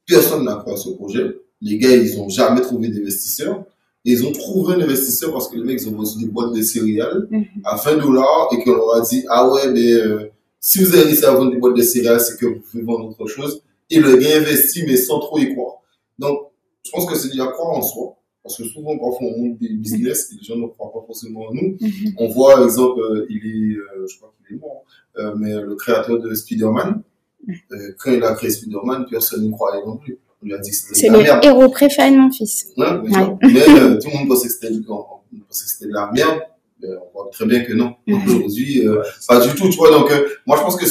Personne 0.07 0.45
n'a 0.45 0.57
cru 0.57 0.72
à 0.72 0.76
ce 0.76 0.91
projet. 0.91 1.37
Les 1.61 1.76
gars, 1.79 1.95
ils 1.95 2.18
ont 2.20 2.29
jamais 2.29 2.61
trouvé 2.61 2.89
d'investisseur. 2.89 3.64
Ils 4.05 4.24
ont 4.24 4.33
trouvé 4.33 4.74
un 4.74 4.81
investisseur 4.81 5.33
parce 5.33 5.49
que 5.49 5.57
les 5.57 5.64
mecs, 5.64 5.83
ils 5.83 5.89
ont 5.89 5.97
reçu 5.99 6.18
des 6.18 6.26
boîtes 6.26 6.53
de 6.55 6.62
céréales 6.62 7.26
Mhm. 7.31 7.45
à 7.64 7.76
20 7.76 7.97
dollars 7.97 8.49
et 8.53 8.62
qu'on 8.62 8.72
leur 8.72 8.95
a 8.97 9.01
dit, 9.03 9.24
ah 9.29 9.49
ouais, 9.51 9.70
mais 9.70 9.93
euh, 9.93 10.31
si 10.61 10.79
vous 10.83 10.95
avez 10.95 11.03
réussi 11.05 11.24
à 11.26 11.33
vendre 11.33 11.51
des 11.51 11.59
boîtes 11.59 11.76
de 11.76 11.83
céréales, 11.83 12.20
c'est 12.20 12.39
que 12.39 12.47
vous 12.47 12.61
pouvez 12.61 12.83
vendre 12.83 13.09
autre 13.11 13.26
chose. 13.26 13.62
Et 13.91 13.99
le 14.01 14.16
gars 14.16 14.36
investit, 14.39 14.84
mais 14.86 14.97
sans 14.97 15.18
trop 15.20 15.39
y 15.39 15.53
croire. 15.55 15.76
Donc, 16.18 16.39
je 16.84 16.91
pense 16.91 17.07
que 17.07 17.16
c'est 17.16 17.28
déjà 17.28 17.47
croire 17.49 17.76
en 17.76 17.82
soi. 17.82 18.14
Parce 18.43 18.57
que 18.57 18.64
souvent, 18.64 18.97
parfois, 18.99 19.28
on 19.28 19.39
monte 19.41 19.59
des 19.59 19.68
business 19.70 20.30
et 20.32 20.36
les 20.36 20.43
gens 20.43 20.57
ne 20.57 20.66
croient 20.68 20.93
pas 20.93 21.05
forcément 21.07 21.47
en 21.49 21.55
nous. 21.55 21.76
Mhm. 21.80 22.14
On 22.18 22.28
voit, 22.28 22.55
par 22.55 22.64
exemple, 22.64 23.01
euh, 23.01 23.26
il 23.28 23.36
est, 23.47 23.76
euh, 23.76 24.07
je 24.09 24.16
crois 24.16 24.32
qu'il 24.47 24.57
est 24.57 24.61
mort, 24.61 24.84
euh, 25.18 25.34
mais 25.36 25.53
le 25.55 25.74
créateur 25.74 26.18
de 26.18 26.34
Spider-Man, 26.34 27.03
euh, 27.49 27.76
quand 27.99 28.12
il 28.12 28.22
a 28.24 28.34
créé 28.34 28.51
Spider-Man, 28.51 29.07
personne 29.11 29.43
n'y 29.43 29.51
croyait 29.51 29.84
non 29.84 29.97
plus. 29.97 30.18
On 30.43 30.47
lui 30.47 30.55
a 30.55 30.59
dit 30.59 30.70
que 30.70 30.76
c'était 30.76 30.95
C'est 30.95 31.09
le 31.09 31.18
merde. 31.18 31.45
héros 31.45 31.68
préféré 31.68 32.11
de 32.12 32.16
mon 32.16 32.30
fils. 32.30 32.68
Ouais, 32.76 32.86
mais, 33.03 33.16
Ouais. 33.16 33.36
mais, 33.43 33.68
euh, 33.68 33.99
tout 34.01 34.09
le 34.09 34.18
monde 34.18 34.28
pensait 34.28 34.47
que 34.49 34.55
c'était 34.55 34.70
de 34.70 35.93
la 35.93 36.11
merde. 36.12 36.41
Mais 36.80 36.89
on 36.91 37.12
voit 37.22 37.28
très 37.32 37.45
bien 37.45 37.64
que 37.64 37.72
non. 37.72 37.97
Donc, 38.07 38.24
Mhm. 38.24 38.28
Aujourd'hui, 38.36 38.86
euh, 38.86 39.03
pas 39.26 39.45
du 39.45 39.53
tout, 39.57 39.68
tu 39.68 39.76
vois. 39.76 39.91
Donc, 39.91 40.11
euh, 40.12 40.28
moi, 40.47 40.57
je 40.57 40.62
pense 40.62 40.76
que 40.76 40.86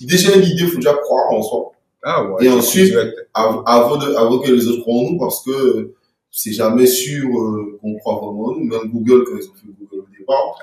déjà 0.00 0.36
l'idée, 0.36 0.62
il 0.62 0.68
faut 0.68 0.76
déjà 0.76 0.94
croire 0.94 1.32
en 1.32 1.42
soi. 1.42 1.72
Ah 2.10 2.24
ouais. 2.24 2.46
Et 2.46 2.48
ensuite, 2.48 2.94
av- 3.34 3.62
avant, 3.66 3.96
de, 3.98 4.14
avant 4.14 4.38
que 4.38 4.50
les 4.50 4.66
autres 4.66 4.80
croient 4.80 4.94
en 5.02 5.10
nous, 5.10 5.18
parce 5.18 5.42
que 5.44 5.94
c'est 6.30 6.52
jamais 6.52 6.86
sûr 6.86 7.28
euh, 7.28 7.78
qu'on 7.80 7.94
croit 7.98 8.14
vraiment 8.16 8.46
en 8.46 8.52
nous. 8.56 8.64
Même 8.64 8.90
Google, 8.90 9.24
quand 9.24 9.36
ils 9.36 9.48
ont 9.50 9.54
fait 9.54 9.66
Google 9.78 10.04
au 10.06 10.18
départ, 10.18 10.58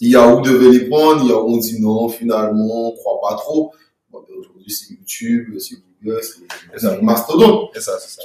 il 0.00 0.10
y 0.10 0.14
a 0.16 0.32
où 0.32 0.40
devait 0.42 0.70
les 0.78 0.88
prendre, 0.88 1.22
il 1.24 1.28
y 1.28 1.32
a 1.32 1.40
où 1.42 1.48
on 1.54 1.58
dit 1.58 1.80
non, 1.80 2.08
finalement, 2.08 2.90
on 2.90 2.92
croit 2.92 3.20
pas 3.28 3.34
trop. 3.36 3.72
Bon, 4.12 4.20
ben, 4.28 4.36
Aujourd'hui, 4.38 4.70
c'est 4.70 4.94
YouTube, 4.94 5.56
c'est 5.58 5.76
Google, 6.02 6.20
c'est 6.76 7.02
mastodonte. 7.02 7.70
C'est 7.74 7.80
ça, 7.80 7.98
c'est 7.98 8.20
ça. 8.20 8.22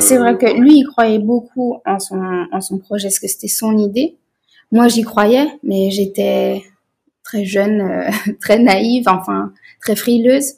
C'est 0.00 0.16
euh, 0.16 0.20
vrai 0.20 0.38
que 0.38 0.46
lui, 0.58 0.78
il 0.78 0.84
croyait 0.86 1.18
beaucoup 1.18 1.78
en 1.84 1.98
son, 1.98 2.46
en 2.50 2.60
son 2.62 2.78
projet, 2.78 3.08
parce 3.08 3.18
que 3.18 3.28
c'était 3.28 3.48
son 3.48 3.76
idée? 3.76 4.16
Moi, 4.70 4.88
j'y 4.88 5.02
croyais, 5.02 5.46
mais 5.62 5.90
j'étais 5.90 6.62
très 7.22 7.44
jeune, 7.44 7.80
euh, 7.82 8.32
très 8.40 8.58
naïve, 8.58 9.04
enfin, 9.08 9.52
très 9.80 9.96
frileuse. 9.96 10.54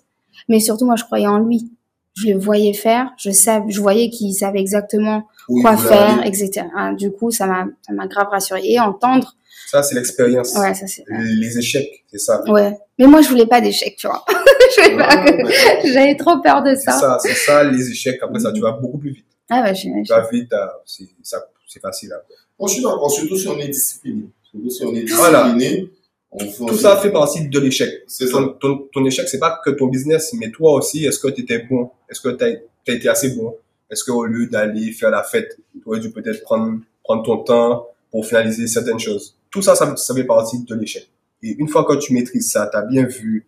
Mais 0.49 0.61
surtout, 0.61 0.85
moi, 0.87 0.97
je 0.97 1.05
croyais 1.05 1.27
en 1.27 1.39
lui. 1.39 1.71
Je 2.17 2.29
le 2.29 2.39
voyais 2.39 2.73
faire, 2.75 3.11
je 3.19 3.31
savais, 3.31 3.65
je 3.73 3.81
voyais 3.81 4.09
qu'il 4.09 4.33
savait 4.35 4.61
exactement 4.61 5.27
quoi 5.63 5.77
faire, 5.77 6.21
aller. 6.21 6.29
etc. 6.29 6.67
Ah, 6.77 6.93
Du 6.95 7.11
coup, 7.11 7.33
ça 7.33 7.47
m'a, 7.47 7.67
ça 7.85 7.93
m'a 7.93 8.07
grave 8.07 8.29
rassurée. 8.31 8.61
Et 8.65 8.79
entendre, 8.79 9.35
Ça, 9.67 9.83
c'est 9.83 9.97
l'expérience. 9.97 10.55
ouais, 10.57 10.75
ça 10.75 10.87
c'est, 10.87 11.05
Les 11.09 11.59
échecs, 11.59 12.05
c'est 12.13 12.19
ça. 12.19 12.41
ouais. 12.53 12.79
Mais 13.01 13.07
moi, 13.09 13.21
je 13.21 13.29
voulais 13.29 13.47
pas 13.47 13.61
d'échec, 13.61 13.97
tu 13.97 14.07
vois. 14.07 14.25
Ouais, 14.77 15.45
J'avais 15.85 16.17
trop 16.17 16.41
peur 16.41 16.63
de 16.63 16.75
C'est 16.75 16.83
ça. 16.83 16.99
ça, 16.99 17.19
c'est 17.21 17.35
ça, 17.35 17.63
les 17.65 17.91
échecs. 17.91 18.19
Après 18.23 18.41
ça, 18.41 18.51
tu 18.53 18.61
vas 18.61 18.73
beaucoup 18.73 18.99
plus 18.99 19.11
vite. 19.13 19.27
Ah 19.51 19.63
ouais, 19.63 19.75
je, 19.75 19.83
Tu 19.83 20.09
vas 20.09 20.27
vite, 20.33 20.51
c'est, 20.87 21.05
ça, 21.23 21.45
c'est 21.69 21.81
facile. 21.81 22.13
après. 22.13 22.35
Suis 22.73 22.83
d'accord, 22.83 23.11
surtout 23.11 23.37
si 23.37 23.47
on 23.49 23.59
est 23.59 23.69
discipliné. 23.69 24.25
Surtout 24.51 24.71
si 24.71 24.85
on 24.85 24.95
est 24.95 25.05
Voilà. 25.13 25.53
discipliné, 25.53 25.91
on 25.91 26.04
Tout 26.39 26.77
ça 26.77 26.97
fait 26.97 27.11
partie 27.13 27.49
de 27.49 27.61
l'échec. 27.61 28.03
C'est 28.07 28.27
ça. 28.27 28.39
Ton, 28.39 28.49
ton, 28.61 28.89
ton 28.93 29.05
échec, 29.05 29.29
c'est 29.29 29.39
pas 29.39 29.61
que 29.65 29.71
ton 29.71 29.87
business, 29.87 30.33
mais 30.35 30.51
toi 30.51 30.73
aussi, 30.75 31.05
est-ce 31.05 31.19
que 31.19 31.29
tu 31.29 31.43
étais 31.43 31.61
bon? 31.71 31.91
Est-ce 32.11 32.21
que 32.21 32.29
tu 32.31 32.45
as 32.45 32.93
été 32.95 33.09
assez 33.09 33.31
bon? 33.37 33.57
Est-ce 33.91 34.03
qu'au 34.05 34.25
lieu 34.25 34.47
d'aller 34.47 34.91
faire 34.93 35.11
la 35.11 35.23
fête, 35.23 35.57
tu 35.73 35.83
aurais 35.87 36.01
dû 36.01 36.11
peut-être 36.11 36.43
prendre, 36.43 36.81
prendre 37.05 37.23
ton 37.23 37.39
temps 37.39 37.87
pour 38.11 38.27
finaliser 38.27 38.67
certaines 38.67 38.99
choses? 38.99 39.37
Tout 39.51 39.63
ça, 39.63 39.77
ça, 39.77 39.95
ça 39.97 40.15
fait 40.15 40.25
partie 40.25 40.59
de 40.65 40.75
l'échec. 40.75 41.09
Et 41.43 41.55
une 41.59 41.69
fois 41.69 41.85
que 41.85 41.95
tu 41.97 42.13
maîtrises 42.13 42.51
ça, 42.51 42.69
tu 42.71 42.77
as 42.77 42.83
bien 42.83 43.05
vu 43.07 43.47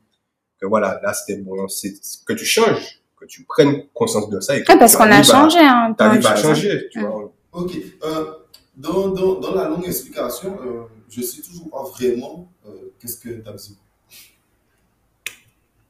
que 0.60 0.66
voilà, 0.66 1.00
là, 1.02 1.12
c'était 1.12 1.40
bon, 1.40 1.66
c'est 1.68 1.94
que 2.24 2.34
tu 2.34 2.44
changes, 2.44 3.00
que 3.18 3.24
tu 3.24 3.42
prennes 3.44 3.82
conscience 3.94 4.28
de 4.30 4.38
ça. 4.40 4.56
Et 4.56 4.62
que 4.62 4.70
Ouais, 4.72 4.78
parce 4.78 4.92
tu 4.92 4.98
qu'on 4.98 5.04
a 5.04 5.14
arrives 5.14 5.24
changé, 5.24 5.58
hein. 5.60 5.90
de 5.90 5.96
T'arrives 5.96 6.26
à 6.26 6.32
hein. 6.32 6.36
changer, 6.36 6.88
tu 6.92 7.00
vois. 7.00 7.32
Ok. 7.52 7.72
Euh, 8.04 8.24
dans, 8.76 9.08
dans, 9.08 9.40
dans 9.40 9.54
la 9.54 9.68
longue 9.68 9.86
explication, 9.86 10.56
euh, 10.64 10.82
je 11.10 11.22
sais 11.22 11.42
toujours 11.42 11.70
pas 11.70 11.82
vraiment 11.84 12.48
euh, 12.66 12.70
qu'est-ce 13.00 13.16
que 13.18 13.28
tu 13.28 13.48
as 13.48 13.52
besoin. 13.52 13.76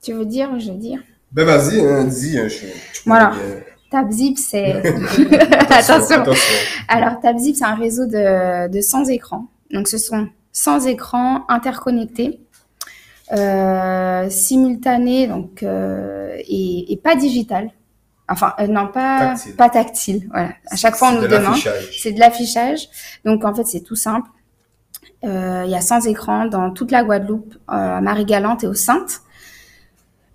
Tu 0.03 0.13
veux 0.13 0.27
dire, 0.27 0.59
je 0.61 0.71
veux 0.71 0.79
dire? 0.79 1.01
Ben 1.33 1.45
vas-y, 1.45 1.81
hein, 1.81 2.05
dis. 2.05 2.39
Hein, 2.39 2.49
je, 2.49 2.67
je 2.93 3.01
Voilà. 3.07 3.31
bien. 3.31 3.63
TabZip, 3.91 4.39
c'est. 4.39 4.73
Attention. 5.71 6.21
attention. 6.21 6.55
Alors, 6.89 7.21
TabZip, 7.21 7.57
c'est 7.57 7.65
un 7.65 7.75
réseau 7.75 8.07
de, 8.07 8.69
de 8.69 8.81
100 8.81 9.07
écrans. 9.07 9.47
Donc, 9.73 9.89
ce 9.89 9.99
sont 9.99 10.29
100 10.53 10.87
écrans 10.87 11.45
interconnectés, 11.49 12.41
euh, 13.33 14.29
simultanés, 14.31 15.27
donc, 15.27 15.63
euh, 15.63 16.37
et, 16.47 16.93
et 16.93 16.97
pas 16.97 17.17
digital. 17.17 17.71
Enfin, 18.29 18.55
euh, 18.59 18.67
non, 18.67 18.89
pas 18.89 19.19
Tactile. 19.35 19.57
pas 19.57 19.71
tactile. 19.71 20.29
Voilà. 20.31 20.51
À 20.69 20.77
chaque 20.77 20.97
fois, 20.97 21.11
on 21.11 21.17
nous 21.17 21.23
de 21.23 21.29
demande. 21.29 21.59
C'est 21.97 22.13
de 22.13 22.19
l'affichage. 22.19 22.89
Donc, 23.25 23.45
en 23.45 23.55
fait, 23.55 23.65
c'est 23.65 23.81
tout 23.83 23.95
simple. 23.95 24.29
Euh, 25.27 25.65
Il 25.67 25.71
y 25.71 25.75
a 25.75 25.81
100 25.81 26.07
écrans 26.07 26.47
dans 26.47 26.71
toute 26.71 26.91
la 26.91 27.03
Guadeloupe, 27.03 27.55
euh, 27.71 27.97
à 27.97 28.01
Marie-Galante 28.01 28.65
et 28.65 28.67
aux 28.67 28.75
Saintes, 28.75 29.23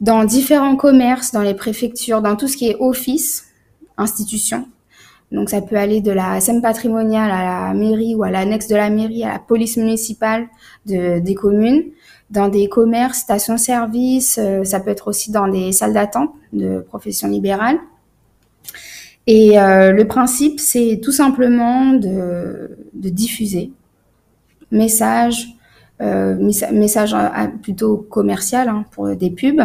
dans 0.01 0.25
différents 0.25 0.75
commerces, 0.75 1.31
dans 1.31 1.41
les 1.41 1.53
préfectures, 1.53 2.21
dans 2.21 2.35
tout 2.35 2.47
ce 2.47 2.57
qui 2.57 2.67
est 2.67 2.75
office, 2.79 3.45
institution. 3.97 4.67
Donc, 5.31 5.49
ça 5.49 5.61
peut 5.61 5.77
aller 5.77 6.01
de 6.01 6.11
la 6.11 6.41
scène 6.41 6.61
patrimoniale 6.61 7.31
à 7.31 7.69
la 7.69 7.73
mairie 7.73 8.15
ou 8.15 8.23
à 8.23 8.31
l'annexe 8.31 8.67
de 8.67 8.75
la 8.75 8.89
mairie, 8.89 9.23
à 9.23 9.33
la 9.33 9.39
police 9.39 9.77
municipale 9.77 10.47
de, 10.85 11.19
des 11.19 11.35
communes, 11.35 11.83
dans 12.29 12.49
des 12.49 12.67
commerces, 12.67 13.19
stations-service, 13.19 14.39
euh, 14.41 14.63
ça 14.65 14.81
peut 14.81 14.89
être 14.89 15.07
aussi 15.07 15.31
dans 15.31 15.47
des 15.47 15.71
salles 15.71 15.93
d'attente 15.93 16.31
de 16.51 16.79
profession 16.79 17.29
libérale. 17.29 17.77
Et 19.27 19.51
le 19.53 20.03
principe, 20.05 20.59
c'est 20.59 20.99
tout 21.01 21.11
simplement 21.11 21.93
de 21.93 22.69
diffuser 22.93 23.71
message, 24.71 25.47
euh, 26.01 26.35
messa- 26.35 26.71
message 26.71 27.13
euh, 27.13 27.47
plutôt 27.61 27.97
commercial 27.97 28.69
hein, 28.69 28.85
pour 28.91 29.15
des 29.15 29.29
pubs, 29.31 29.61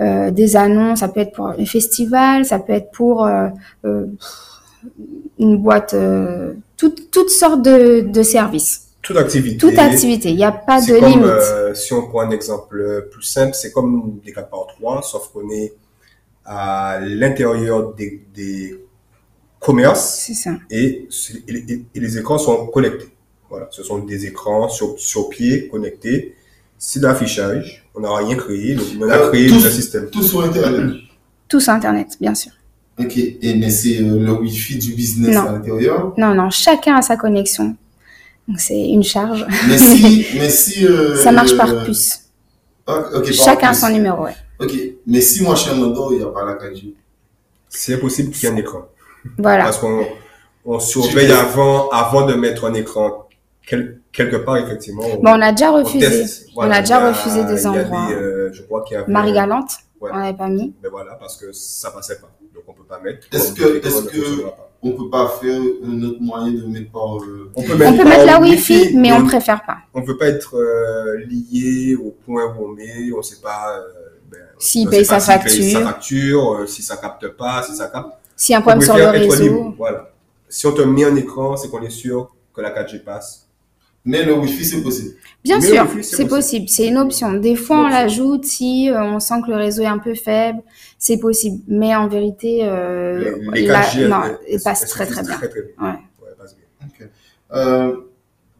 euh, 0.00 0.30
des 0.30 0.56
annonces, 0.56 1.00
ça 1.00 1.08
peut 1.08 1.20
être 1.20 1.32
pour 1.32 1.50
les 1.56 1.66
festivals, 1.66 2.44
ça 2.44 2.58
peut 2.58 2.72
être 2.72 2.90
pour 2.90 3.26
euh, 3.26 3.48
une 5.38 5.56
boîte, 5.58 5.94
toutes, 6.76 7.10
toutes 7.10 7.30
sortes 7.30 7.62
de, 7.62 8.00
de 8.02 8.22
services, 8.22 8.88
Toute 9.02 9.16
activité. 9.16 9.56
toute 9.56 9.78
activité. 9.78 10.30
Il 10.30 10.36
n'y 10.36 10.44
a 10.44 10.52
pas 10.52 10.80
de 10.80 10.98
comme, 10.98 11.08
limite. 11.08 11.74
si 11.76 11.92
on 11.92 12.06
prend 12.08 12.20
un 12.20 12.30
exemple 12.30 13.08
plus 13.10 13.22
simple, 13.22 13.54
c'est 13.54 13.72
comme 13.72 14.18
des 14.24 14.32
4 14.32 14.48
par 14.50 14.66
3, 14.66 15.02
sauf 15.02 15.28
qu'on 15.32 15.48
est 15.50 15.72
à 16.44 16.98
l'intérieur 17.00 17.94
des, 17.94 18.22
des 18.34 18.78
commerces 19.58 20.16
C'est 20.26 20.34
ça. 20.34 20.50
et, 20.70 21.08
et 21.48 21.52
les- 21.52 21.86
et 21.94 22.00
les 22.00 22.18
écrans 22.18 22.36
sont 22.38 22.66
connectés. 22.66 23.08
Voilà, 23.54 23.68
ce 23.70 23.84
sont 23.84 23.98
des 23.98 24.26
écrans 24.26 24.68
sur, 24.68 24.98
sur 24.98 25.28
pied 25.28 25.68
connectés. 25.68 26.34
C'est 26.76 26.98
de 26.98 27.06
l'affichage. 27.06 27.86
On 27.94 28.00
n'a 28.00 28.12
rien 28.16 28.34
créé, 28.36 28.74
donc 28.74 28.84
on 29.00 29.08
a 29.08 29.16
Euh, 29.16 29.28
créé 29.30 29.48
le 29.48 29.70
système. 29.70 30.10
Tout 30.10 30.24
sur 30.24 30.42
Internet. 30.42 30.96
Tout 31.48 31.60
sur 31.60 31.72
Internet, 31.72 32.16
bien 32.20 32.34
sûr. 32.34 32.50
Ok, 32.98 33.16
et 33.16 33.54
mais 33.54 33.70
c'est 33.70 33.98
euh, 34.00 34.18
le 34.18 34.32
Wi-Fi 34.32 34.78
du 34.78 34.92
business 34.94 35.36
Non. 35.36 35.48
à 35.48 35.52
l'intérieur? 35.52 36.12
Non, 36.16 36.34
non, 36.34 36.50
chacun 36.50 36.96
a 36.96 37.02
sa 37.02 37.16
connexion. 37.16 37.76
Donc 38.48 38.58
c'est 38.58 38.88
une 38.88 39.04
charge. 39.04 39.46
Mais 39.68 39.78
si, 39.78 40.26
mais 40.34 40.50
si. 40.50 40.84
euh, 40.84 41.14
Ça 41.16 41.30
marche 41.30 41.56
par 41.56 41.84
puce. 41.84 42.22
Ah, 42.88 43.04
ok, 43.14 43.24
par 43.24 43.32
Chacun 43.32 43.68
a 43.68 43.70
puce. 43.70 43.80
son 43.80 43.90
numéro, 43.90 44.24
ouais. 44.24 44.34
Ok, 44.58 44.72
mais 45.06 45.20
si 45.20 45.42
moi 45.44 45.54
je 45.54 45.60
suis 45.62 45.70
en 45.70 45.80
Andorre, 45.80 46.12
il 46.12 46.18
n'y 46.18 46.24
a 46.24 46.26
pas 46.28 46.44
la 46.44 46.54
4G. 46.54 46.92
C'est 47.68 47.94
impossible 47.94 48.30
qu'il 48.32 48.44
y 48.44 48.46
ait 48.46 48.54
un 48.54 48.56
écran. 48.58 48.82
Voilà. 49.38 49.64
Parce 49.64 49.78
qu'on 49.78 50.04
on 50.66 50.78
surveille 50.80 51.30
avant, 51.32 51.88
avant 51.90 52.26
de 52.26 52.34
mettre 52.34 52.64
un 52.64 52.74
écran 52.74 53.23
quel- 53.66 54.00
quelque 54.12 54.36
part, 54.36 54.56
effectivement. 54.58 55.02
on- 55.04 55.20
on 55.26 55.40
a 55.40 55.50
déjà 55.52 55.70
on 55.72 55.82
refusé. 55.82 56.24
On 56.56 56.70
a 56.70 56.80
déjà 56.80 56.98
a- 56.98 57.08
refusé 57.10 57.44
des 57.44 57.66
endroits. 57.66 58.08
euh, 58.12 58.50
je 58.52 58.62
crois 58.62 58.82
qu'il 58.84 58.94
y 58.96 59.00
avait. 59.00 59.10
Marie-Galante, 59.12 59.70
Ouais. 60.00 60.10
on 60.12 60.18
n'avait 60.18 60.36
pas 60.36 60.48
mis. 60.48 60.74
Mais 60.82 60.88
voilà, 60.88 61.14
parce 61.14 61.36
que 61.36 61.52
ça 61.52 61.90
passait 61.90 62.16
pas. 62.20 62.30
Donc 62.54 62.64
on 62.68 62.72
peut 62.72 62.84
pas 62.88 63.00
mettre. 63.00 63.26
Est-ce 63.32 63.52
que- 63.52 63.84
est-ce 63.86 64.02
ne 64.02 64.08
que-. 64.08 64.44
On 64.86 64.92
peut 64.92 65.08
pas 65.08 65.28
faire 65.40 65.58
un 65.82 66.02
autre 66.02 66.18
moyen 66.20 66.52
de 66.52 66.66
mettre 66.66 66.92
par. 66.92 67.16
euh, 67.16 67.50
On 67.56 67.62
peut 67.62 67.72
On 67.72 67.96
peut 67.96 68.04
mettre 68.04 68.26
la 68.26 68.38
Wi-Fi, 68.38 68.94
mais 68.96 69.12
on 69.12 69.20
ne 69.20 69.26
préfère 69.26 69.64
pas. 69.64 69.78
on 69.94 70.02
peut 70.02 70.18
pas 70.18 70.26
être 70.26 70.56
euh, 70.58 71.16
lié 71.26 71.96
au 71.96 72.10
point 72.10 72.44
où 72.54 72.66
on 72.74 72.76
est. 72.78 73.10
On 73.16 73.22
sait 73.22 73.40
pas. 73.42 73.78
euh, 73.78 73.80
ben, 74.30 74.40
S'il 74.58 74.86
on 74.86 74.90
paye 74.90 75.04
sait 75.06 75.14
pas 75.14 75.20
sa 75.20 75.40
s'il 75.48 75.58
paye 75.62 75.72
sa 75.72 75.80
facture. 75.80 76.52
euh, 76.60 76.66
si 76.66 76.82
ça 76.82 76.96
capte 76.98 77.28
pas, 77.28 77.62
si 77.62 77.74
ça 77.74 77.86
capte. 77.86 78.10
S'il 78.36 78.52
y 78.52 78.56
a 78.56 78.58
un 78.58 78.60
On 78.60 78.62
problème 78.62 78.82
sur 78.82 78.96
le 78.96 79.06
réseau. 79.08 79.42
libre. 79.42 79.74
Voilà. 79.78 80.10
Si 80.50 80.66
on 80.66 80.72
te 80.72 80.82
met 80.82 81.04
un 81.04 81.16
écran, 81.16 81.56
c'est 81.56 81.70
qu'on 81.70 81.80
est 81.82 81.88
sûr 81.90 82.34
que 82.54 82.60
la 82.60 82.70
4G 82.70 82.98
passe. 82.98 83.43
Mais 84.04 84.22
le 84.24 84.34
Wi-Fi, 84.34 84.64
c'est 84.64 84.82
possible. 84.82 85.14
Bien 85.42 85.58
Mais 85.60 85.66
sûr, 85.66 85.86
c'est 86.02 86.26
possible. 86.26 86.68
C'est 86.68 86.86
une 86.88 86.98
option. 86.98 87.32
Des 87.34 87.54
fois, 87.56 87.78
on 87.84 87.88
l'ajoute 87.88 88.44
si 88.44 88.90
euh, 88.90 89.02
on 89.02 89.20
sent 89.20 89.34
que 89.44 89.50
le 89.50 89.56
réseau 89.56 89.82
est 89.82 89.86
un 89.86 89.98
peu 89.98 90.14
faible. 90.14 90.60
C'est 90.98 91.18
possible. 91.18 91.60
Mais 91.68 91.94
en 91.94 92.08
vérité, 92.08 92.60
euh, 92.62 93.36
Les, 93.52 93.60
les 93.62 93.66
là, 93.66 93.82
4G, 93.82 94.08
non, 94.08 94.16
elles- 94.24 94.38
il 94.56 94.60
passe 94.62 94.86
très 94.88 95.06
très 95.06 95.22
bien. 95.22 95.34
Très, 95.36 95.48
très 95.48 95.62
bien. 95.62 95.70
Ouais. 95.80 95.88
Ouais, 96.22 96.28
elles 96.28 96.34
passent 96.36 96.56
bien. 96.56 97.06
Euh, 97.54 97.94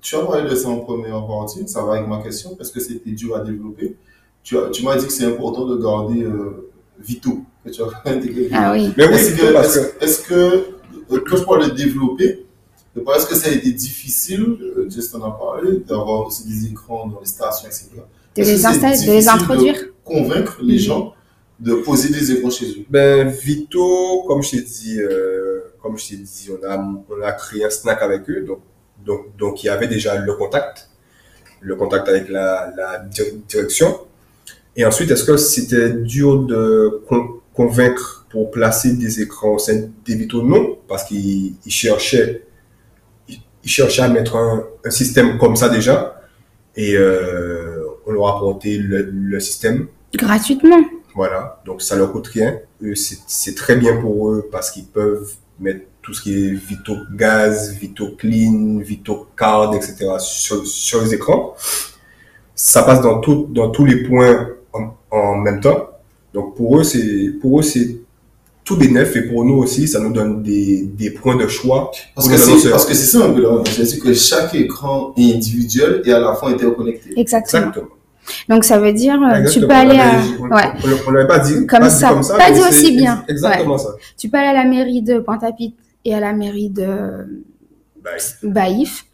tu 0.00 0.16
as 0.16 0.20
parlé 0.20 0.48
de 0.48 0.54
ça 0.54 0.68
en 0.68 0.78
première 0.80 1.26
partie, 1.26 1.66
ça 1.68 1.82
va 1.82 1.94
avec 1.94 2.06
ma 2.08 2.22
question, 2.22 2.54
parce 2.56 2.70
que 2.70 2.80
c'était 2.80 3.10
dur 3.12 3.36
à 3.36 3.40
développer. 3.40 3.96
Tu, 4.42 4.56
as- 4.58 4.68
tu 4.70 4.82
m'as 4.84 4.96
dit 4.96 5.06
que 5.06 5.12
c'est 5.12 5.24
important 5.24 5.66
de 5.66 5.76
garder 5.82 6.22
euh, 6.22 6.70
Vito, 7.00 7.40
que 7.64 7.70
tu 7.70 7.82
as 7.82 7.86
intégré. 8.10 8.48
Ah 8.52 8.72
oui. 8.72 8.92
Mais 8.96 9.06
oui, 9.08 9.14
Est-ce 9.14 9.36
que, 9.36 9.52
parce 9.52 9.78
est-ce, 10.00 10.20
que 10.22 10.66
quand 11.08 11.36
je 11.36 11.44
parle 11.44 11.70
de 11.70 11.74
développer, 11.74 12.44
est-ce 12.96 13.26
que 13.26 13.34
ça 13.34 13.48
a 13.48 13.52
été 13.52 13.72
difficile, 13.72 14.56
euh, 14.84 14.90
Just 14.90 15.14
en 15.14 15.22
a 15.22 15.30
parlé, 15.30 15.78
d'avoir 15.86 16.26
aussi 16.26 16.46
des 16.46 16.66
écrans 16.66 17.06
dans 17.06 17.20
les 17.20 17.26
stations, 17.26 17.66
etc. 17.68 17.86
De 18.36 18.40
Est-ce 18.42 18.50
que 18.50 18.54
les 18.56 18.66
installer, 18.66 19.06
de 19.06 19.12
les 19.12 19.28
introduire. 19.28 19.76
convaincre 20.04 20.58
les 20.62 20.78
gens 20.78 21.12
de 21.60 21.74
poser 21.74 22.08
des 22.10 22.32
écrans 22.32 22.50
chez 22.50 22.66
eux. 22.66 22.84
Ben, 22.90 23.28
Vito, 23.28 24.24
comme 24.26 24.42
je 24.42 24.50
t'ai 24.52 24.60
dit, 24.62 25.00
euh, 25.00 25.60
comme 25.80 25.96
je 25.96 26.08
t'ai 26.08 26.16
dit, 26.16 26.50
on 26.50 26.66
a, 26.68 26.78
on 26.78 27.22
a 27.22 27.32
créé 27.32 27.64
un 27.64 27.70
snack 27.70 28.02
avec 28.02 28.28
eux, 28.28 28.42
donc, 28.42 28.58
donc, 29.06 29.36
donc 29.38 29.62
il 29.62 29.66
y 29.66 29.70
avait 29.70 29.86
déjà 29.86 30.16
le 30.18 30.34
contact, 30.34 30.88
le 31.60 31.76
contact 31.76 32.08
avec 32.08 32.28
la, 32.28 32.72
la 32.76 32.98
dir- 32.98 33.34
direction. 33.48 33.98
Et 34.76 34.84
ensuite, 34.84 35.10
est-ce 35.12 35.22
que 35.24 35.36
c'était 35.36 35.90
dur 35.90 36.40
de 36.42 37.02
con- 37.08 37.40
convaincre 37.54 38.26
pour 38.30 38.50
placer 38.50 38.94
des 38.94 39.20
écrans 39.22 39.54
au 39.54 39.58
sein 39.58 39.88
des 40.04 40.16
Vito? 40.16 40.42
Non, 40.42 40.76
parce 40.88 41.04
qu'ils 41.04 41.54
ils 41.64 41.70
cherchaient, 41.72 42.44
ils, 43.64 43.70
cherchaient 43.70 44.02
à 44.02 44.08
mettre 44.08 44.36
un, 44.36 44.64
un 44.84 44.90
système 44.90 45.38
comme 45.38 45.56
ça 45.56 45.68
déjà, 45.68 46.20
et 46.76 46.96
euh, 46.96 47.84
on 48.06 48.12
leur 48.12 48.28
a 48.28 48.36
apporté 48.36 48.78
le, 48.78 49.10
le 49.10 49.40
système. 49.40 49.88
Gratuitement. 50.14 50.84
Voilà, 51.14 51.62
donc 51.64 51.82
ça 51.82 51.96
leur 51.96 52.12
coûte 52.12 52.26
rien. 52.26 52.58
C'est 52.94 53.18
c'est 53.26 53.54
très 53.54 53.76
bien 53.76 53.96
pour 54.00 54.30
eux 54.30 54.48
parce 54.50 54.70
qu'ils 54.70 54.86
peuvent 54.86 55.32
mettre 55.60 55.86
tout 56.02 56.12
ce 56.12 56.22
qui 56.22 56.32
est 56.34 56.50
Vito 56.50 56.96
Gaz, 57.14 57.76
Vito 57.78 58.10
Clean, 58.18 58.78
Vito 58.78 59.28
Card, 59.36 59.74
etc. 59.74 60.06
sur, 60.18 60.66
sur 60.66 61.02
les 61.02 61.14
écrans. 61.14 61.54
Ça 62.54 62.82
passe 62.82 63.00
dans, 63.00 63.20
tout, 63.20 63.48
dans 63.50 63.70
tous 63.70 63.84
les 63.84 64.02
points 64.04 64.48
en, 64.72 64.94
en 65.10 65.36
même 65.36 65.60
temps. 65.60 65.90
Donc 66.34 66.56
pour 66.56 66.78
eux, 66.78 66.84
c'est 66.84 67.32
pour 67.40 67.60
eux 67.60 67.62
c'est 67.62 68.00
tout 68.64 68.76
bénéf 68.78 69.14
et 69.16 69.22
pour 69.22 69.44
nous 69.44 69.54
aussi, 69.56 69.86
ça 69.86 70.00
nous 70.00 70.12
donne 70.12 70.42
des, 70.42 70.82
des 70.82 71.10
points 71.10 71.36
de 71.36 71.46
choix 71.46 71.90
Parce 72.14 72.28
que 72.28 72.36
c'est, 72.36 72.70
parce 72.70 72.86
que 72.86 72.94
c'est 72.94 73.18
ça 73.18 73.26
un 73.26 73.30
peu 73.32 73.42
là. 73.42 73.62
C'est-à-dire 73.66 74.02
que 74.02 74.14
chaque 74.14 74.54
écran 74.54 75.12
est 75.16 75.34
individuel 75.34 76.00
et 76.04 76.12
à 76.12 76.18
la 76.18 76.34
fois 76.34 76.48
interconnecté. 76.50 77.12
Exactement. 77.18 77.60
Exactement. 77.68 77.88
Donc 78.48 78.64
ça 78.64 78.78
veut 78.78 78.94
dire, 78.94 79.14
euh, 79.22 79.34
tu 79.34 79.40
Exactement. 79.60 79.68
peux 79.68 79.74
aller 79.74 79.98
à, 79.98 80.12
on- 80.40 80.44
ouais, 80.48 80.98
on- 81.06 81.12
n'avait 81.12 81.26
pas 81.26 81.40
dit 81.40 81.66
Comme 81.66 81.80
pas 81.80 81.88
dit 81.88 81.94
ça. 81.94 82.08
comme 82.08 82.22
ça, 82.22 82.36
Pas 82.38 82.50
dit 82.50 82.58
c'est 82.60 82.68
aussi 82.70 82.96
bien. 82.96 83.22
Exactement 83.28 83.76
ça. 83.76 83.90
tu 84.16 84.30
peux 84.30 84.38
aller 84.38 84.48
à 84.58 84.64
la 84.64 84.64
mairie 84.64 85.02
de 85.02 85.18
Pointe-à-Pitre 85.18 85.76
et 86.06 86.14
à 86.14 86.20
la 86.20 86.32
mairie 86.32 86.70
de 86.70 86.86
Bye. 88.02 88.20
Baïf. 88.42 89.04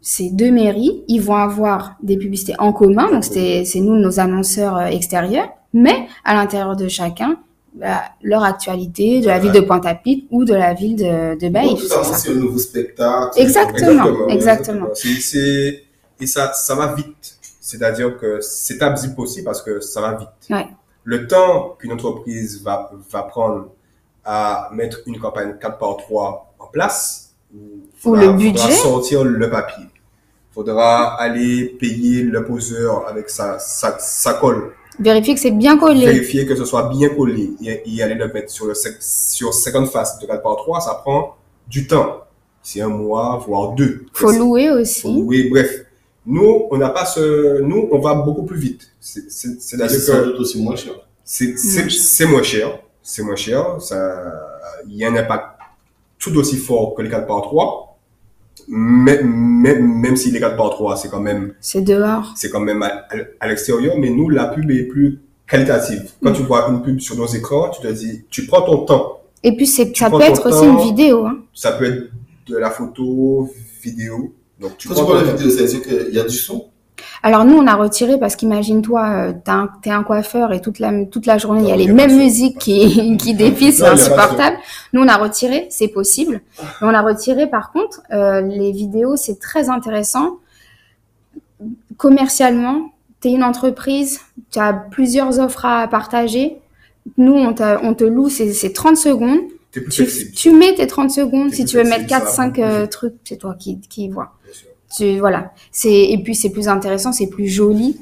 Ces 0.00 0.30
deux 0.30 0.52
mairies, 0.52 1.02
ils 1.08 1.20
vont 1.20 1.34
avoir 1.34 1.96
des 2.02 2.16
publicités 2.16 2.54
en 2.60 2.72
commun, 2.72 3.10
donc 3.10 3.24
c'est 3.24 3.64
c'est 3.64 3.80
nous 3.80 3.96
nos 3.96 4.20
annonceurs 4.20 4.76
euh, 4.76 4.86
extérieurs, 4.86 5.48
mais 5.74 6.06
à 6.24 6.34
l'intérieur 6.34 6.76
de 6.76 6.86
chacun, 6.86 7.36
bah, 7.74 8.02
leur 8.22 8.42
actualité 8.42 9.20
de 9.20 9.26
la 9.26 9.38
ville 9.38 9.52
de 9.52 9.60
Pointe-à-Pitre 9.60 10.26
ou 10.30 10.44
de 10.44 10.54
la 10.54 10.74
ville 10.74 10.96
de, 10.96 11.38
de 11.38 11.48
Baïf. 11.48 11.78
tout 11.78 11.92
à 11.94 12.02
c'est 12.02 12.08
fait, 12.08 12.12
ça. 12.12 12.14
c'est 12.14 12.30
un 12.30 12.34
nouveau 12.34 12.58
spectacle. 12.58 13.40
Exactement. 13.40 14.28
exactement. 14.28 14.88
Et 16.20 16.26
ça, 16.26 16.52
ça 16.52 16.74
va 16.74 16.94
vite. 16.94 17.36
C'est-à-dire 17.60 18.16
que 18.18 18.40
c'est 18.40 18.82
absible 18.82 19.14
aussi 19.18 19.42
parce 19.44 19.62
que 19.62 19.80
ça 19.80 20.00
va 20.00 20.14
vite. 20.14 20.28
Ouais. 20.50 20.66
Le 21.04 21.26
temps 21.28 21.76
qu'une 21.78 21.92
entreprise 21.92 22.62
va, 22.62 22.90
va 23.10 23.22
prendre 23.22 23.68
à 24.24 24.70
mettre 24.72 24.98
une 25.06 25.18
campagne 25.18 25.54
4 25.60 25.78
par 25.78 25.96
3 25.98 26.54
en 26.58 26.66
place, 26.66 27.34
Ou 28.04 28.14
le 28.14 28.32
budget. 28.32 28.58
faudra 28.58 28.76
sortir 28.76 29.24
le 29.24 29.48
papier. 29.50 29.84
Faudra 30.52 31.14
aller 31.20 31.76
payer 31.78 32.22
le 32.24 32.44
poseur 32.44 33.06
avec 33.08 33.30
sa, 33.30 33.58
sa, 33.58 33.98
sa 33.98 34.34
colle. 34.34 34.72
Vérifier 34.98 35.34
que 35.34 35.40
c'est 35.40 35.50
bien 35.52 35.78
collé. 35.78 36.06
Vérifier 36.06 36.46
que 36.46 36.56
ce 36.56 36.64
soit 36.64 36.88
bien 36.88 37.08
collé 37.10 37.50
et, 37.62 37.82
et 37.86 38.02
aller 38.02 38.14
le 38.14 38.28
mettre 38.32 38.50
sur, 38.50 38.66
le, 38.66 38.74
sec- 38.74 38.96
sur 39.00 39.54
50 39.54 39.88
faces 39.90 40.18
de 40.18 40.26
4 40.26 40.42
par 40.42 40.56
3, 40.56 40.80
ça 40.80 40.94
prend 40.94 41.36
du 41.68 41.86
temps. 41.86 42.24
C'est 42.62 42.80
un 42.80 42.88
mois, 42.88 43.42
voire 43.46 43.72
deux. 43.72 44.04
Faut 44.12 44.30
louer 44.32 44.68
Faut 44.68 44.74
aussi. 44.78 45.14
louer, 45.14 45.48
bref. 45.50 45.84
Nous, 46.26 46.66
on 46.70 46.76
n'a 46.76 46.90
pas 46.90 47.06
ce, 47.06 47.60
nous, 47.62 47.88
on 47.90 47.98
va 48.00 48.14
beaucoup 48.14 48.42
plus 48.42 48.58
vite. 48.58 48.90
C'est- 49.00 49.30
C'est 49.30 49.60
c'est-à-dire 49.62 49.98
c'est 50.00 50.12
que 50.12 50.38
aussi 50.40 50.60
moins 50.62 50.76
cher. 50.76 50.92
c'est 51.24 51.56
c'est- 51.58 51.84
Mm. 51.86 51.90
c'est 51.90 52.26
moins 52.26 52.42
cher. 52.42 52.78
C'est 53.02 53.22
moins 53.22 53.36
cher. 53.36 53.80
Ça, 53.80 53.96
il 54.86 54.96
y 54.96 55.04
a 55.04 55.08
un 55.08 55.16
impact 55.16 55.46
tout 56.18 56.36
aussi 56.36 56.56
fort 56.56 56.94
que 56.94 57.02
les 57.02 57.08
4 57.08 57.26
par 57.26 57.40
3. 57.42 57.87
Même, 58.68 59.26
même, 59.26 59.98
même 60.00 60.16
si 60.16 60.30
les 60.30 60.40
4 60.40 60.56
par 60.56 60.70
3, 60.70 60.96
c'est 60.96 61.08
quand 61.08 61.20
même, 61.20 61.54
C'est 61.60 61.80
dehors. 61.80 62.32
c'est 62.36 62.50
quand 62.50 62.60
même 62.60 62.82
à, 62.82 62.88
à- 63.10 63.16
à 63.40 63.48
l'extérieur, 63.48 63.94
mais 63.98 64.10
nous, 64.10 64.28
la 64.28 64.46
pub 64.46 64.70
est 64.70 64.82
plus 64.84 65.20
qualitative. 65.46 66.10
Quand 66.22 66.30
Mm. 66.30 66.34
tu 66.34 66.42
vois 66.42 66.68
une 66.68 66.82
pub 66.82 67.00
sur 67.00 67.16
nos 67.16 67.26
écrans, 67.26 67.70
tu 67.70 67.80
te 67.80 67.90
dis, 67.92 68.24
tu 68.28 68.46
prends 68.46 68.62
ton 68.62 68.84
temps. 68.84 69.20
Et 69.42 69.56
puis 69.56 69.66
c'est, 69.66 69.96
ça 69.96 70.10
peut 70.10 70.20
être 70.20 70.46
aussi 70.50 70.66
une 70.66 70.80
vidéo. 70.80 71.24
Hein. 71.24 71.38
Ça 71.54 71.72
peut 71.72 71.84
être 71.86 72.10
de 72.46 72.56
la 72.58 72.70
photo, 72.70 73.48
vidéo. 73.82 74.34
Donc, 74.60 74.76
tu 74.76 74.88
Quand 74.88 74.94
tu 74.96 75.04
parles 75.06 75.26
de 75.26 75.32
vidéo, 75.32 75.50
ça 75.50 75.62
veut 75.62 75.68
dire 75.68 75.82
qu'il 75.82 76.14
y 76.14 76.18
a 76.18 76.24
du 76.24 76.34
son? 76.36 76.66
Alors 77.22 77.44
nous, 77.44 77.56
on 77.56 77.66
a 77.66 77.74
retiré 77.74 78.18
parce 78.18 78.36
qu'imagine-toi, 78.36 79.08
euh, 79.08 79.32
t'as 79.44 79.52
un- 79.54 79.68
t'es 79.82 79.90
un 79.90 80.02
coiffeur 80.04 80.52
et 80.52 80.60
toute 80.60 80.78
la, 80.78 81.04
toute 81.04 81.26
la 81.26 81.36
journée, 81.38 81.62
il 81.62 81.68
y 81.68 81.72
a 81.72 81.72
Non, 81.72 81.78
les 81.78 81.84
il 81.84 81.88
y 81.88 81.92
a 81.92 81.94
pas 81.96 82.06
mêmes 82.06 82.16
musiques 82.18 82.58
qui, 82.58 83.16
qui 83.18 83.34
défilent, 83.34 83.72
c'est 83.72 83.86
insupportable. 83.86 84.56
Nous, 84.92 85.00
on 85.02 85.08
a 85.08 85.16
retiré, 85.16 85.66
c'est 85.70 85.88
possible. 85.88 86.40
Mais 86.80 86.86
on 86.88 86.94
a 86.94 87.02
retiré, 87.02 87.48
par 87.48 87.72
contre, 87.72 88.02
euh, 88.12 88.40
les 88.40 88.70
vidéos, 88.72 89.16
c'est 89.16 89.40
très 89.40 89.68
intéressant. 89.68 90.36
Commercialement, 91.96 92.92
tu 93.20 93.28
es 93.28 93.32
une 93.32 93.42
entreprise, 93.42 94.20
tu 94.52 94.58
as 94.60 94.72
plusieurs 94.72 95.40
offres 95.40 95.64
à 95.64 95.88
partager. 95.88 96.58
Nous, 97.16 97.32
on, 97.34 97.52
te 97.54 98.04
loue, 98.04 98.28
c'est 98.28 98.52
c'est 98.52 98.72
30 98.72 98.96
secondes. 98.96 99.40
T'es 99.72 99.82
Tu, 100.34 100.50
mets 100.52 100.74
tes 100.74 100.86
30 100.86 101.10
secondes. 101.10 101.50
T'es 101.50 101.56
Si 101.56 101.64
tu 101.64 101.76
veux 101.76 101.84
mettre 101.84 102.06
4, 102.06 102.20
ça 102.20 102.24
va 102.24 102.30
5 102.30 102.46
beaucoup 102.54 102.54
plus 102.54 102.62
euh, 102.76 102.80
vite. 102.82 102.90
trucs, 102.90 103.14
c'est 103.24 103.36
toi 103.38 103.54
qui, 103.58 103.80
qui 103.80 104.08
vois. 104.08 104.34
Tu, 104.96 105.18
voilà. 105.18 105.52
C'est, 105.70 106.10
et 106.10 106.18
puis, 106.22 106.34
c'est 106.34 106.50
plus 106.50 106.68
intéressant, 106.68 107.12
c'est 107.12 107.26
plus 107.28 107.46
joli. 107.48 107.98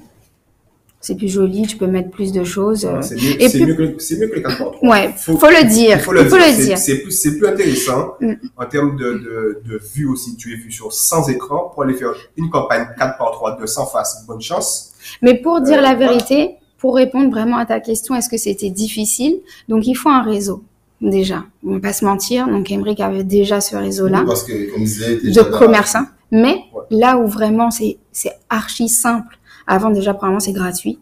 C'est 1.01 1.15
plus 1.15 1.29
joli, 1.29 1.63
tu 1.67 1.77
peux 1.77 1.87
mettre 1.87 2.11
plus 2.11 2.33
de 2.33 2.43
choses. 2.43 2.85
euh. 2.85 3.01
C'est 3.01 3.15
mieux, 3.15 3.41
Et 3.41 3.49
c'est 3.49 3.59
puis- 3.59 3.67
mieux 3.67 3.75
que, 3.75 4.03
c'est 4.03 4.19
mieux 4.19 4.27
que 4.29 4.35
les 4.37 4.43
4 4.43 4.59
par 4.59 4.73
3. 4.73 4.89
Ouais, 4.91 5.13
faut, 5.17 5.35
le 5.35 5.69
dire. 5.69 5.99
Il 5.99 6.01
faut 6.03 6.13
le 6.13 6.25
dire. 6.25 6.39
C'est- 6.43 6.65
dire. 6.65 6.79
C'est 6.79 6.99
plus, 6.99 7.11
c'est 7.13 7.37
plus 7.39 7.47
intéressant 7.47 8.15
Mm. 8.21 8.33
en 8.57 8.67
termes 8.67 8.97
de, 8.97 9.05
de, 9.13 9.63
de 9.73 9.81
vue 9.95 10.09
aussi. 10.09 10.37
Tu 10.37 10.53
es 10.53 10.57
vu 10.57 10.73
sur 10.73 10.93
100 10.93 11.29
écrans 11.29 11.71
pour 11.73 11.85
aller 11.85 11.95
faire 11.95 12.13
une 12.37 12.51
campagne 12.51 12.89
4 12.99 13.19
par 13.19 13.31
3 13.31 13.57
de 13.61 13.67
100 13.67 13.87
faces. 13.87 14.25
Bonne 14.27 14.41
chance. 14.41 14.95
Mais 15.23 15.35
pour 15.35 15.61
dire 15.61 15.79
Euh, 15.79 15.83
la 15.83 15.95
voilà. 15.95 16.13
vérité, 16.13 16.55
pour 16.79 16.97
répondre 16.97 17.31
vraiment 17.31 17.59
à 17.59 17.67
ta 17.67 17.79
question, 17.79 18.17
est-ce 18.17 18.29
que 18.29 18.37
c'était 18.39 18.71
difficile? 18.71 19.39
Donc, 19.69 19.87
il 19.87 19.95
faut 19.95 20.09
un 20.09 20.23
réseau, 20.23 20.65
déjà. 21.01 21.45
On 21.65 21.75
va 21.75 21.81
pas 21.81 21.93
se 21.93 22.05
mentir. 22.05 22.49
Donc, 22.49 22.69
Emmerich 22.73 22.99
avait 23.01 23.23
déjà 23.23 23.61
ce 23.61 23.77
réseau-là 23.77 24.25
Parce 24.27 24.43
que, 24.43 24.73
comme 24.73 24.85
t'es 24.85 25.31
de 25.31 25.43
commerçants. 25.43 26.07
Mais 26.31 26.65
Ouais. 26.75 26.83
là 26.91 27.19
où 27.19 27.27
vraiment 27.27 27.71
c'est 27.71 27.99
c'est 28.13 28.33
archi 28.49 28.89
simple, 28.89 29.39
avant 29.67 29.91
déjà, 29.91 30.15
premièrement, 30.15 30.41
c'est 30.41 30.53
gratuit. 30.53 30.99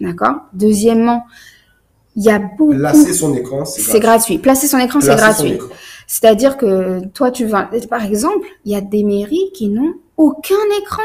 D'accord? 0.00 0.36
Deuxièmement, 0.52 1.24
il 2.16 2.24
y 2.24 2.30
a 2.30 2.38
beaucoup. 2.38 2.74
Placer 2.74 3.12
son 3.12 3.34
écran, 3.34 3.64
c'est 3.64 3.80
C'est 3.80 4.00
gratuit. 4.00 4.38
Placer 4.38 4.66
son 4.66 4.78
écran, 4.78 5.00
c'est 5.00 5.16
gratuit. 5.16 5.58
C'est-à-dire 6.06 6.56
que 6.56 7.04
toi, 7.08 7.30
tu 7.30 7.46
vas, 7.46 7.68
par 7.90 8.04
exemple, 8.04 8.46
il 8.64 8.72
y 8.72 8.76
a 8.76 8.80
des 8.80 9.04
mairies 9.04 9.50
qui 9.54 9.68
n'ont 9.68 9.94
aucun 10.16 10.54
écran. 10.80 11.02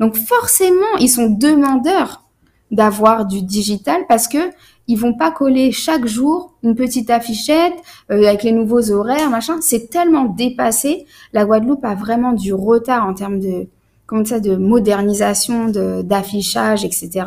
Donc 0.00 0.16
forcément, 0.16 0.96
ils 1.00 1.08
sont 1.08 1.28
demandeurs 1.30 2.22
d'avoir 2.70 3.26
du 3.26 3.42
digital 3.42 4.02
parce 4.08 4.28
que 4.28 4.38
ils 4.88 4.96
vont 4.98 5.14
pas 5.14 5.30
coller 5.30 5.72
chaque 5.72 6.06
jour 6.06 6.54
une 6.62 6.74
petite 6.74 7.10
affichette 7.10 7.74
euh, 8.10 8.26
avec 8.26 8.42
les 8.42 8.52
nouveaux 8.52 8.90
horaires, 8.92 9.30
machin. 9.30 9.58
C'est 9.60 9.90
tellement 9.90 10.24
dépassé. 10.24 11.06
La 11.32 11.44
Guadeloupe 11.44 11.84
a 11.84 11.94
vraiment 11.94 12.32
du 12.32 12.52
retard 12.54 13.06
en 13.06 13.14
termes 13.14 13.40
de 13.40 13.66
comment 14.06 14.24
ça, 14.24 14.38
de 14.38 14.54
modernisation, 14.56 15.66
de 15.68 16.02
d'affichage, 16.02 16.84
etc., 16.84 17.26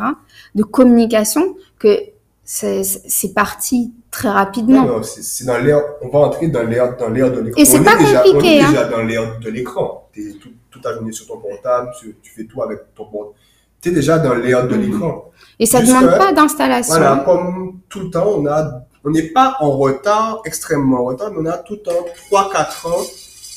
de 0.54 0.62
communication 0.62 1.54
que 1.78 1.98
c'est 2.44 3.34
parti 3.34 3.92
très 4.10 4.28
rapidement. 4.28 4.82
Non, 4.84 4.96
non, 4.96 5.02
c'est 5.02 5.44
dans 5.44 5.58
l'ère, 5.58 5.82
on 6.02 6.08
va 6.08 6.18
entrer 6.20 6.48
dans 6.48 6.64
l'ère, 6.64 6.96
dans 6.96 7.08
l'ère 7.08 7.30
de 7.30 7.40
l'écran. 7.40 7.62
Et 7.62 7.64
c'est 7.64 7.84
pas 7.84 7.96
déjà- 7.96 8.22
compliqué, 8.22 8.38
On 8.38 8.40
est 8.42 8.60
hein. 8.60 8.70
déjà 8.70 8.84
dans 8.86 9.02
l'ère 9.02 9.38
de 9.38 9.50
l'écran. 9.50 10.08
T'es 10.12 10.32
tout, 10.40 10.48
toute 10.70 10.82
ta 10.82 10.94
journée 10.94 11.12
sur 11.12 11.26
ton 11.26 11.38
portable, 11.38 11.90
tu, 12.00 12.16
tu 12.22 12.32
fais 12.32 12.44
tout 12.44 12.60
avec 12.62 12.80
ton 12.96 13.04
portable. 13.04 13.34
T'es 13.80 13.90
déjà 13.90 14.18
dans 14.18 14.34
l'ère 14.34 14.66
de 14.68 14.74
Mhm. 14.76 14.82
l'écran. 14.82 15.24
Et 15.58 15.66
ça 15.66 15.80
Juste 15.80 15.92
demande 15.94 16.16
pas 16.18 16.32
d'installation. 16.32 16.94
Voilà, 16.94 17.22
comme 17.24 17.80
tout 17.88 18.00
le 18.00 18.10
temps, 18.10 18.26
on 18.36 18.46
a, 18.46 18.82
on 19.04 19.10
n'est 19.10 19.28
pas 19.28 19.56
en 19.60 19.70
retard, 19.70 20.40
extrêmement 20.44 21.00
en 21.00 21.04
retard, 21.04 21.30
mais 21.32 21.38
on 21.40 21.46
a 21.46 21.58
tout 21.58 21.74
le 21.74 21.80
temps 21.80 22.04
3-4 22.30 22.86
ans 22.86 23.02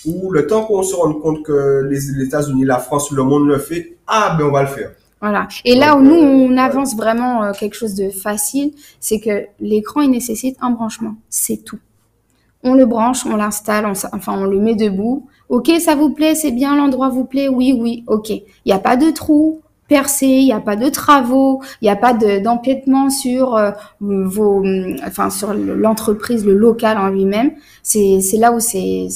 où 0.06 0.32
le 0.32 0.48
temps 0.48 0.64
qu'on 0.66 0.84
se 0.84 0.96
rende 0.96 1.22
compte 1.22 1.44
que 1.44 1.82
les, 1.90 2.00
les 2.18 2.24
États-Unis, 2.26 2.66
la 2.66 2.80
France, 2.80 3.12
le 3.12 3.24
monde 3.24 3.48
le 3.48 3.58
fait, 3.58 3.96
ah 4.08 4.36
ben 4.38 4.46
on 4.48 4.52
va 4.52 4.62
le 4.64 4.68
faire. 4.68 4.92
Voilà. 5.22 5.48
Et 5.64 5.76
là 5.76 5.96
où 5.96 6.02
nous, 6.02 6.16
euh, 6.16 6.48
on 6.50 6.58
avance 6.58 6.98
vraiment 6.98 7.44
euh, 7.44 7.52
quelque 7.54 7.76
chose 7.76 7.94
de 7.96 8.10
facile, 8.10 8.74
c'est 9.00 9.22
que 9.22 9.46
l'écran, 9.62 10.02
il 10.02 10.12
nécessite 10.12 10.58
un 10.60 10.72
branchement. 10.72 11.16
C'est 11.30 11.64
tout. 11.64 11.80
On 12.66 12.74
le 12.74 12.86
branche, 12.86 13.26
on 13.26 13.38
l'installe, 13.38 13.86
on, 13.86 13.94
enfin, 14.14 14.34
on 14.38 14.44
le 14.46 14.60
met 14.60 14.76
debout. 14.76 15.28
Ok, 15.48 15.70
ça 15.80 15.96
vous 15.96 16.10
plaît, 16.10 16.36
c'est 16.36 16.52
bien, 16.52 16.76
l'endroit 16.76 17.08
vous 17.08 17.24
plaît, 17.26 17.48
oui, 17.48 17.74
oui, 17.78 18.04
ok. 18.08 18.30
Il 18.32 18.44
n'y 18.66 18.74
a 18.74 18.80
pas 18.80 18.98
de 18.98 19.10
trou 19.12 19.62
percé, 19.98 20.26
il 20.28 20.46
n'y 20.46 20.54
a 20.54 20.60
pas 20.70 20.76
de 20.76 20.90
travaux, 20.90 21.62
il 21.82 21.86
n'y 21.86 21.90
a 21.92 21.96
pas 22.06 22.14
de- 22.14 22.40
d'empiètement 22.46 23.10
sur 23.10 23.56
euh, 23.56 23.72
vos, 24.36 24.56
hum, 24.66 24.96
enfin, 25.10 25.30
sur 25.30 25.54
le- 25.54 25.76
l'entreprise, 25.86 26.42
le 26.46 26.56
local 26.68 26.98
en 26.98 27.10
lui-même. 27.16 27.52
C'est 27.84 28.38
là 28.44 28.50
où 28.56 28.60
c'est 28.60 29.08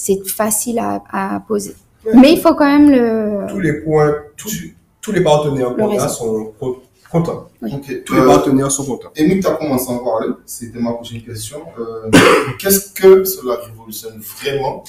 facile 0.41 0.77
à, 0.79 1.01
à 1.11 1.39
poser. 1.51 1.75
Mais 2.21 2.29
il 2.33 2.39
faut 2.43 2.53
quand 2.59 2.71
même 2.77 2.89
le, 2.97 3.47
Tous 3.53 3.59
les 3.67 3.73
points, 3.83 4.13
tous, 4.37 4.53
tous 5.01 5.11
les 5.11 5.21
partenaires 5.29 5.75
qu'on 5.75 5.87
a 5.89 5.93
réseau. 6.03 6.07
sont 6.19 6.53
co- 6.59 6.81
contents. 7.11 7.43
Ok. 7.75 7.87
Tous 8.05 8.13
les 8.15 8.21
Euh, 8.21 8.27
partenaires 8.33 8.71
sont 8.77 8.85
contents. 8.91 9.09
Émile, 9.15 9.39
tu 9.43 9.47
as 9.47 9.55
commencé 9.61 9.87
à 9.91 9.95
en 9.95 9.99
parler, 10.09 10.27
c'était 10.45 10.79
ma 10.79 10.91
prochaine 10.93 11.21
question. 11.29 11.59
Euh, 11.79 12.09
Qu'est-ce 12.59 12.93
que 12.99 13.23
cela 13.23 13.55
révolutionne 13.65 14.17
vraiment 14.41 14.83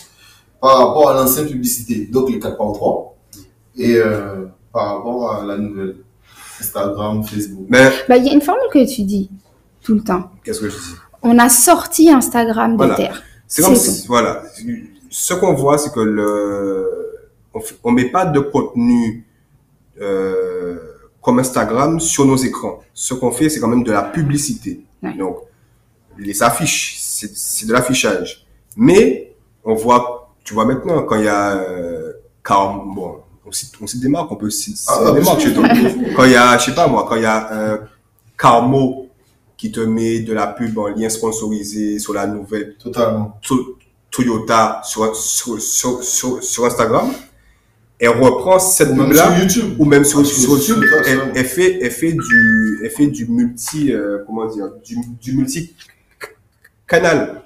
par 0.60 0.74
rapport 0.78 1.06
à 1.10 1.14
l'ancienne 1.14 1.46
publicité? 1.54 1.96
Donc 2.14 2.24
les 2.30 2.38
4 2.38 2.56
par 2.56 2.72
3 2.72 3.16
et 3.76 3.94
euh, 3.96 4.46
par 4.78 4.96
rapport 4.96 5.32
à 5.32 5.44
la 5.44 5.56
nouvelle 5.58 5.96
Instagram, 6.60 7.24
Facebook. 7.24 7.66
Mais, 7.68 7.90
Bah, 8.08 8.16
il 8.16 8.26
y 8.26 8.30
a 8.30 8.32
une 8.32 8.40
formule 8.40 8.68
que 8.72 8.82
tu 8.94 9.02
dis 9.02 9.28
tout 9.82 9.94
le 9.94 10.02
temps. 10.02 10.30
qu'est-ce 10.44 10.60
que 10.60 10.68
je 10.68 10.76
dis? 10.76 10.94
On 11.22 11.36
a 11.38 11.48
sorti 11.48 12.08
Instagram 12.10 12.72
de 12.72 12.76
Voilà. 12.76 12.94
terre. 12.94 13.22
C'est 13.48 13.62
comme 13.62 13.74
si, 13.74 14.06
voilà. 14.06 14.42
Ce 15.10 15.34
qu'on 15.34 15.54
voit, 15.54 15.78
c'est 15.78 15.92
que 15.92 15.98
le, 16.00 16.28
on, 17.54 17.60
on 17.82 17.90
met 17.90 18.04
pas 18.10 18.24
de 18.26 18.38
contenu, 18.38 19.26
euh, 20.00 20.76
comme 21.20 21.40
Instagram 21.40 21.98
sur 21.98 22.24
nos 22.24 22.36
écrans. 22.36 22.78
Ce 22.94 23.14
qu'on 23.14 23.32
fait, 23.32 23.48
c'est 23.48 23.58
quand 23.58 23.68
même 23.74 23.82
de 23.82 23.90
la 23.92 24.02
publicité. 24.02 24.84
Ouais. 25.02 25.14
Donc, 25.14 25.38
les 26.18 26.40
affiches, 26.42 26.98
c'est 27.00 27.30
c'est 27.34 27.66
de 27.66 27.72
l'affichage. 27.72 28.46
Mais, 28.76 29.34
on 29.64 29.74
voit, 29.74 30.30
tu 30.44 30.54
vois 30.54 30.66
maintenant, 30.66 31.02
quand 31.02 31.16
il 31.16 31.24
y 31.24 31.28
a, 31.28 31.56
euh, 31.56 32.12
car, 32.44 32.84
bon, 32.84 33.16
on 33.48 33.52
cite, 33.52 33.72
on 33.80 33.86
cite 33.86 34.00
des 34.02 34.08
marques, 34.08 34.30
on 34.30 34.36
peut 34.36 34.50
citer 34.50 34.78
Ah, 34.88 35.10
des 35.12 35.20
marques 35.22 35.40
chez 35.40 35.54
toi. 35.54 35.66
Quand 36.16 36.24
il 36.24 36.32
y 36.32 36.36
a, 36.36 36.58
je 36.58 36.66
sais 36.66 36.74
pas 36.74 36.86
moi, 36.86 37.06
quand 37.08 37.16
il 37.16 37.22
y 37.22 37.26
a 37.26 37.72
un 37.72 37.80
Carmo 38.36 39.08
qui 39.56 39.72
te 39.72 39.80
met 39.80 40.20
de 40.20 40.32
la 40.32 40.46
pub 40.46 40.78
en 40.78 40.88
lien 40.88 41.08
sponsorisé 41.08 41.98
sur 41.98 42.14
la 42.14 42.26
nouvelle 42.26 42.76
Totalement. 42.78 43.38
To- 43.42 43.76
Toyota 44.10 44.80
sur, 44.84 45.14
sur, 45.16 45.60
sur, 45.60 46.42
sur, 46.42 46.64
Instagram, 46.64 47.10
elle 47.98 48.08
reprend 48.10 48.58
cette 48.58 48.90
même 48.90 49.06
pub-là, 49.08 49.38
YouTube. 49.40 49.74
ou 49.78 49.84
même 49.84 50.04
sur, 50.04 50.20
Ah, 50.20 50.24
sur- 50.24 50.58
elle, 51.34 51.44
fait, 51.44 51.78
elle 51.82 51.90
fait 51.90 52.12
du, 52.12 52.80
elle 52.84 52.90
fait 52.90 53.06
du 53.08 53.26
multi, 53.26 53.92
euh, 53.92 54.18
comment 54.26 54.46
dire, 54.46 54.68
du, 54.84 54.96
du 55.20 55.32
multi 55.36 55.74
canal. 56.86 57.42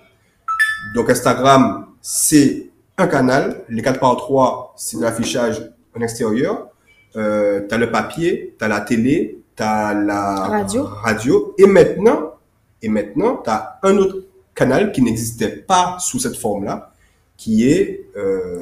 Donc 0.94 1.10
Instagram, 1.10 1.86
c'est 2.00 2.70
un 2.98 3.06
canal, 3.06 3.64
les 3.68 3.82
4 3.82 3.98
par 3.98 4.16
3, 4.16 4.74
c'est 4.76 4.98
de 4.98 5.02
l'affichage 5.02 5.70
en 5.96 6.00
extérieur, 6.00 6.68
euh, 7.16 7.60
t'as 7.68 7.78
le 7.78 7.90
papier, 7.90 8.54
t'as 8.58 8.68
la 8.68 8.80
télé, 8.80 9.38
t'as 9.56 9.92
la 9.94 10.34
Radio. 10.46 10.84
radio, 10.84 11.54
et 11.58 11.66
maintenant, 11.66 12.32
et 12.80 12.88
maintenant, 12.88 13.36
t'as 13.36 13.74
un 13.82 13.96
autre 13.98 14.24
canal 14.54 14.92
qui 14.92 15.02
n'existait 15.02 15.48
pas 15.50 15.96
sous 16.00 16.18
cette 16.18 16.36
forme-là, 16.36 16.92
qui 17.36 17.68
est, 17.68 18.06
euh, 18.16 18.58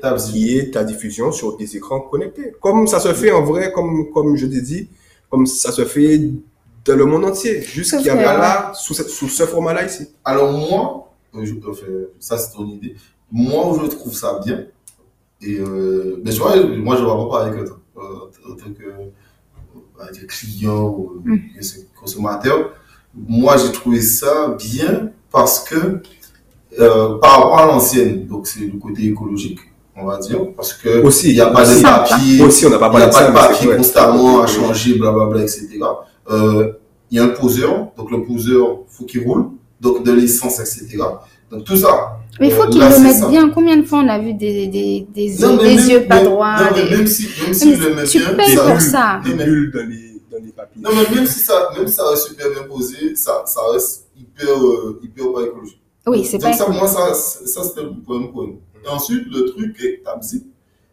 Ta 0.00 0.16
qui 0.16 0.56
est 0.58 0.72
ta 0.72 0.84
diffusion 0.84 1.32
sur 1.32 1.56
des 1.56 1.76
écrans 1.76 2.00
connectés. 2.00 2.52
Comme 2.60 2.86
ça 2.86 3.00
se 3.00 3.12
fait 3.12 3.32
en 3.32 3.42
vrai, 3.42 3.72
comme, 3.72 4.10
comme 4.12 4.36
je 4.36 4.46
t'ai 4.46 4.60
dit, 4.60 4.88
comme 5.28 5.46
ça 5.46 5.72
se 5.72 5.84
fait 5.84 6.20
dans 6.84 6.96
le 6.96 7.04
monde 7.04 7.24
entier. 7.24 7.60
Juste 7.60 7.90
Sauf 7.90 7.98
qu'il 8.00 8.08
y 8.08 8.10
avait 8.10 8.22
que- 8.24 8.28
là, 8.40 8.72
sous, 8.74 8.94
cette- 8.94 9.08
sous 9.08 9.28
ce 9.28 9.44
format-là 9.44 9.84
ici. 9.86 10.08
Alors 10.24 10.52
moi, 10.52 11.10
je- 11.34 11.54
enfin, 11.68 11.86
ça 12.18 12.38
c'est 12.38 12.52
ton 12.56 12.66
idée. 12.66 12.94
Moi 13.32 13.78
je 13.82 13.86
trouve 13.88 14.14
ça 14.14 14.40
bien, 14.44 14.64
et 15.42 15.58
euh, 15.58 16.20
mais 16.24 16.32
je 16.32 16.40
vois, 16.40 16.54
moi 16.66 16.96
je 16.96 17.02
vois 17.04 17.16
pas 17.16 17.38
pareil 17.38 17.52
que 17.60 17.66
toi, 17.68 17.78
euh, 17.98 18.50
en 18.52 18.56
tant 18.56 18.72
que 18.72 18.82
euh, 18.84 19.10
on 19.98 20.04
va 20.04 20.10
dire 20.10 20.26
client 20.26 20.88
ou 20.88 21.20
Mm. 21.24 21.34
euh, 21.34 21.60
consommateur. 22.00 22.72
Moi 23.14 23.56
j'ai 23.56 23.72
trouvé 23.72 24.00
ça 24.00 24.56
bien 24.58 25.10
parce 25.32 25.60
que 25.68 26.00
euh, 26.78 27.18
par 27.18 27.30
rapport 27.36 27.58
à 27.58 27.66
l'ancienne, 27.66 28.26
donc 28.26 28.46
c'est 28.46 28.60
le 28.60 28.78
côté 28.78 29.04
écologique, 29.06 29.58
on 29.96 30.06
va 30.06 30.18
dire, 30.18 30.52
parce 30.56 30.72
que 30.72 31.02
Aussi, 31.02 31.30
il 31.30 31.34
n'y 31.34 31.40
a 31.40 31.50
pas 31.50 31.64
de 31.64 31.82
papier, 31.82 32.40
Aussi, 32.42 32.64
on 32.66 32.70
n'a 32.70 32.78
pas 32.78 32.88
de 32.88 32.92
pas 32.94 33.10
ça, 33.12 33.22
de 33.22 33.26
c'est 33.26 33.32
papier 33.48 33.76
constamment 33.76 34.40
à 34.42 34.46
changer, 34.46 34.94
blablabla, 34.98 35.42
etc. 35.42 35.68
Euh, 36.30 36.72
il 37.10 37.16
y 37.16 37.20
a 37.20 37.24
un 37.24 37.28
poseur, 37.30 37.88
donc 37.96 38.10
le 38.12 38.22
poseur, 38.22 38.82
faut 38.88 39.04
qu'il 39.04 39.24
roule, 39.24 39.46
donc 39.80 40.04
de 40.04 40.12
l'essence, 40.12 40.60
etc. 40.60 40.98
Donc 41.50 41.64
tout 41.64 41.76
ça. 41.76 42.18
Mais 42.38 42.48
il 42.48 42.52
faut 42.52 42.62
Euh, 42.62 42.68
qu'ils 42.68 42.80
le 42.80 42.98
mettent 43.02 43.28
bien. 43.28 43.50
Combien 43.50 43.76
de 43.76 43.82
fois 43.84 44.00
on 44.00 44.08
a 44.08 44.18
vu 44.18 44.34
des, 44.34 44.66
des, 44.68 45.06
des, 45.12 45.34
Non, 45.40 45.56
des 45.56 45.74
même- 45.76 45.88
yeux 45.88 46.06
pas 46.06 46.22
droits 46.22 46.56
Non, 46.60 46.66
mais 46.74 46.84
des- 46.84 46.96
même 46.96 47.06
si, 47.06 47.28
même 47.44 47.54
si 47.54 47.68
Mais 47.70 47.76
le 47.76 47.94
met 47.94 48.04
tu 48.04 48.18
bien, 48.18 48.34
payes 48.34 48.54
ça- 48.56 48.70
pour 48.70 48.80
ça. 48.80 49.20
Des 49.24 49.30
Non, 49.30 49.36
mais- 49.36 49.44
bulles 49.46 49.70
dans 49.72 49.86
les, 49.88 50.22
dans 50.30 50.44
les 50.44 50.52
papiers. 50.52 50.82
Non, 50.82 50.90
mais 50.94 51.14
même 51.16 51.26
si 51.26 51.40
ça, 51.40 51.70
même 51.76 51.86
si 51.88 51.94
ça 51.94 52.08
reste 52.08 52.28
super 52.28 52.50
bien 52.50 52.62
posé, 52.62 53.14
ça, 53.16 53.42
ça 53.46 53.60
reste 53.72 54.06
hyper, 54.18 54.48
euh, 54.64 55.00
hyper 55.02 55.32
pas 55.32 55.42
écologique. 55.42 55.80
Oui, 56.06 56.24
c'est 56.24 56.38
Donc 56.38 56.50
pas 56.52 56.56
ça, 56.56 56.64
écolo. 56.64 56.78
moi, 56.78 56.88
ça, 56.88 57.14
ça 57.14 57.62
c'était 57.64 57.82
le 57.82 57.94
point 58.06 58.22
pour 58.28 58.42
nous. 58.46 58.60
Et 58.84 58.88
ensuite, 58.88 59.26
le 59.30 59.44
truc 59.50 59.76
avec 59.78 60.02
Tabzi, 60.04 60.46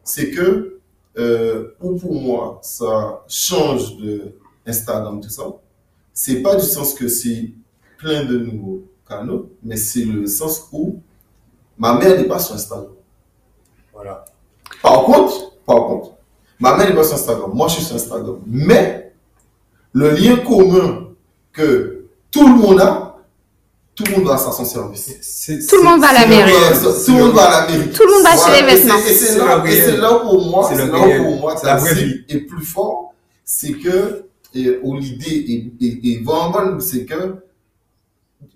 c'est 0.03 0.31
que, 0.31 0.79
euh, 1.17 1.67
ou 1.81 1.95
pour 1.95 2.13
moi, 2.15 2.59
ça 2.61 3.23
change 3.29 3.95
de 3.97 4.33
Instagram, 4.65 5.21
tout 5.21 5.29
ça. 5.29 5.43
C'est 6.13 6.41
pas 6.41 6.55
du 6.55 6.65
sens 6.65 6.93
que 6.93 7.07
c'est 7.07 7.51
plein 7.97 8.25
de 8.25 8.37
nouveaux 8.39 8.83
mais 9.63 9.77
c'est 9.77 10.05
le 10.05 10.27
sens 10.27 10.67
où 10.71 10.99
ma 11.77 11.93
mère 11.97 12.17
n'est 12.17 12.27
pas 12.27 12.39
sur 12.39 12.55
Instagram. 12.55 12.91
Voilà. 13.93 14.25
Par 14.81 15.03
contre, 15.03 15.51
par 15.65 15.87
contre, 15.87 16.11
ma 16.59 16.75
mère 16.77 16.89
n'est 16.89 16.95
pas 16.95 17.03
sur 17.03 17.15
Instagram. 17.15 17.51
Moi, 17.53 17.67
je 17.67 17.75
suis 17.75 17.83
sur 17.83 17.95
Instagram. 17.95 18.39
Mais, 18.45 19.13
le 19.93 20.11
lien 20.11 20.37
commun 20.37 21.09
que 21.53 22.05
tout 22.31 22.47
le 22.47 22.53
monde 22.53 22.79
a, 22.81 23.17
tout 23.95 24.03
le 24.05 24.17
monde 24.17 24.27
va 24.27 24.35
à 24.35 24.37
son 24.37 24.63
service. 24.63 25.07
Tout 25.67 25.77
le 25.77 25.83
monde 25.83 26.01
va 26.01 26.09
à 26.09 26.13
la 26.13 26.27
mairie. 26.27 26.51
Tout 27.05 27.13
le 27.13 27.23
monde 27.23 27.33
va 27.33 27.43
à 27.43 27.61
la 27.61 27.71
mairie. 27.71 27.89
Tout 27.91 28.03
le 28.03 28.13
monde 28.13 28.23
va 28.23 28.29
acheter 28.31 28.61
les 28.61 28.73
et 28.73 28.77
c'est- 28.77 28.83
vêtements. 28.83 28.99
Et 29.07 29.13
c'est 29.13 29.37
là, 29.37 29.63
et 29.65 29.97
là 29.97 30.13
pour 30.19 30.45
moi, 30.45 30.69
C'est 30.69 30.85
là 30.85 31.17
pour 31.23 31.39
moi, 31.39 31.55
C'est 31.57 31.65
la 31.65 31.75
vraie 31.77 32.07
est 32.29 32.39
plus 32.41 32.63
fort, 32.63 33.13
c'est 33.43 33.73
que, 33.73 34.25
et, 34.53 34.79
l'idée 34.83 35.73
est, 35.81 35.83
est, 35.85 36.11
est 36.11 36.23
vraiment 36.23 36.51
bonne, 36.51 36.79
c'est 36.81 37.05
que 37.05 37.35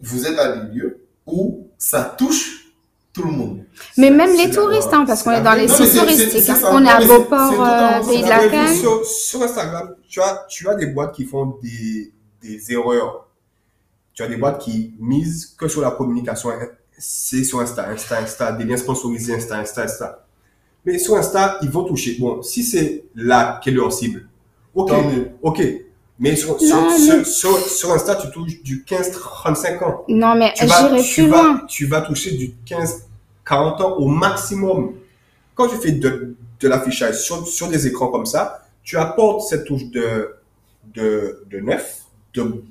vous 0.01 0.25
êtes 0.25 0.37
à 0.37 0.57
des 0.57 0.73
lieux 0.73 1.05
où 1.25 1.67
ça 1.77 2.03
touche 2.17 2.73
tout 3.13 3.23
le 3.23 3.31
monde. 3.31 3.63
Mais 3.97 4.09
même 4.09 4.31
les 4.37 4.49
touristes, 4.51 4.89
hein, 4.93 5.03
parce 5.05 5.23
qu'on 5.23 5.31
est 5.31 5.41
dans 5.41 5.53
les 5.53 5.67
sites 5.67 5.85
touristiques. 5.99 6.49
hein. 6.49 6.69
On 6.71 6.85
est 6.85 6.89
à 6.89 6.99
Beauport, 7.07 7.51
euh, 7.61 8.07
Pays 8.07 8.23
de 8.23 8.29
La. 8.29 8.39
Sur, 8.73 9.05
sur 9.05 9.41
Instagram, 9.43 9.95
tu 10.07 10.21
as, 10.21 10.45
tu 10.49 10.69
as 10.69 10.75
des 10.75 10.85
boîtes 10.87 11.13
qui 11.13 11.25
font 11.25 11.57
des, 11.61 12.11
des 12.41 12.71
erreurs. 12.71 13.27
Tu 14.13 14.23
as 14.23 14.27
des 14.27 14.37
boîtes 14.37 14.59
qui 14.61 14.93
misent 14.99 15.55
que 15.57 15.67
sur 15.67 15.81
la 15.81 15.91
communication. 15.91 16.51
C'est 16.97 17.43
sur 17.43 17.59
Insta, 17.59 17.89
Insta, 17.89 18.19
Insta, 18.19 18.51
des 18.51 18.63
liens 18.63 18.77
sponsorisés, 18.77 19.33
Insta, 19.35 19.57
Insta, 19.57 19.83
Insta. 19.83 20.25
Mais 20.85 20.97
sur 20.97 21.15
Insta, 21.17 21.57
ils 21.63 21.69
vont 21.69 21.83
toucher. 21.83 22.15
Bon, 22.19 22.41
si 22.41 22.63
c'est 22.63 23.05
là 23.15 23.59
qu'est 23.63 23.71
leur 23.71 23.91
cible, 23.91 24.27
ok, 24.73 24.91
ok. 25.41 25.61
Mais 26.23 26.35
sur, 26.35 26.57
sur, 26.61 26.75
Non, 26.75 26.89
sur, 26.97 27.17
mais- 27.17 27.23
sur, 27.25 27.57
sur 27.67 27.91
Insta, 27.91 28.15
tu 28.15 28.29
touches 28.29 28.61
du 28.61 28.85
15-35 28.87 29.83
ans. 29.83 30.05
Non, 30.07 30.35
mais 30.35 30.53
Tu 30.55 30.65
vas, 30.67 30.87
j'irai 30.87 31.01
plus 31.03 31.27
vas, 31.27 31.41
loin. 31.43 31.61
tu 31.67 31.85
vas 31.87 32.01
toucher 32.01 32.31
du 32.37 32.53
15-40 32.67 33.81
ans 33.81 33.95
au 33.97 34.05
maximum. 34.07 34.93
Quand 35.55 35.67
tu 35.67 35.75
fais 35.77 35.91
de, 35.93 36.35
de 36.59 36.67
l'affichage 36.67 37.19
sur, 37.19 37.45
sur 37.47 37.67
des 37.69 37.87
écrans 37.87 38.07
comme 38.09 38.27
ça, 38.27 38.63
tu 38.83 38.97
apportes 38.97 39.41
cette 39.49 39.65
touche 39.65 39.85
de, 39.85 40.35
de, 40.93 41.43
de 41.49 41.59
neuf, 41.59 42.03
de, 42.35 42.63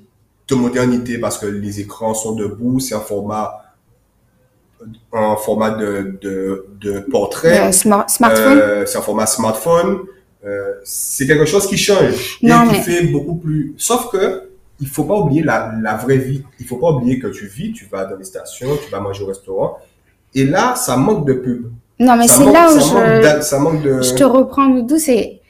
de 0.47 0.55
modernité, 0.55 1.17
parce 1.17 1.37
que 1.37 1.45
les 1.45 1.81
écrans 1.81 2.13
sont 2.13 2.35
debout, 2.35 2.79
c'est 2.79 2.95
un 2.95 2.99
format, 3.01 3.73
un 5.13 5.35
format 5.35 5.71
de, 5.71 6.17
de, 6.21 6.67
de 6.79 6.99
portrait. 7.01 7.67
Euh, 7.67 7.71
smart- 7.73 8.07
smartphone. 8.07 8.57
Euh, 8.59 8.85
c'est 8.85 8.97
un 8.97 9.01
format 9.01 9.25
smartphone. 9.27 9.99
Euh, 10.45 10.73
c'est 10.83 11.27
quelque 11.27 11.45
chose 11.45 11.67
qui 11.67 11.77
change 11.77 12.39
et 12.41 12.47
Non, 12.47 12.65
qui 12.67 12.71
mais- 12.73 12.81
fait 12.81 13.07
beaucoup 13.07 13.35
plus. 13.35 13.73
Sauf 13.77 14.09
que 14.11 14.49
il 14.79 14.87
faut 14.87 15.03
pas 15.03 15.15
oublier 15.15 15.43
la, 15.43 15.73
la 15.81 15.95
vraie 15.95 16.17
vie. 16.17 16.43
Il 16.59 16.65
faut 16.65 16.77
pas 16.77 16.89
oublier 16.91 17.19
que 17.19 17.27
tu 17.27 17.45
vis, 17.45 17.71
tu 17.71 17.85
vas 17.91 18.05
dans 18.05 18.15
les 18.17 18.23
stations, 18.23 18.69
tu 18.83 18.89
vas 18.91 18.99
manger 18.99 19.23
au 19.23 19.27
restaurant. 19.27 19.77
Et 20.33 20.45
là, 20.45 20.75
ça 20.75 20.97
manque 20.97 21.27
de 21.27 21.33
pub. 21.33 21.67
non, 21.99 22.15
mais 22.15 22.27
c'est 22.27 22.45
là 22.45 22.73
où 22.73 22.79
ça 22.79 23.39
je, 23.39 23.41
ça 23.41 23.59
manque 23.59 23.83
de. 23.83 24.01
je 24.01 24.15
te 24.15 24.23
reprends, 24.23 24.67
Doudou. 24.69 24.97
C'est 24.97 25.41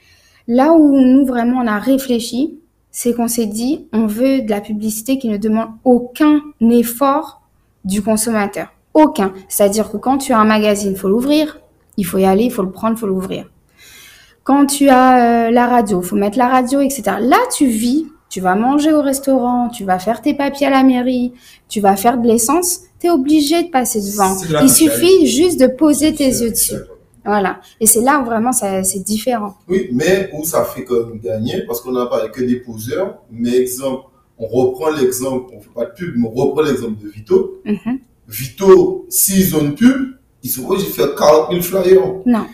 là 0.46 0.72
où 0.72 1.00
nous, 1.00 1.24
vraiment, 1.24 1.60
on 1.62 1.66
a 1.66 1.78
réfléchi. 1.78 2.58
C'est 2.90 3.14
qu'on 3.14 3.28
s'est 3.28 3.46
dit, 3.46 3.86
on 3.94 4.06
veut 4.06 4.42
de 4.42 4.50
la 4.50 4.60
publicité 4.60 5.18
qui 5.18 5.28
ne 5.30 5.38
demande 5.38 5.68
aucun 5.84 6.42
effort 6.60 7.40
du 7.86 8.02
consommateur. 8.02 8.66
Aucun. 8.92 9.32
C'est-à-dire 9.48 9.90
que 9.90 9.96
quand 9.96 10.18
tu 10.18 10.32
as 10.34 10.38
un 10.38 10.44
magazine, 10.44 10.90
il 10.92 10.98
faut 10.98 11.08
l'ouvrir. 11.08 11.58
Il 11.96 12.04
faut 12.04 12.18
y 12.18 12.26
aller, 12.26 12.44
il 12.44 12.52
faut 12.52 12.62
le 12.62 12.70
prendre, 12.70 12.96
il 12.96 13.00
faut 13.00 13.06
l'ouvrir. 13.06 13.50
Quand 14.44 14.66
tu 14.66 14.88
as 14.88 15.46
euh, 15.46 15.50
la 15.50 15.66
radio, 15.66 16.02
faut 16.02 16.16
mettre 16.16 16.38
la 16.38 16.48
radio, 16.48 16.80
etc. 16.80 17.02
Là, 17.20 17.38
tu 17.56 17.66
vis, 17.66 18.06
tu 18.28 18.40
vas 18.40 18.54
manger 18.54 18.92
au 18.92 19.02
restaurant, 19.02 19.68
tu 19.68 19.84
vas 19.84 19.98
faire 19.98 20.20
tes 20.20 20.34
papiers 20.34 20.66
à 20.66 20.70
la 20.70 20.82
mairie, 20.82 21.32
tu 21.68 21.80
vas 21.80 21.96
faire 21.96 22.18
de 22.18 22.26
l'essence, 22.26 22.80
tu 22.98 23.06
es 23.06 23.10
obligé 23.10 23.62
de 23.62 23.68
passer 23.68 24.00
devant. 24.00 24.34
Il 24.62 24.70
suffit 24.70 25.26
juste 25.26 25.60
de 25.60 25.66
poser 25.66 26.14
tes 26.14 26.28
yeux 26.28 26.50
dessus. 26.50 26.74
Voilà. 27.24 27.60
Et 27.78 27.86
c'est 27.86 28.00
là 28.00 28.20
où 28.20 28.24
vraiment 28.24 28.52
c'est 28.52 29.04
différent. 29.04 29.54
Oui, 29.68 29.88
mais 29.92 30.30
où 30.32 30.44
ça 30.44 30.64
fait 30.64 30.84
quand 30.84 31.06
même 31.06 31.20
gagner, 31.20 31.62
parce 31.66 31.80
qu'on 31.80 31.92
n'a 31.92 32.06
parlé 32.06 32.30
que 32.30 32.42
des 32.42 32.56
poseurs. 32.56 33.18
Mais 33.30 33.56
exemple, 33.56 34.06
on 34.38 34.46
reprend 34.46 34.90
l'exemple, 34.90 35.52
on 35.54 35.60
fait 35.60 35.70
pas 35.72 35.84
de 35.84 35.92
pub, 35.92 36.14
mais 36.16 36.26
on 36.26 36.30
reprend 36.30 36.62
l'exemple 36.62 37.00
de 37.00 37.08
Vito. 37.08 37.60
Mhm. 37.64 38.00
Vito, 38.26 39.06
s'ils 39.08 39.54
ont 39.54 39.60
une 39.60 39.74
pub, 39.74 40.16
ils 40.42 40.50
sont 40.50 40.68
obligés 40.68 40.88
de 40.88 40.92
faire 40.92 41.14
40 41.14 41.50
000 41.50 41.62
flyers. 41.62 42.14
Non. 42.26 42.46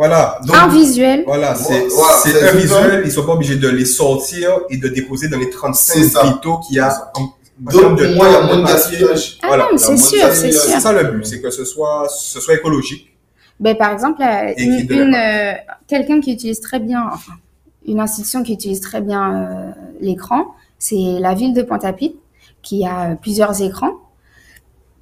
Voilà. 0.00 0.38
Donc, 0.46 0.56
un 0.56 0.68
visuel. 0.68 1.24
Voilà, 1.26 1.54
c'est 1.54 1.90
c'est 1.90 2.30
c'est 2.32 2.48
un 2.48 2.52
visuel. 2.56 3.02
Ils 3.04 3.12
sont 3.12 3.26
pas 3.26 3.32
obligés 3.34 3.56
de 3.56 3.68
les 3.68 3.84
sortir 3.84 4.48
et 4.70 4.78
de 4.78 4.88
déposer 4.88 5.28
dans 5.28 5.36
les 5.38 5.50
35 5.50 5.92
C'est 5.92 6.04
ça. 6.08 6.20
photos 6.24 6.66
qu'il 6.66 6.76
y 6.76 6.80
a. 6.80 7.10
en- 7.16 7.28
donc 7.60 7.98
de 7.98 8.14
moi, 8.14 8.26
il 8.28 8.32
y 8.32 8.36
a 8.36 8.40
moins 8.40 8.56
de 8.60 8.64
gaspillage. 8.66 9.38
Ah 9.42 9.48
Voilà. 9.48 9.64
non, 9.64 9.68
mais 9.72 9.78
la 9.78 9.86
c'est 9.86 9.96
sûr, 9.98 10.26
c'est 10.32 10.52
C'est 10.52 10.70
sûr. 10.70 10.80
ça 10.80 10.92
le 10.94 11.04
but, 11.10 11.26
c'est 11.26 11.42
que 11.42 11.50
ce 11.50 11.66
soit, 11.66 12.06
ce 12.08 12.40
soit 12.40 12.54
écologique. 12.54 13.14
Ben, 13.60 13.76
par 13.76 13.92
exemple, 13.92 14.22
euh, 14.22 14.54
une, 14.56 15.14
euh, 15.14 15.52
quelqu'un 15.86 16.18
qui 16.22 16.32
utilise 16.32 16.60
très 16.60 16.80
bien, 16.80 17.02
enfin, 17.12 17.34
une 17.86 18.00
institution 18.00 18.42
qui 18.42 18.54
utilise 18.54 18.80
très 18.80 19.02
bien 19.02 19.24
euh, 19.34 19.70
l'écran, 20.00 20.54
c'est 20.78 21.18
la 21.20 21.34
ville 21.34 21.52
de 21.52 21.60
Pointe-à-Pitre, 21.60 22.16
qui 22.62 22.86
a 22.86 23.16
plusieurs 23.20 23.60
écrans, 23.60 23.92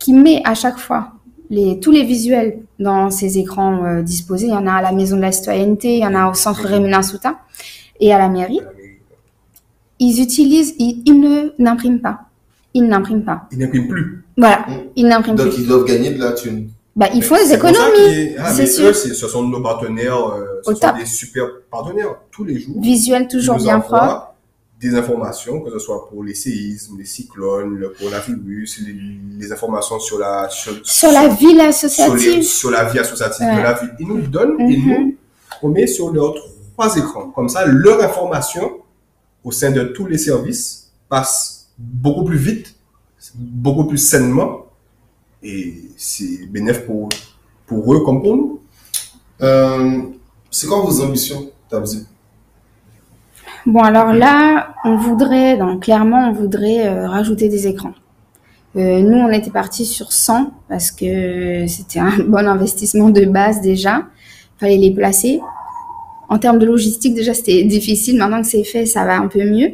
qui 0.00 0.12
met 0.12 0.42
à 0.44 0.54
chaque 0.54 0.78
fois 0.78 1.12
les, 1.50 1.80
tous 1.80 1.90
les 1.90 2.04
visuels 2.04 2.58
dans 2.78 3.10
ces 3.10 3.38
écrans 3.38 3.84
euh, 3.84 4.02
disposés. 4.02 4.46
Il 4.46 4.52
y 4.52 4.56
en 4.56 4.66
a 4.66 4.72
à 4.74 4.82
la 4.82 4.92
Maison 4.92 5.16
de 5.16 5.22
la 5.22 5.32
Citoyenneté, 5.32 5.94
il 5.96 6.00
y 6.00 6.06
en 6.06 6.14
a 6.14 6.30
au 6.30 6.34
Centre 6.34 6.62
Rémunin 6.66 7.02
Soutin 7.02 7.36
et 8.00 8.12
à 8.12 8.18
la 8.18 8.28
mairie. 8.28 8.60
Ils 9.98 10.20
utilisent, 10.22 10.74
ils, 10.78 11.02
ils 11.06 11.18
ne 11.20 11.52
n'impriment 11.58 12.00
pas. 12.00 12.20
Ils 12.74 12.84
n'impriment 12.86 13.24
pas. 13.24 13.48
Ils 13.50 13.58
n'impriment 13.58 13.88
plus. 13.88 14.24
Voilà, 14.36 14.66
ils 14.94 15.06
n'impriment 15.06 15.36
Donc 15.36 15.48
plus. 15.50 15.62
ils 15.62 15.66
doivent 15.66 15.84
gagner 15.84 16.10
de 16.10 16.20
la 16.20 16.32
thune. 16.32 16.68
Bah, 16.94 17.06
ils 17.14 17.22
font 17.22 17.36
des 17.36 17.52
économies. 17.52 18.34
ah, 18.38 18.52
c'est 18.52 18.62
mais 18.62 18.66
sûr. 18.66 18.88
eux, 18.88 18.92
ce 18.92 19.14
sont 19.28 19.42
nos 19.44 19.62
partenaires, 19.62 20.16
euh, 20.18 20.60
ce 20.64 20.70
Au 20.70 20.74
sont 20.74 20.80
top. 20.80 20.96
des 20.98 21.06
super 21.06 21.46
partenaires 21.70 22.14
tous 22.30 22.44
les 22.44 22.58
jours. 22.60 22.74
Visuel 22.80 23.26
toujours 23.28 23.56
bien 23.56 23.80
propre. 23.80 24.27
Des 24.80 24.94
informations, 24.94 25.60
que 25.60 25.70
ce 25.72 25.78
soit 25.80 26.08
pour 26.08 26.22
les 26.22 26.34
séismes, 26.34 26.96
les 26.98 27.04
cyclones, 27.04 27.74
le 27.76 27.88
coronavirus, 27.88 28.82
les, 28.86 28.94
les 29.40 29.52
informations 29.52 29.98
sur 29.98 30.18
la 30.18 30.48
sur, 30.50 30.72
Sur 30.84 31.10
la 31.10 31.26
ville 31.28 31.48
sur, 31.50 31.56
les- 31.56 31.60
associative. 31.62 32.42
sur 32.44 32.70
la 32.70 32.84
vie 32.84 32.98
associative 33.00 33.44
Ouais. 33.46 33.56
de 33.56 33.60
la 33.62 33.72
ville. 33.72 33.90
Ils 33.98 34.06
nous 34.06 34.20
donnent 34.22 34.60
et 34.60 34.76
Mhm. 34.76 34.88
nous, 34.88 35.16
on 35.62 35.68
met 35.70 35.86
sur 35.88 36.12
leurs 36.12 36.34
trois 36.74 36.96
écrans. 36.96 37.30
Comme 37.30 37.48
ça, 37.48 37.66
leur 37.66 38.00
information 38.04 38.78
au 39.42 39.50
sein 39.50 39.72
de 39.72 39.82
tous 39.82 40.06
les 40.06 40.18
services 40.18 40.92
passe 41.08 41.70
beaucoup 41.76 42.24
plus 42.24 42.38
vite, 42.38 42.74
beaucoup 43.34 43.84
plus 43.84 43.98
sainement 43.98 44.66
et 45.42 45.74
c'est 45.96 46.46
bénéfique 46.46 46.86
pour, 46.86 47.08
pour 47.66 47.94
eux 47.94 48.04
comme 48.04 48.22
pour 48.22 48.36
nous. 48.36 48.60
Euh, 49.42 50.02
c'est 50.52 50.66
quoi 50.68 50.80
vos 50.82 51.00
ambitions, 51.00 51.50
Tabzi? 51.68 52.06
Bon, 53.66 53.80
alors 53.82 54.12
là, 54.12 54.74
on 54.84 54.96
voudrait, 54.96 55.56
donc 55.56 55.82
clairement, 55.82 56.28
on 56.28 56.32
voudrait 56.32 56.86
euh, 56.86 57.08
rajouter 57.08 57.48
des 57.48 57.66
écrans. 57.66 57.92
Euh, 58.76 59.00
nous, 59.02 59.16
on 59.18 59.30
était 59.30 59.50
parti 59.50 59.84
sur 59.84 60.12
100 60.12 60.52
parce 60.68 60.90
que 60.90 61.66
c'était 61.66 61.98
un 62.00 62.12
bon 62.26 62.46
investissement 62.46 63.10
de 63.10 63.24
base 63.24 63.60
déjà. 63.60 64.02
Il 64.56 64.60
fallait 64.60 64.76
les 64.76 64.90
placer. 64.92 65.40
En 66.28 66.38
termes 66.38 66.58
de 66.58 66.66
logistique, 66.66 67.14
déjà, 67.14 67.32
c'était 67.34 67.64
difficile. 67.64 68.18
Maintenant 68.18 68.42
que 68.42 68.46
c'est 68.48 68.64
fait, 68.64 68.86
ça 68.86 69.04
va 69.04 69.16
un 69.18 69.28
peu 69.28 69.44
mieux. 69.44 69.72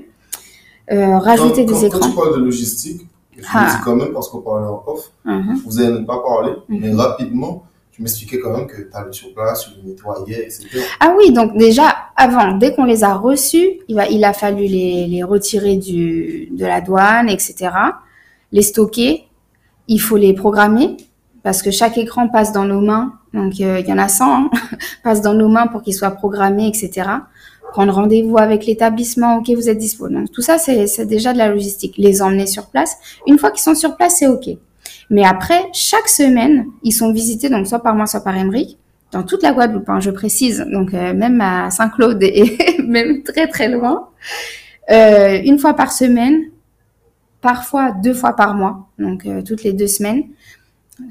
Euh, 0.93 1.19
rajouter 1.19 1.65
quand, 1.65 1.73
des 1.73 1.81
quand, 1.81 1.87
écrans. 1.87 2.01
Quand 2.01 2.09
tu 2.11 2.15
parles 2.17 2.35
de 2.39 2.45
logistique, 2.45 3.07
je 3.37 3.43
Ah. 3.53 3.65
le 3.67 3.71
dis 3.79 3.83
quand 3.85 3.97
même 3.97 4.13
parce 4.13 4.29
qu'on 4.29 4.41
parlait 4.41 4.67
en 4.67 4.83
off, 4.87 5.11
Mhm. 5.25 5.61
vous 5.67 5.81
allez 5.81 5.93
ne 6.01 6.05
pas 6.05 6.19
parler, 6.19 6.53
Mhm. 6.69 6.79
mais 6.81 6.93
rapidement, 6.95 7.65
tu 7.95 8.03
m'expliquais 8.03 8.41
quand 8.41 8.57
même 8.57 8.67
que 8.67 8.83
tu 8.83 8.89
allais 8.93 9.13
sur 9.13 9.33
place, 9.33 9.67
tu 9.67 9.81
les 9.81 9.91
nettoyais, 9.91 10.47
etc. 10.47 10.67
Ah 10.99 11.15
oui, 11.17 11.33
donc 11.33 11.57
déjà, 11.57 11.95
avant, 12.17 12.57
dès 12.57 12.75
qu'on 12.75 12.85
les 12.85 13.05
a 13.05 13.15
reçus, 13.15 13.79
il, 13.87 13.95
va, 13.95 14.09
il 14.09 14.25
a 14.25 14.33
fallu 14.33 14.67
les, 14.67 15.07
les 15.07 15.23
retirer 15.23 15.77
du, 15.77 16.49
de 16.51 16.67
la 16.67 16.81
douane, 16.81 17.29
etc. 17.29 17.71
Les 18.51 18.63
stocker. 18.63 19.29
Il 19.87 20.01
faut 20.01 20.17
les 20.17 20.33
programmer 20.33 20.97
parce 21.45 21.63
que 21.63 21.71
chaque 21.71 21.97
écran 21.97 22.29
passe 22.29 22.53
dans 22.53 22.65
nos 22.65 22.81
mains. 22.81 23.13
Donc, 23.33 23.61
euh, 23.61 23.79
il 23.79 23.87
y 23.87 23.93
en 23.93 23.99
a 23.99 24.09
100, 24.09 24.25
hein, 24.25 24.51
passe 25.05 25.21
dans 25.21 25.35
nos 25.35 25.49
mains 25.49 25.69
pour 25.69 25.83
qu'ils 25.83 25.95
soient 25.95 26.11
programmés, 26.11 26.67
etc. 26.67 27.09
Prendre 27.71 27.95
rendez-vous 27.95 28.39
avec 28.39 28.67
l'établissement, 28.67 29.37
ok, 29.37 29.51
vous 29.51 29.69
êtes 29.69 29.79
dispo. 29.79 30.09
Donc, 30.09 30.33
tout 30.33 30.43
ça, 30.43 30.59
c'est 30.59 30.89
c'est 30.89 31.07
déjà 31.07 31.33
de 31.33 31.39
la 31.39 31.49
logistique. 31.49 31.95
Les 31.97 32.23
emmener 32.23 32.47
sur 32.47 32.67
place. 32.67 32.97
Une 33.29 33.39
fois 33.39 33.53
qu'ils 33.53 33.63
sont 33.63 33.77
sur 33.77 33.97
place, 33.97 34.17
c'est 34.19 34.27
ok. 34.27 34.49
Mais 35.11 35.25
après, 35.25 35.61
chaque 35.73 36.09
semaine, 36.09 36.67
ils 36.83 36.93
sont 36.93 37.13
visités, 37.13 37.49
donc 37.49 37.67
soit 37.67 37.83
par 37.83 37.95
moi, 37.95 38.07
soit 38.07 38.23
par 38.23 38.37
Emeric 38.37 38.79
dans 39.13 39.23
toute 39.23 39.43
la 39.43 39.53
Guadeloupe, 39.53 39.89
hein, 39.89 40.01
je 40.01 40.11
précise, 40.11 40.67
donc 40.73 40.93
euh, 40.93 41.15
même 41.15 41.41
à 41.41 41.71
Saint-Claude 41.71 42.21
et 42.23 42.59
même 42.85 43.23
très 43.23 43.47
très 43.47 43.69
loin, 43.69 44.09
euh, 44.91 45.41
une 45.45 45.59
fois 45.59 45.75
par 45.75 45.93
semaine, 45.93 46.47
parfois 47.41 47.93
deux 47.93 48.15
fois 48.15 48.35
par 48.35 48.55
mois, 48.55 48.89
donc 48.99 49.25
euh, 49.25 49.41
toutes 49.43 49.63
les 49.63 49.73
deux 49.73 49.87
semaines, 49.87 50.25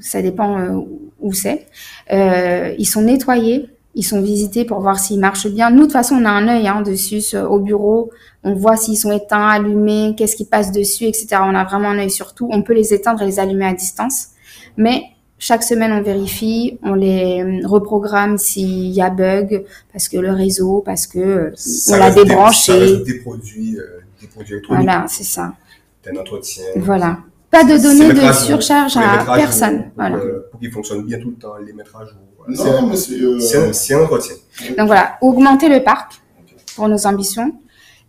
ça 0.00 0.20
dépend 0.22 0.58
euh, 0.58 0.80
où 1.20 1.32
c'est. 1.32 1.66
Euh, 2.12 2.74
ils 2.78 2.86
sont 2.86 3.02
nettoyés, 3.02 3.70
ils 3.94 4.02
sont 4.02 4.20
visités 4.20 4.64
pour 4.64 4.80
voir 4.80 4.98
s'ils 4.98 5.20
marchent 5.20 5.46
bien. 5.48 5.70
Nous, 5.70 5.76
de 5.78 5.82
toute 5.84 5.92
façon, 5.92 6.16
on 6.16 6.24
a 6.24 6.30
un 6.30 6.48
œil 6.48 6.66
hein, 6.68 6.82
dessus 6.82 7.22
au 7.36 7.58
bureau, 7.60 8.10
on 8.42 8.54
voit 8.54 8.76
s'ils 8.76 8.96
sont 8.96 9.12
éteints, 9.12 9.46
allumés, 9.48 10.14
qu'est-ce 10.16 10.36
qui 10.36 10.44
passe 10.44 10.72
dessus, 10.72 11.04
etc. 11.04 11.28
On 11.42 11.54
a 11.54 11.64
vraiment 11.64 11.88
un 11.90 11.98
œil 11.98 12.10
sur 12.10 12.34
tout. 12.34 12.48
On 12.50 12.62
peut 12.62 12.72
les 12.74 12.92
éteindre 12.92 13.22
et 13.22 13.26
les 13.26 13.38
allumer 13.38 13.66
à 13.66 13.72
distance, 13.74 14.28
mais 14.76 15.02
chaque 15.38 15.62
semaine, 15.62 15.92
on 15.92 16.02
vérifie, 16.02 16.78
on 16.82 16.94
les 16.94 17.42
euh, 17.42 17.66
reprogramme 17.66 18.38
s'il 18.38 18.86
y 18.92 19.02
a 19.02 19.10
bug, 19.10 19.64
parce 19.92 20.08
que 20.08 20.16
le 20.16 20.30
réseau, 20.32 20.82
parce 20.84 21.06
que 21.06 21.18
euh, 21.18 21.54
on 21.90 21.96
l'a 21.96 22.10
des- 22.10 22.24
débranché. 22.24 22.72
reste 22.72 23.04
des 23.04 23.18
produits, 23.20 23.76
euh, 23.78 24.00
des 24.20 24.26
produits 24.28 24.54
électroniques. 24.54 24.84
Voilà, 24.84 25.04
c'est 25.08 25.24
ça. 25.24 25.52
un 26.10 26.16
entretien. 26.16 26.64
Voilà. 26.76 27.18
Pas 27.50 27.62
de 27.64 27.76
données 27.80 28.12
de 28.12 28.32
surcharge 28.32 28.96
à 28.96 29.24
personne. 29.36 29.82
pour, 29.82 29.90
Voilà. 29.96 30.16
euh, 30.16 30.48
pour 30.50 30.60
qu'ils 30.60 30.72
fonctionnent 30.72 31.04
bien 31.04 31.18
tout 31.20 31.30
le 31.30 31.36
temps, 31.36 31.54
les 31.64 31.72
mettre 31.72 31.94
à 31.96 32.04
jour. 32.04 32.14
Voilà. 32.48 32.62
C'est 32.62 32.68
un- 32.78 32.80
Non, 32.82 32.86
mais 32.88 32.96
c'est... 32.96 33.94
euh, 33.94 33.98
un, 34.00 34.04
entretien. 34.04 34.34
Donc 34.78 34.86
voilà, 34.86 35.16
augmenter 35.20 35.68
le 35.68 35.82
parc 35.82 36.20
pour 36.76 36.88
nos 36.88 37.06
ambitions. 37.06 37.52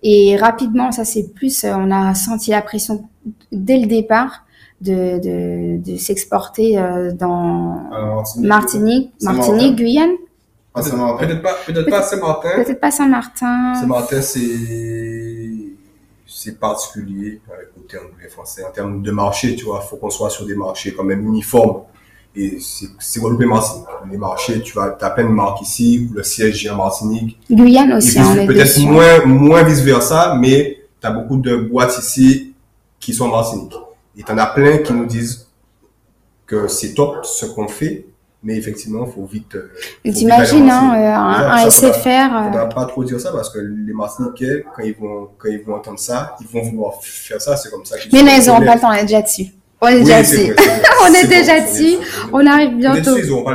Et 0.04 0.36
rapidement, 0.38 0.92
ça 0.92 1.06
c'est 1.06 1.34
plus, 1.34 1.64
euh, 1.64 1.74
on 1.76 1.90
a 1.92 2.14
senti 2.14 2.52
la 2.52 2.62
pression 2.62 3.08
dès 3.52 3.78
le 3.80 3.88
départ 3.88 4.44
de, 4.82 5.20
de, 5.20 5.92
de 5.92 5.98
s'exporter 5.98 6.78
euh, 6.78 7.12
dans 7.12 7.90
alors, 7.92 8.24
Martinique. 8.40 9.14
Martinique, 9.22 9.76
Guyane, 9.78 10.12
Ah. 10.76 10.82
Peut-être 11.18 11.42
pas, 11.42 11.56
peut-être 11.66 11.90
pas 11.90 12.04
Saint-Martin. 12.04 12.50
peut-être 12.58 12.80
pas 12.82 12.92
Saint-Martin. 12.92 13.74
Saint-Martin, 13.76 14.22
c'est, 14.22 14.60
c'est 16.28 16.60
particulier 16.60 17.40
avec 17.52 17.70
le 17.78 17.84
terme 17.84 18.08
des 18.22 18.28
français. 18.30 18.64
En 18.66 18.72
termes 18.72 19.02
de 19.02 19.12
marché, 19.12 19.56
tu 19.56 19.66
vois, 19.66 19.82
faut 19.82 19.96
qu'on 19.96 20.10
soit 20.10 20.30
sur 20.30 20.46
des 20.46 20.56
marchés 20.56 20.94
quand 20.94 21.04
même 21.06 21.26
uniformes. 21.26 21.84
Et 22.38 22.58
c'est, 22.60 23.20
Guadeloupe 23.20 23.44
et 23.44 23.46
Martinique. 23.46 23.86
Les 24.12 24.18
marchés, 24.18 24.62
tu 24.62 24.74
vas, 24.74 24.90
t'as 24.90 25.10
plein 25.12 25.24
de 25.24 25.30
marques 25.30 25.62
ici, 25.62 26.08
où 26.10 26.14
le 26.16 26.24
siège 26.24 26.66
est 26.66 26.70
en 26.70 26.76
Martinique. 26.76 27.40
Guyane 27.50 27.94
aussi, 27.94 28.18
peut-être 28.46 28.80
moins, 28.82 29.26
moins 29.26 29.64
vice 29.64 29.80
versa, 29.82 30.36
mais 30.40 30.82
as 31.04 31.12
beaucoup 31.12 31.38
de 31.38 31.56
boîtes 31.56 31.98
ici 32.00 32.54
qui 33.00 33.14
sont 33.14 33.26
en 33.26 33.30
Martinique. 33.30 33.74
Et 34.18 34.24
t'en 34.24 34.38
as 34.38 34.48
plein 34.48 34.80
qui 34.80 34.92
nous 34.92 35.06
disent 35.06 35.48
que 36.48 36.68
c'est 36.68 36.94
top 36.94 37.26
ce 37.26 37.46
qu'on 37.46 37.68
fait, 37.68 38.06
mais 38.44 38.56
effectivement, 38.58 39.06
il 39.08 39.14
faut 39.14 39.26
vite. 39.26 39.56
euh, 39.56 39.72
faut 39.78 39.86
vite 40.04 40.16
T'imagines, 40.16 40.70
hein, 40.70 40.94
euh, 40.96 41.14
un, 41.16 41.66
un 41.66 41.70
SFR. 41.70 42.08
euh, 42.08 42.44
faudra 42.52 42.70
pas 42.70 42.86
trop 42.86 43.04
dire 43.04 43.20
ça 43.20 43.32
parce 43.32 43.50
que 43.50 43.60
les 43.60 43.94
Martiniquais, 43.94 44.64
quand 44.76 44.84
ils 44.84 44.96
vont, 44.96 45.30
quand 45.38 45.50
ils 45.50 45.64
vont 45.64 45.76
entendre 45.76 46.00
ça, 46.00 46.36
ils 46.42 46.48
vont 46.48 46.62
vouloir 46.64 46.94
faire 47.02 47.42
ça. 47.42 47.56
C'est 47.58 47.70
comme 47.72 47.86
ça 47.86 47.98
qu'ils 47.98 48.12
Mais 48.14 48.24
non, 48.24 48.32
ils 48.40 48.48
n'auront 48.48 48.66
pas 48.66 48.76
le 48.76 48.82
temps, 48.82 48.94
est 48.94 49.02
déjà 49.04 49.22
dessus. 49.22 49.48
On 49.82 49.88
est 49.88 49.94
Oui, 49.96 50.00
déjà 50.04 50.22
dessus. 50.22 50.56
On 51.04 51.14
est 51.14 51.28
déjà 51.28 51.60
bon, 51.60 51.66
dessus. 51.68 51.96
On 52.32 52.46
arrive 52.48 52.70
On 52.70 52.74
est 52.74 52.76
bientôt. 52.76 53.16
dessus, 53.16 53.30
temps. 53.30 53.46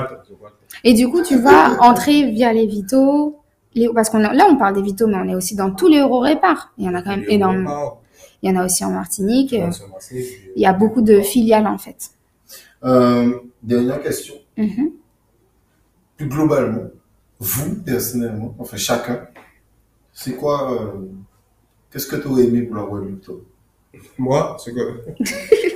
Et 0.85 0.95
du 0.95 1.09
coup, 1.09 1.23
tu 1.23 1.39
vas 1.39 1.77
entrer 1.81 2.31
via 2.31 2.53
les 2.53 2.67
Vito. 2.67 3.37
Les, 3.75 3.89
parce 3.95 4.11
qu'on 4.11 4.19
là, 4.19 4.47
on 4.51 4.57
parle 4.57 4.75
des 4.75 4.83
Vito, 4.83 5.07
mais 5.07 5.17
on 5.17 5.29
est 5.29 5.35
aussi 5.35 5.55
dans 5.55 5.71
tous 5.73 5.89
les 5.89 5.99
Euro-Répar. 6.01 6.73
Il 6.79 6.85
y 6.87 6.89
en 6.89 6.95
a 6.95 7.03
quand 7.03 7.11
même 7.11 7.25
énormément. 7.29 7.95
on 7.95 7.99
Il 8.43 8.51
y 8.51 8.57
en 8.57 8.61
a 8.61 8.65
aussi 8.65 8.85
en 8.85 8.91
Martinique. 8.91 9.55
on 9.59 9.69
euh, 9.69 10.21
Il 10.57 10.63
y 10.63 10.67
a 10.67 10.73
beaucoup 10.73 11.03
de 11.03 11.21
filiales, 11.21 11.67
en 11.67 11.79
fait. 11.79 12.11
Euh, 12.85 13.39
dernière 13.63 14.03
question. 14.03 14.35
Mhm. 14.57 14.91
Plus 16.17 16.29
globalement, 16.29 16.89
vous, 17.39 17.75
personnellement, 17.77 18.55
enfin 18.59 18.77
chacun, 18.77 19.27
c'est 20.13 20.35
quoi, 20.37 20.73
euh, 20.73 21.07
qu'est-ce 21.91 22.07
que 22.07 22.17
tu 22.17 22.27
aurais 22.29 22.45
aimé 22.45 22.63
pour 22.63 22.77
la 22.77 22.83
Guadeloupe, 22.83 23.43
Moi, 24.19 24.57
c'est 24.63 24.73
que 24.73 25.01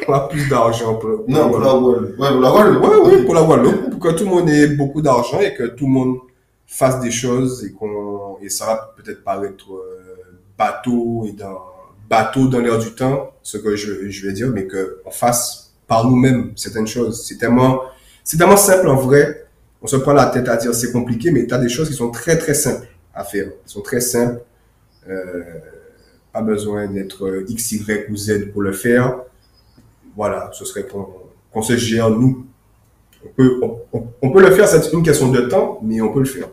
a 0.12 0.28
plus 0.28 0.48
d'argent 0.48 0.94
pour, 0.94 1.24
pour 1.24 1.28
Non, 1.28 1.50
pour 1.50 1.58
la 1.58 1.72
Guadeloupe. 1.72 2.18
Ouais, 2.18 2.30
pour 2.30 2.40
la 2.40 2.50
Guadeloupe. 2.50 2.82
Ouais, 2.84 2.96
ouais, 2.96 3.24
pour 3.24 3.34
la 3.34 3.42
Guadeloupe, 3.42 3.90
pour 3.90 4.00
que 4.00 4.16
tout 4.16 4.24
le 4.24 4.30
monde 4.30 4.50
ait 4.50 4.68
beaucoup 4.68 5.02
d'argent 5.02 5.40
et 5.40 5.54
que 5.54 5.64
tout 5.64 5.86
le 5.86 5.92
monde 5.92 6.18
fasse 6.66 7.00
des 7.00 7.10
choses 7.10 7.64
et 7.64 7.72
qu'on 7.72 8.38
et 8.40 8.48
ça 8.48 8.66
va 8.66 8.94
peut-être 8.96 9.22
paraître 9.22 9.72
euh, 9.72 10.38
bateau 10.58 11.24
et 11.26 11.32
dans 11.32 11.58
bateau 12.08 12.46
dans 12.46 12.60
l'air 12.60 12.78
du 12.78 12.94
temps, 12.94 13.32
ce 13.42 13.58
que 13.58 13.76
je, 13.76 14.08
je 14.08 14.26
vais 14.26 14.32
dire, 14.32 14.48
mais 14.48 14.66
que 14.66 15.00
on 15.04 15.10
fasse 15.10 15.72
par 15.86 16.08
nous-mêmes 16.08 16.52
certaines 16.56 16.86
choses. 16.86 17.24
C'est 17.26 17.38
tellement 17.38 17.80
c'est 18.22 18.36
tellement 18.36 18.56
simple 18.56 18.88
en 18.88 18.96
vrai. 18.96 19.46
On 19.82 19.86
se 19.86 19.96
prend 19.96 20.12
la 20.12 20.26
tête 20.26 20.48
à 20.48 20.56
dire 20.56 20.74
c'est 20.74 20.92
compliqué, 20.92 21.30
mais 21.30 21.46
tu 21.46 21.54
as 21.54 21.58
des 21.58 21.68
choses 21.68 21.88
qui 21.88 21.94
sont 21.94 22.10
très 22.10 22.38
très 22.38 22.54
simples 22.54 22.86
à 23.14 23.24
faire. 23.24 23.46
Elles 23.46 23.70
sont 23.70 23.82
très 23.82 24.00
simples. 24.00 24.40
Euh, 25.08 25.42
pas 26.34 26.42
besoin 26.42 26.88
d'être 26.88 27.26
euh, 27.26 27.46
X, 27.48 27.72
Y 27.72 28.10
ou 28.10 28.16
Z 28.16 28.50
pour 28.52 28.60
le 28.60 28.72
faire. 28.72 29.20
Voilà, 30.16 30.50
ce 30.52 30.64
serait 30.64 30.84
qu'on 30.84 31.62
se 31.62 31.76
gère 31.76 32.10
nous. 32.10 32.44
On 34.20 34.30
peut, 34.30 34.42
le 34.42 34.50
faire, 34.50 34.68
c'est 34.68 34.92
une 34.92 35.02
question 35.02 35.30
de 35.30 35.42
temps, 35.42 35.78
mais 35.82 36.00
on 36.00 36.12
peut 36.12 36.18
le 36.18 36.26
faire. 36.26 36.48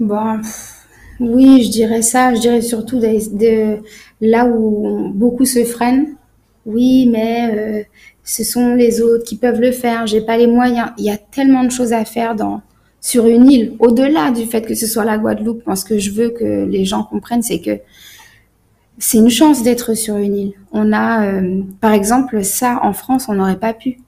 Bon, 0.00 0.38
pff, 0.38 0.86
oui, 1.20 1.62
je 1.64 1.70
dirais 1.70 2.02
ça. 2.02 2.34
Je 2.34 2.40
dirais 2.40 2.62
surtout 2.62 2.98
de, 2.98 3.76
là 4.20 4.46
où 4.46 5.12
beaucoup 5.14 5.44
se 5.44 5.64
freinent. 5.64 6.16
Oui, 6.64 7.08
mais 7.10 7.50
euh, 7.54 7.82
ce 8.24 8.44
sont 8.44 8.74
les 8.74 9.00
autres 9.02 9.24
qui 9.24 9.36
peuvent 9.36 9.60
le 9.60 9.72
faire. 9.72 10.06
J'ai 10.06 10.22
pas 10.22 10.38
les 10.38 10.46
moyens. 10.46 10.90
Il 10.96 11.04
y 11.04 11.10
a 11.10 11.18
tellement 11.18 11.64
de 11.64 11.70
choses 11.70 11.92
à 11.92 12.04
faire 12.04 12.34
sur 13.00 13.26
une 13.26 13.50
île. 13.50 13.74
Au-delà 13.78 14.30
du 14.30 14.46
fait 14.46 14.62
que 14.62 14.74
ce 14.74 14.86
soit 14.86 15.04
la 15.04 15.18
Guadeloupe, 15.18 15.66
moi, 15.66 15.76
ce 15.76 15.84
que 15.84 15.98
je 15.98 16.10
veux 16.10 16.30
que 16.30 16.64
les 16.64 16.84
gens 16.86 17.04
comprennent, 17.04 17.42
c'est 17.42 17.60
que 17.60 17.78
c'est 18.98 19.18
une 19.18 19.30
chance 19.30 19.62
d'être 19.62 19.94
sur 19.94 20.16
une 20.16 20.36
île. 20.36 20.52
On 20.72 20.92
a, 20.92 21.26
euh, 21.26 21.62
par 21.80 21.92
exemple, 21.92 22.44
ça 22.44 22.80
en 22.82 22.92
France, 22.92 23.26
on 23.28 23.34
n'aurait 23.34 23.58
pas 23.58 23.72
pu. 23.74 23.98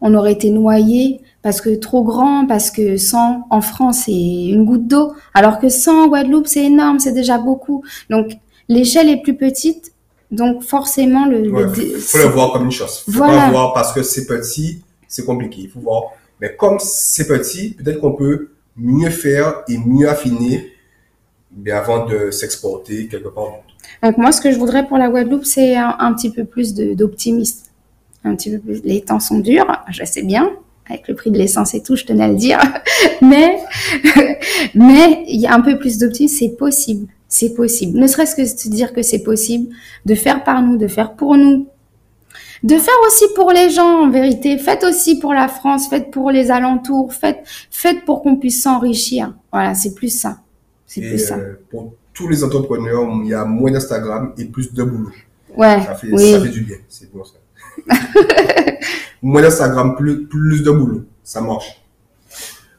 On 0.00 0.14
aurait 0.14 0.32
été 0.32 0.50
noyé 0.50 1.20
parce 1.42 1.60
que 1.60 1.74
trop 1.74 2.04
grand, 2.04 2.46
parce 2.46 2.70
que 2.70 2.96
100 2.96 3.46
en 3.50 3.60
France 3.62 4.02
c'est 4.06 4.12
une 4.12 4.64
goutte 4.64 4.86
d'eau, 4.86 5.14
alors 5.32 5.58
que 5.58 5.68
100 5.70 6.04
en 6.04 6.08
Guadeloupe 6.08 6.46
c'est 6.46 6.64
énorme, 6.64 6.98
c'est 6.98 7.12
déjà 7.12 7.38
beaucoup. 7.38 7.82
Donc 8.10 8.32
l'échelle 8.68 9.08
est 9.08 9.22
plus 9.22 9.36
petite, 9.36 9.92
donc 10.30 10.62
forcément 10.62 11.24
le. 11.26 11.40
le 11.40 11.66
Il 11.68 11.72
dé- 11.72 11.94
faut 11.98 12.18
le 12.18 12.24
voir 12.24 12.52
comme 12.52 12.64
une 12.66 12.70
chose. 12.72 12.98
Faut 13.06 13.12
Voilà. 13.12 13.46
pas 13.46 13.50
voir 13.50 13.72
parce 13.72 13.92
que 13.92 14.02
c'est 14.02 14.26
petit, 14.26 14.82
c'est 15.08 15.24
compliqué. 15.24 15.62
Il 15.62 15.70
faut 15.70 15.80
voir. 15.80 16.02
Mais 16.42 16.54
comme 16.56 16.78
c'est 16.78 17.26
petit, 17.26 17.70
peut-être 17.70 18.00
qu'on 18.00 18.12
peut 18.12 18.50
mieux 18.76 19.08
faire 19.10 19.62
et 19.68 19.78
mieux 19.78 20.08
affiner 20.10 20.72
mais 21.56 21.70
avant 21.70 22.04
de 22.04 22.30
s'exporter 22.30 23.06
quelque 23.08 23.28
part. 23.28 23.46
Donc 24.02 24.18
moi 24.18 24.32
ce 24.32 24.40
que 24.40 24.50
je 24.50 24.58
voudrais 24.58 24.86
pour 24.86 24.98
la 24.98 25.08
Guadeloupe 25.08 25.44
c'est 25.44 25.76
un, 25.76 25.96
un 25.98 26.12
petit 26.12 26.30
peu 26.30 26.44
plus 26.44 26.74
d'optimisme, 26.74 27.66
un 28.24 28.34
petit 28.36 28.50
peu 28.50 28.58
plus. 28.58 28.80
Les 28.84 29.00
temps 29.00 29.20
sont 29.20 29.38
durs, 29.38 29.66
je 29.90 30.04
sais 30.04 30.22
bien. 30.22 30.50
Avec 30.88 31.08
le 31.08 31.16
prix 31.16 31.32
de 31.32 31.38
l'essence 31.38 31.74
et 31.74 31.82
tout, 31.82 31.96
je 31.96 32.04
tenais 32.04 32.22
à 32.24 32.28
le 32.28 32.36
dire. 32.36 32.60
mais, 33.20 33.58
mais 34.74 35.24
il 35.26 35.40
y 35.40 35.46
a 35.46 35.54
un 35.54 35.60
peu 35.60 35.78
plus 35.78 35.98
d'optimisme, 35.98 36.36
c'est 36.38 36.56
possible. 36.56 37.08
C'est 37.28 37.54
possible. 37.54 37.98
Ne 37.98 38.06
serait-ce 38.06 38.36
que 38.36 38.42
de 38.42 38.70
dire 38.72 38.92
que 38.92 39.02
c'est 39.02 39.24
possible, 39.24 39.74
de 40.04 40.14
faire 40.14 40.44
par 40.44 40.62
nous, 40.62 40.76
de 40.76 40.86
faire 40.86 41.14
pour 41.14 41.36
nous, 41.36 41.66
de 42.62 42.76
faire 42.78 42.94
aussi 43.06 43.24
pour 43.34 43.50
les 43.50 43.70
gens 43.70 44.04
en 44.04 44.10
vérité. 44.10 44.58
Faites 44.58 44.84
aussi 44.84 45.18
pour 45.18 45.34
la 45.34 45.48
France, 45.48 45.88
faites 45.88 46.10
pour 46.10 46.30
les 46.30 46.50
alentours, 46.50 47.12
faites, 47.12 47.40
faites 47.70 48.04
pour 48.04 48.22
qu'on 48.22 48.36
puisse 48.36 48.62
s'enrichir. 48.62 49.34
Voilà, 49.52 49.74
c'est 49.74 49.94
plus 49.94 50.16
ça. 50.16 50.38
C'est 50.86 51.00
plus 51.00 51.18
ça. 51.18 51.36
euh, 51.36 51.54
pour 51.68 51.92
tous 52.16 52.28
les 52.28 52.42
entrepreneurs, 52.42 53.06
il 53.22 53.28
y 53.28 53.34
a 53.34 53.44
moins 53.44 53.70
d'Instagram 53.70 54.32
et 54.38 54.46
plus 54.46 54.72
de 54.72 54.82
boulot. 54.82 55.12
Ouais, 55.54 55.82
Ça 55.84 55.94
fait, 55.94 56.08
oui. 56.10 56.32
ça 56.32 56.40
fait 56.40 56.48
du 56.48 56.62
bien. 56.62 56.76
C'est 56.88 57.12
bon 57.12 57.22
ça. 57.24 57.34
moins 59.22 59.42
d'Instagram, 59.42 59.94
plus, 59.94 60.24
plus 60.26 60.62
de 60.62 60.70
boulot. 60.70 61.04
Ça 61.22 61.42
marche. 61.42 61.82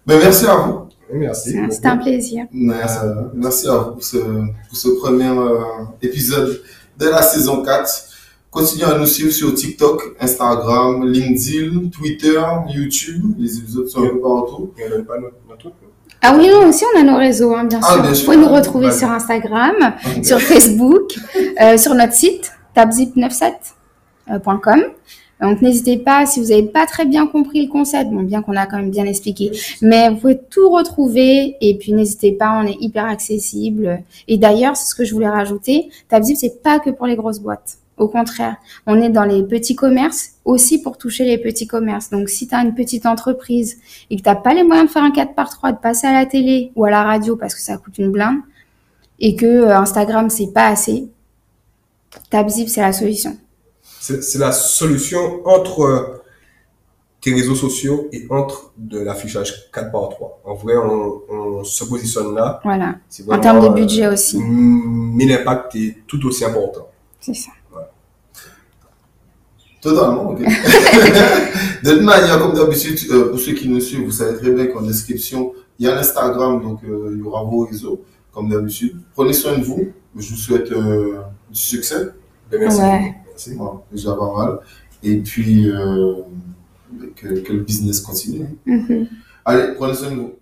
Ben, 0.05 0.17
merci 0.19 0.45
à 0.47 0.55
vous. 0.55 0.89
Merci. 1.13 1.55
C'était 1.69 1.87
un 1.87 1.97
plaisir. 1.97 2.47
Merci, 2.51 2.97
merci 3.33 3.67
à 3.67 3.77
vous 3.77 3.91
pour 3.91 4.03
ce, 4.03 4.17
pour 4.17 4.77
ce 4.77 4.89
premier 4.99 5.29
euh, 5.29 5.59
épisode 6.01 6.61
de 6.97 7.05
la 7.05 7.21
saison 7.21 7.63
4. 7.63 7.89
Continuez 8.49 8.85
à 8.85 8.97
nous 8.97 9.05
suivre 9.05 9.31
sur 9.31 9.53
TikTok, 9.53 10.15
Instagram, 10.19 11.05
LinkedIn, 11.05 11.89
Twitter, 11.89 12.41
YouTube. 12.69 13.35
Les 13.37 13.57
épisodes 13.59 13.87
sont 13.87 14.03
un 14.03 14.09
peu 14.09 14.19
partout. 14.19 14.73
Et 14.79 14.85
on 14.85 14.89
donne 14.89 15.05
pas 15.05 15.19
notre, 15.19 15.35
notre 15.47 15.61
truc. 15.61 15.73
non 15.83 15.86
Ah 16.21 16.35
oui, 16.37 16.49
nous 16.49 16.67
aussi, 16.67 16.83
on 16.95 16.99
a 16.99 17.03
nos 17.03 17.17
réseaux, 17.17 17.53
hein, 17.55 17.63
bien 17.65 17.79
Ah, 17.83 17.93
sûr. 17.93 18.01
bien 18.01 18.11
Vous 18.11 18.23
pouvez 18.25 18.37
nous 18.37 18.49
retrouver 18.49 18.91
sur 18.91 19.09
Instagram, 19.11 19.75
sur 20.23 20.41
Facebook, 20.41 21.15
euh, 21.61 21.77
sur 21.77 21.93
notre 21.93 22.13
site, 22.13 22.51
tabzip97.com. 22.75 24.83
Donc, 25.39 25.61
n'hésitez 25.61 25.97
pas, 25.97 26.25
si 26.25 26.39
vous 26.41 26.47
n'avez 26.47 26.63
pas 26.63 26.87
très 26.87 27.05
bien 27.05 27.27
compris 27.27 27.63
le 27.63 27.71
concept, 27.71 28.09
bon, 28.09 28.23
bien 28.23 28.41
qu'on 28.41 28.55
a 28.55 28.65
quand 28.65 28.77
même 28.77 28.89
bien 28.89 29.05
expliqué, 29.05 29.51
mais 29.83 30.09
vous 30.09 30.15
pouvez 30.15 30.39
tout 30.49 30.67
retrouver 30.71 31.55
et 31.61 31.77
puis 31.77 31.93
n'hésitez 31.93 32.31
pas, 32.31 32.59
on 32.59 32.65
est 32.65 32.77
hyper 32.81 33.05
accessible. 33.05 34.01
Et 34.27 34.37
d'ailleurs, 34.37 34.75
c'est 34.75 34.87
ce 34.89 34.95
que 34.95 35.05
je 35.05 35.13
voulais 35.13 35.29
rajouter, 35.29 35.89
Tabzip, 36.09 36.37
c'est 36.37 36.63
pas 36.63 36.79
que 36.79 36.89
pour 36.89 37.05
les 37.05 37.15
grosses 37.15 37.37
boîtes. 37.39 37.77
Au 37.97 38.07
contraire, 38.07 38.57
on 38.85 39.01
est 39.01 39.09
dans 39.09 39.23
les 39.25 39.43
petits 39.43 39.75
commerces 39.75 40.33
aussi 40.45 40.81
pour 40.81 40.97
toucher 40.97 41.25
les 41.25 41.37
petits 41.37 41.65
commerces. 41.65 42.11
Donc, 42.11 42.29
si 42.29 42.47
tu 42.47 42.53
as 42.53 42.61
une 42.61 42.75
petite 42.75 43.05
entreprise 43.05 43.77
et 44.09 44.17
que 44.17 44.21
tu 44.21 44.29
n'as 44.29 44.35
pas 44.35 44.53
les 44.53 44.63
moyens 44.63 44.87
de 44.87 44.91
faire 44.93 45.03
un 45.03 45.11
4 45.11 45.33
par 45.33 45.49
3 45.49 45.71
de 45.71 45.77
passer 45.77 46.05
à 46.05 46.13
la 46.13 46.25
télé 46.25 46.71
ou 46.75 46.85
à 46.85 46.91
la 46.91 47.03
radio 47.03 47.35
parce 47.35 47.55
que 47.55 47.61
ça 47.61 47.77
coûte 47.77 47.97
une 47.97 48.11
blinde, 48.11 48.37
et 49.19 49.35
que 49.35 49.45
euh, 49.45 49.77
Instagram, 49.77 50.29
c'est 50.29 50.53
pas 50.53 50.67
assez, 50.67 51.09
Tabzip, 52.29 52.69
c'est 52.69 52.81
la 52.81 52.93
solution. 52.93 53.37
C'est 53.99 54.37
la 54.37 54.51
solution 54.51 55.41
entre 55.45 55.81
euh, 55.81 56.23
tes 57.19 57.33
réseaux 57.33 57.55
sociaux 57.55 58.07
et 58.11 58.25
entre 58.29 58.71
de 58.77 58.99
l'affichage 58.99 59.69
4 59.71 59.91
par 59.91 60.09
3. 60.09 60.41
En 60.45 60.53
vrai, 60.53 60.75
on, 60.77 61.21
on 61.29 61.63
se 61.63 61.83
positionne 61.83 62.33
là. 62.35 62.59
Voilà. 62.63 62.95
En 63.29 63.39
termes 63.39 63.61
de 63.61 63.67
euh, 63.67 63.69
budget 63.71 64.07
aussi. 64.07 64.39
Mais 64.39 65.25
l'impact 65.25 65.75
est 65.75 65.97
tout 66.07 66.25
aussi 66.25 66.45
important. 66.45 66.87
C'est 67.19 67.33
ça. 67.33 67.51
Totalement, 69.87 70.31
ok. 70.31 70.39
de 71.83 71.91
toute 71.91 72.01
manière, 72.01 72.39
comme 72.39 72.53
d'habitude, 72.53 72.99
euh, 73.09 73.29
pour 73.29 73.39
ceux 73.39 73.53
qui 73.53 73.69
nous 73.69 73.79
suivent, 73.79 74.03
vous 74.03 74.11
savez 74.11 74.37
très 74.37 74.51
bien 74.51 74.67
qu'en 74.67 74.81
description, 74.81 75.53
il 75.79 75.85
y 75.85 75.89
a 75.89 75.95
l'Instagram, 75.95 76.61
donc 76.61 76.83
euh, 76.83 77.11
il 77.13 77.19
y 77.19 77.21
aura 77.21 77.43
vos 77.43 77.65
réseaux, 77.65 78.03
comme 78.33 78.49
d'habitude. 78.49 78.97
Prenez 79.13 79.31
soin 79.31 79.57
de 79.57 79.63
vous. 79.63 79.87
Je 80.15 80.29
vous 80.29 80.35
souhaite 80.35 80.71
euh, 80.71 81.21
du 81.49 81.59
succès. 81.59 82.09
Ben, 82.51 82.59
merci. 82.59 82.81
Ouais. 82.81 83.15
Merci. 83.27 83.53
Voilà, 83.55 83.81
déjà 83.89 84.13
pas 84.13 84.33
mal. 84.35 84.59
Et 85.03 85.17
puis, 85.17 85.69
euh, 85.69 86.15
que, 87.15 87.39
que 87.39 87.53
le 87.53 87.59
business 87.59 88.01
continue. 88.01 88.47
Mhm. 88.65 89.07
Allez, 89.45 89.73
prenez 89.75 89.93
soin 89.93 90.11
de 90.11 90.15
vous. 90.15 90.33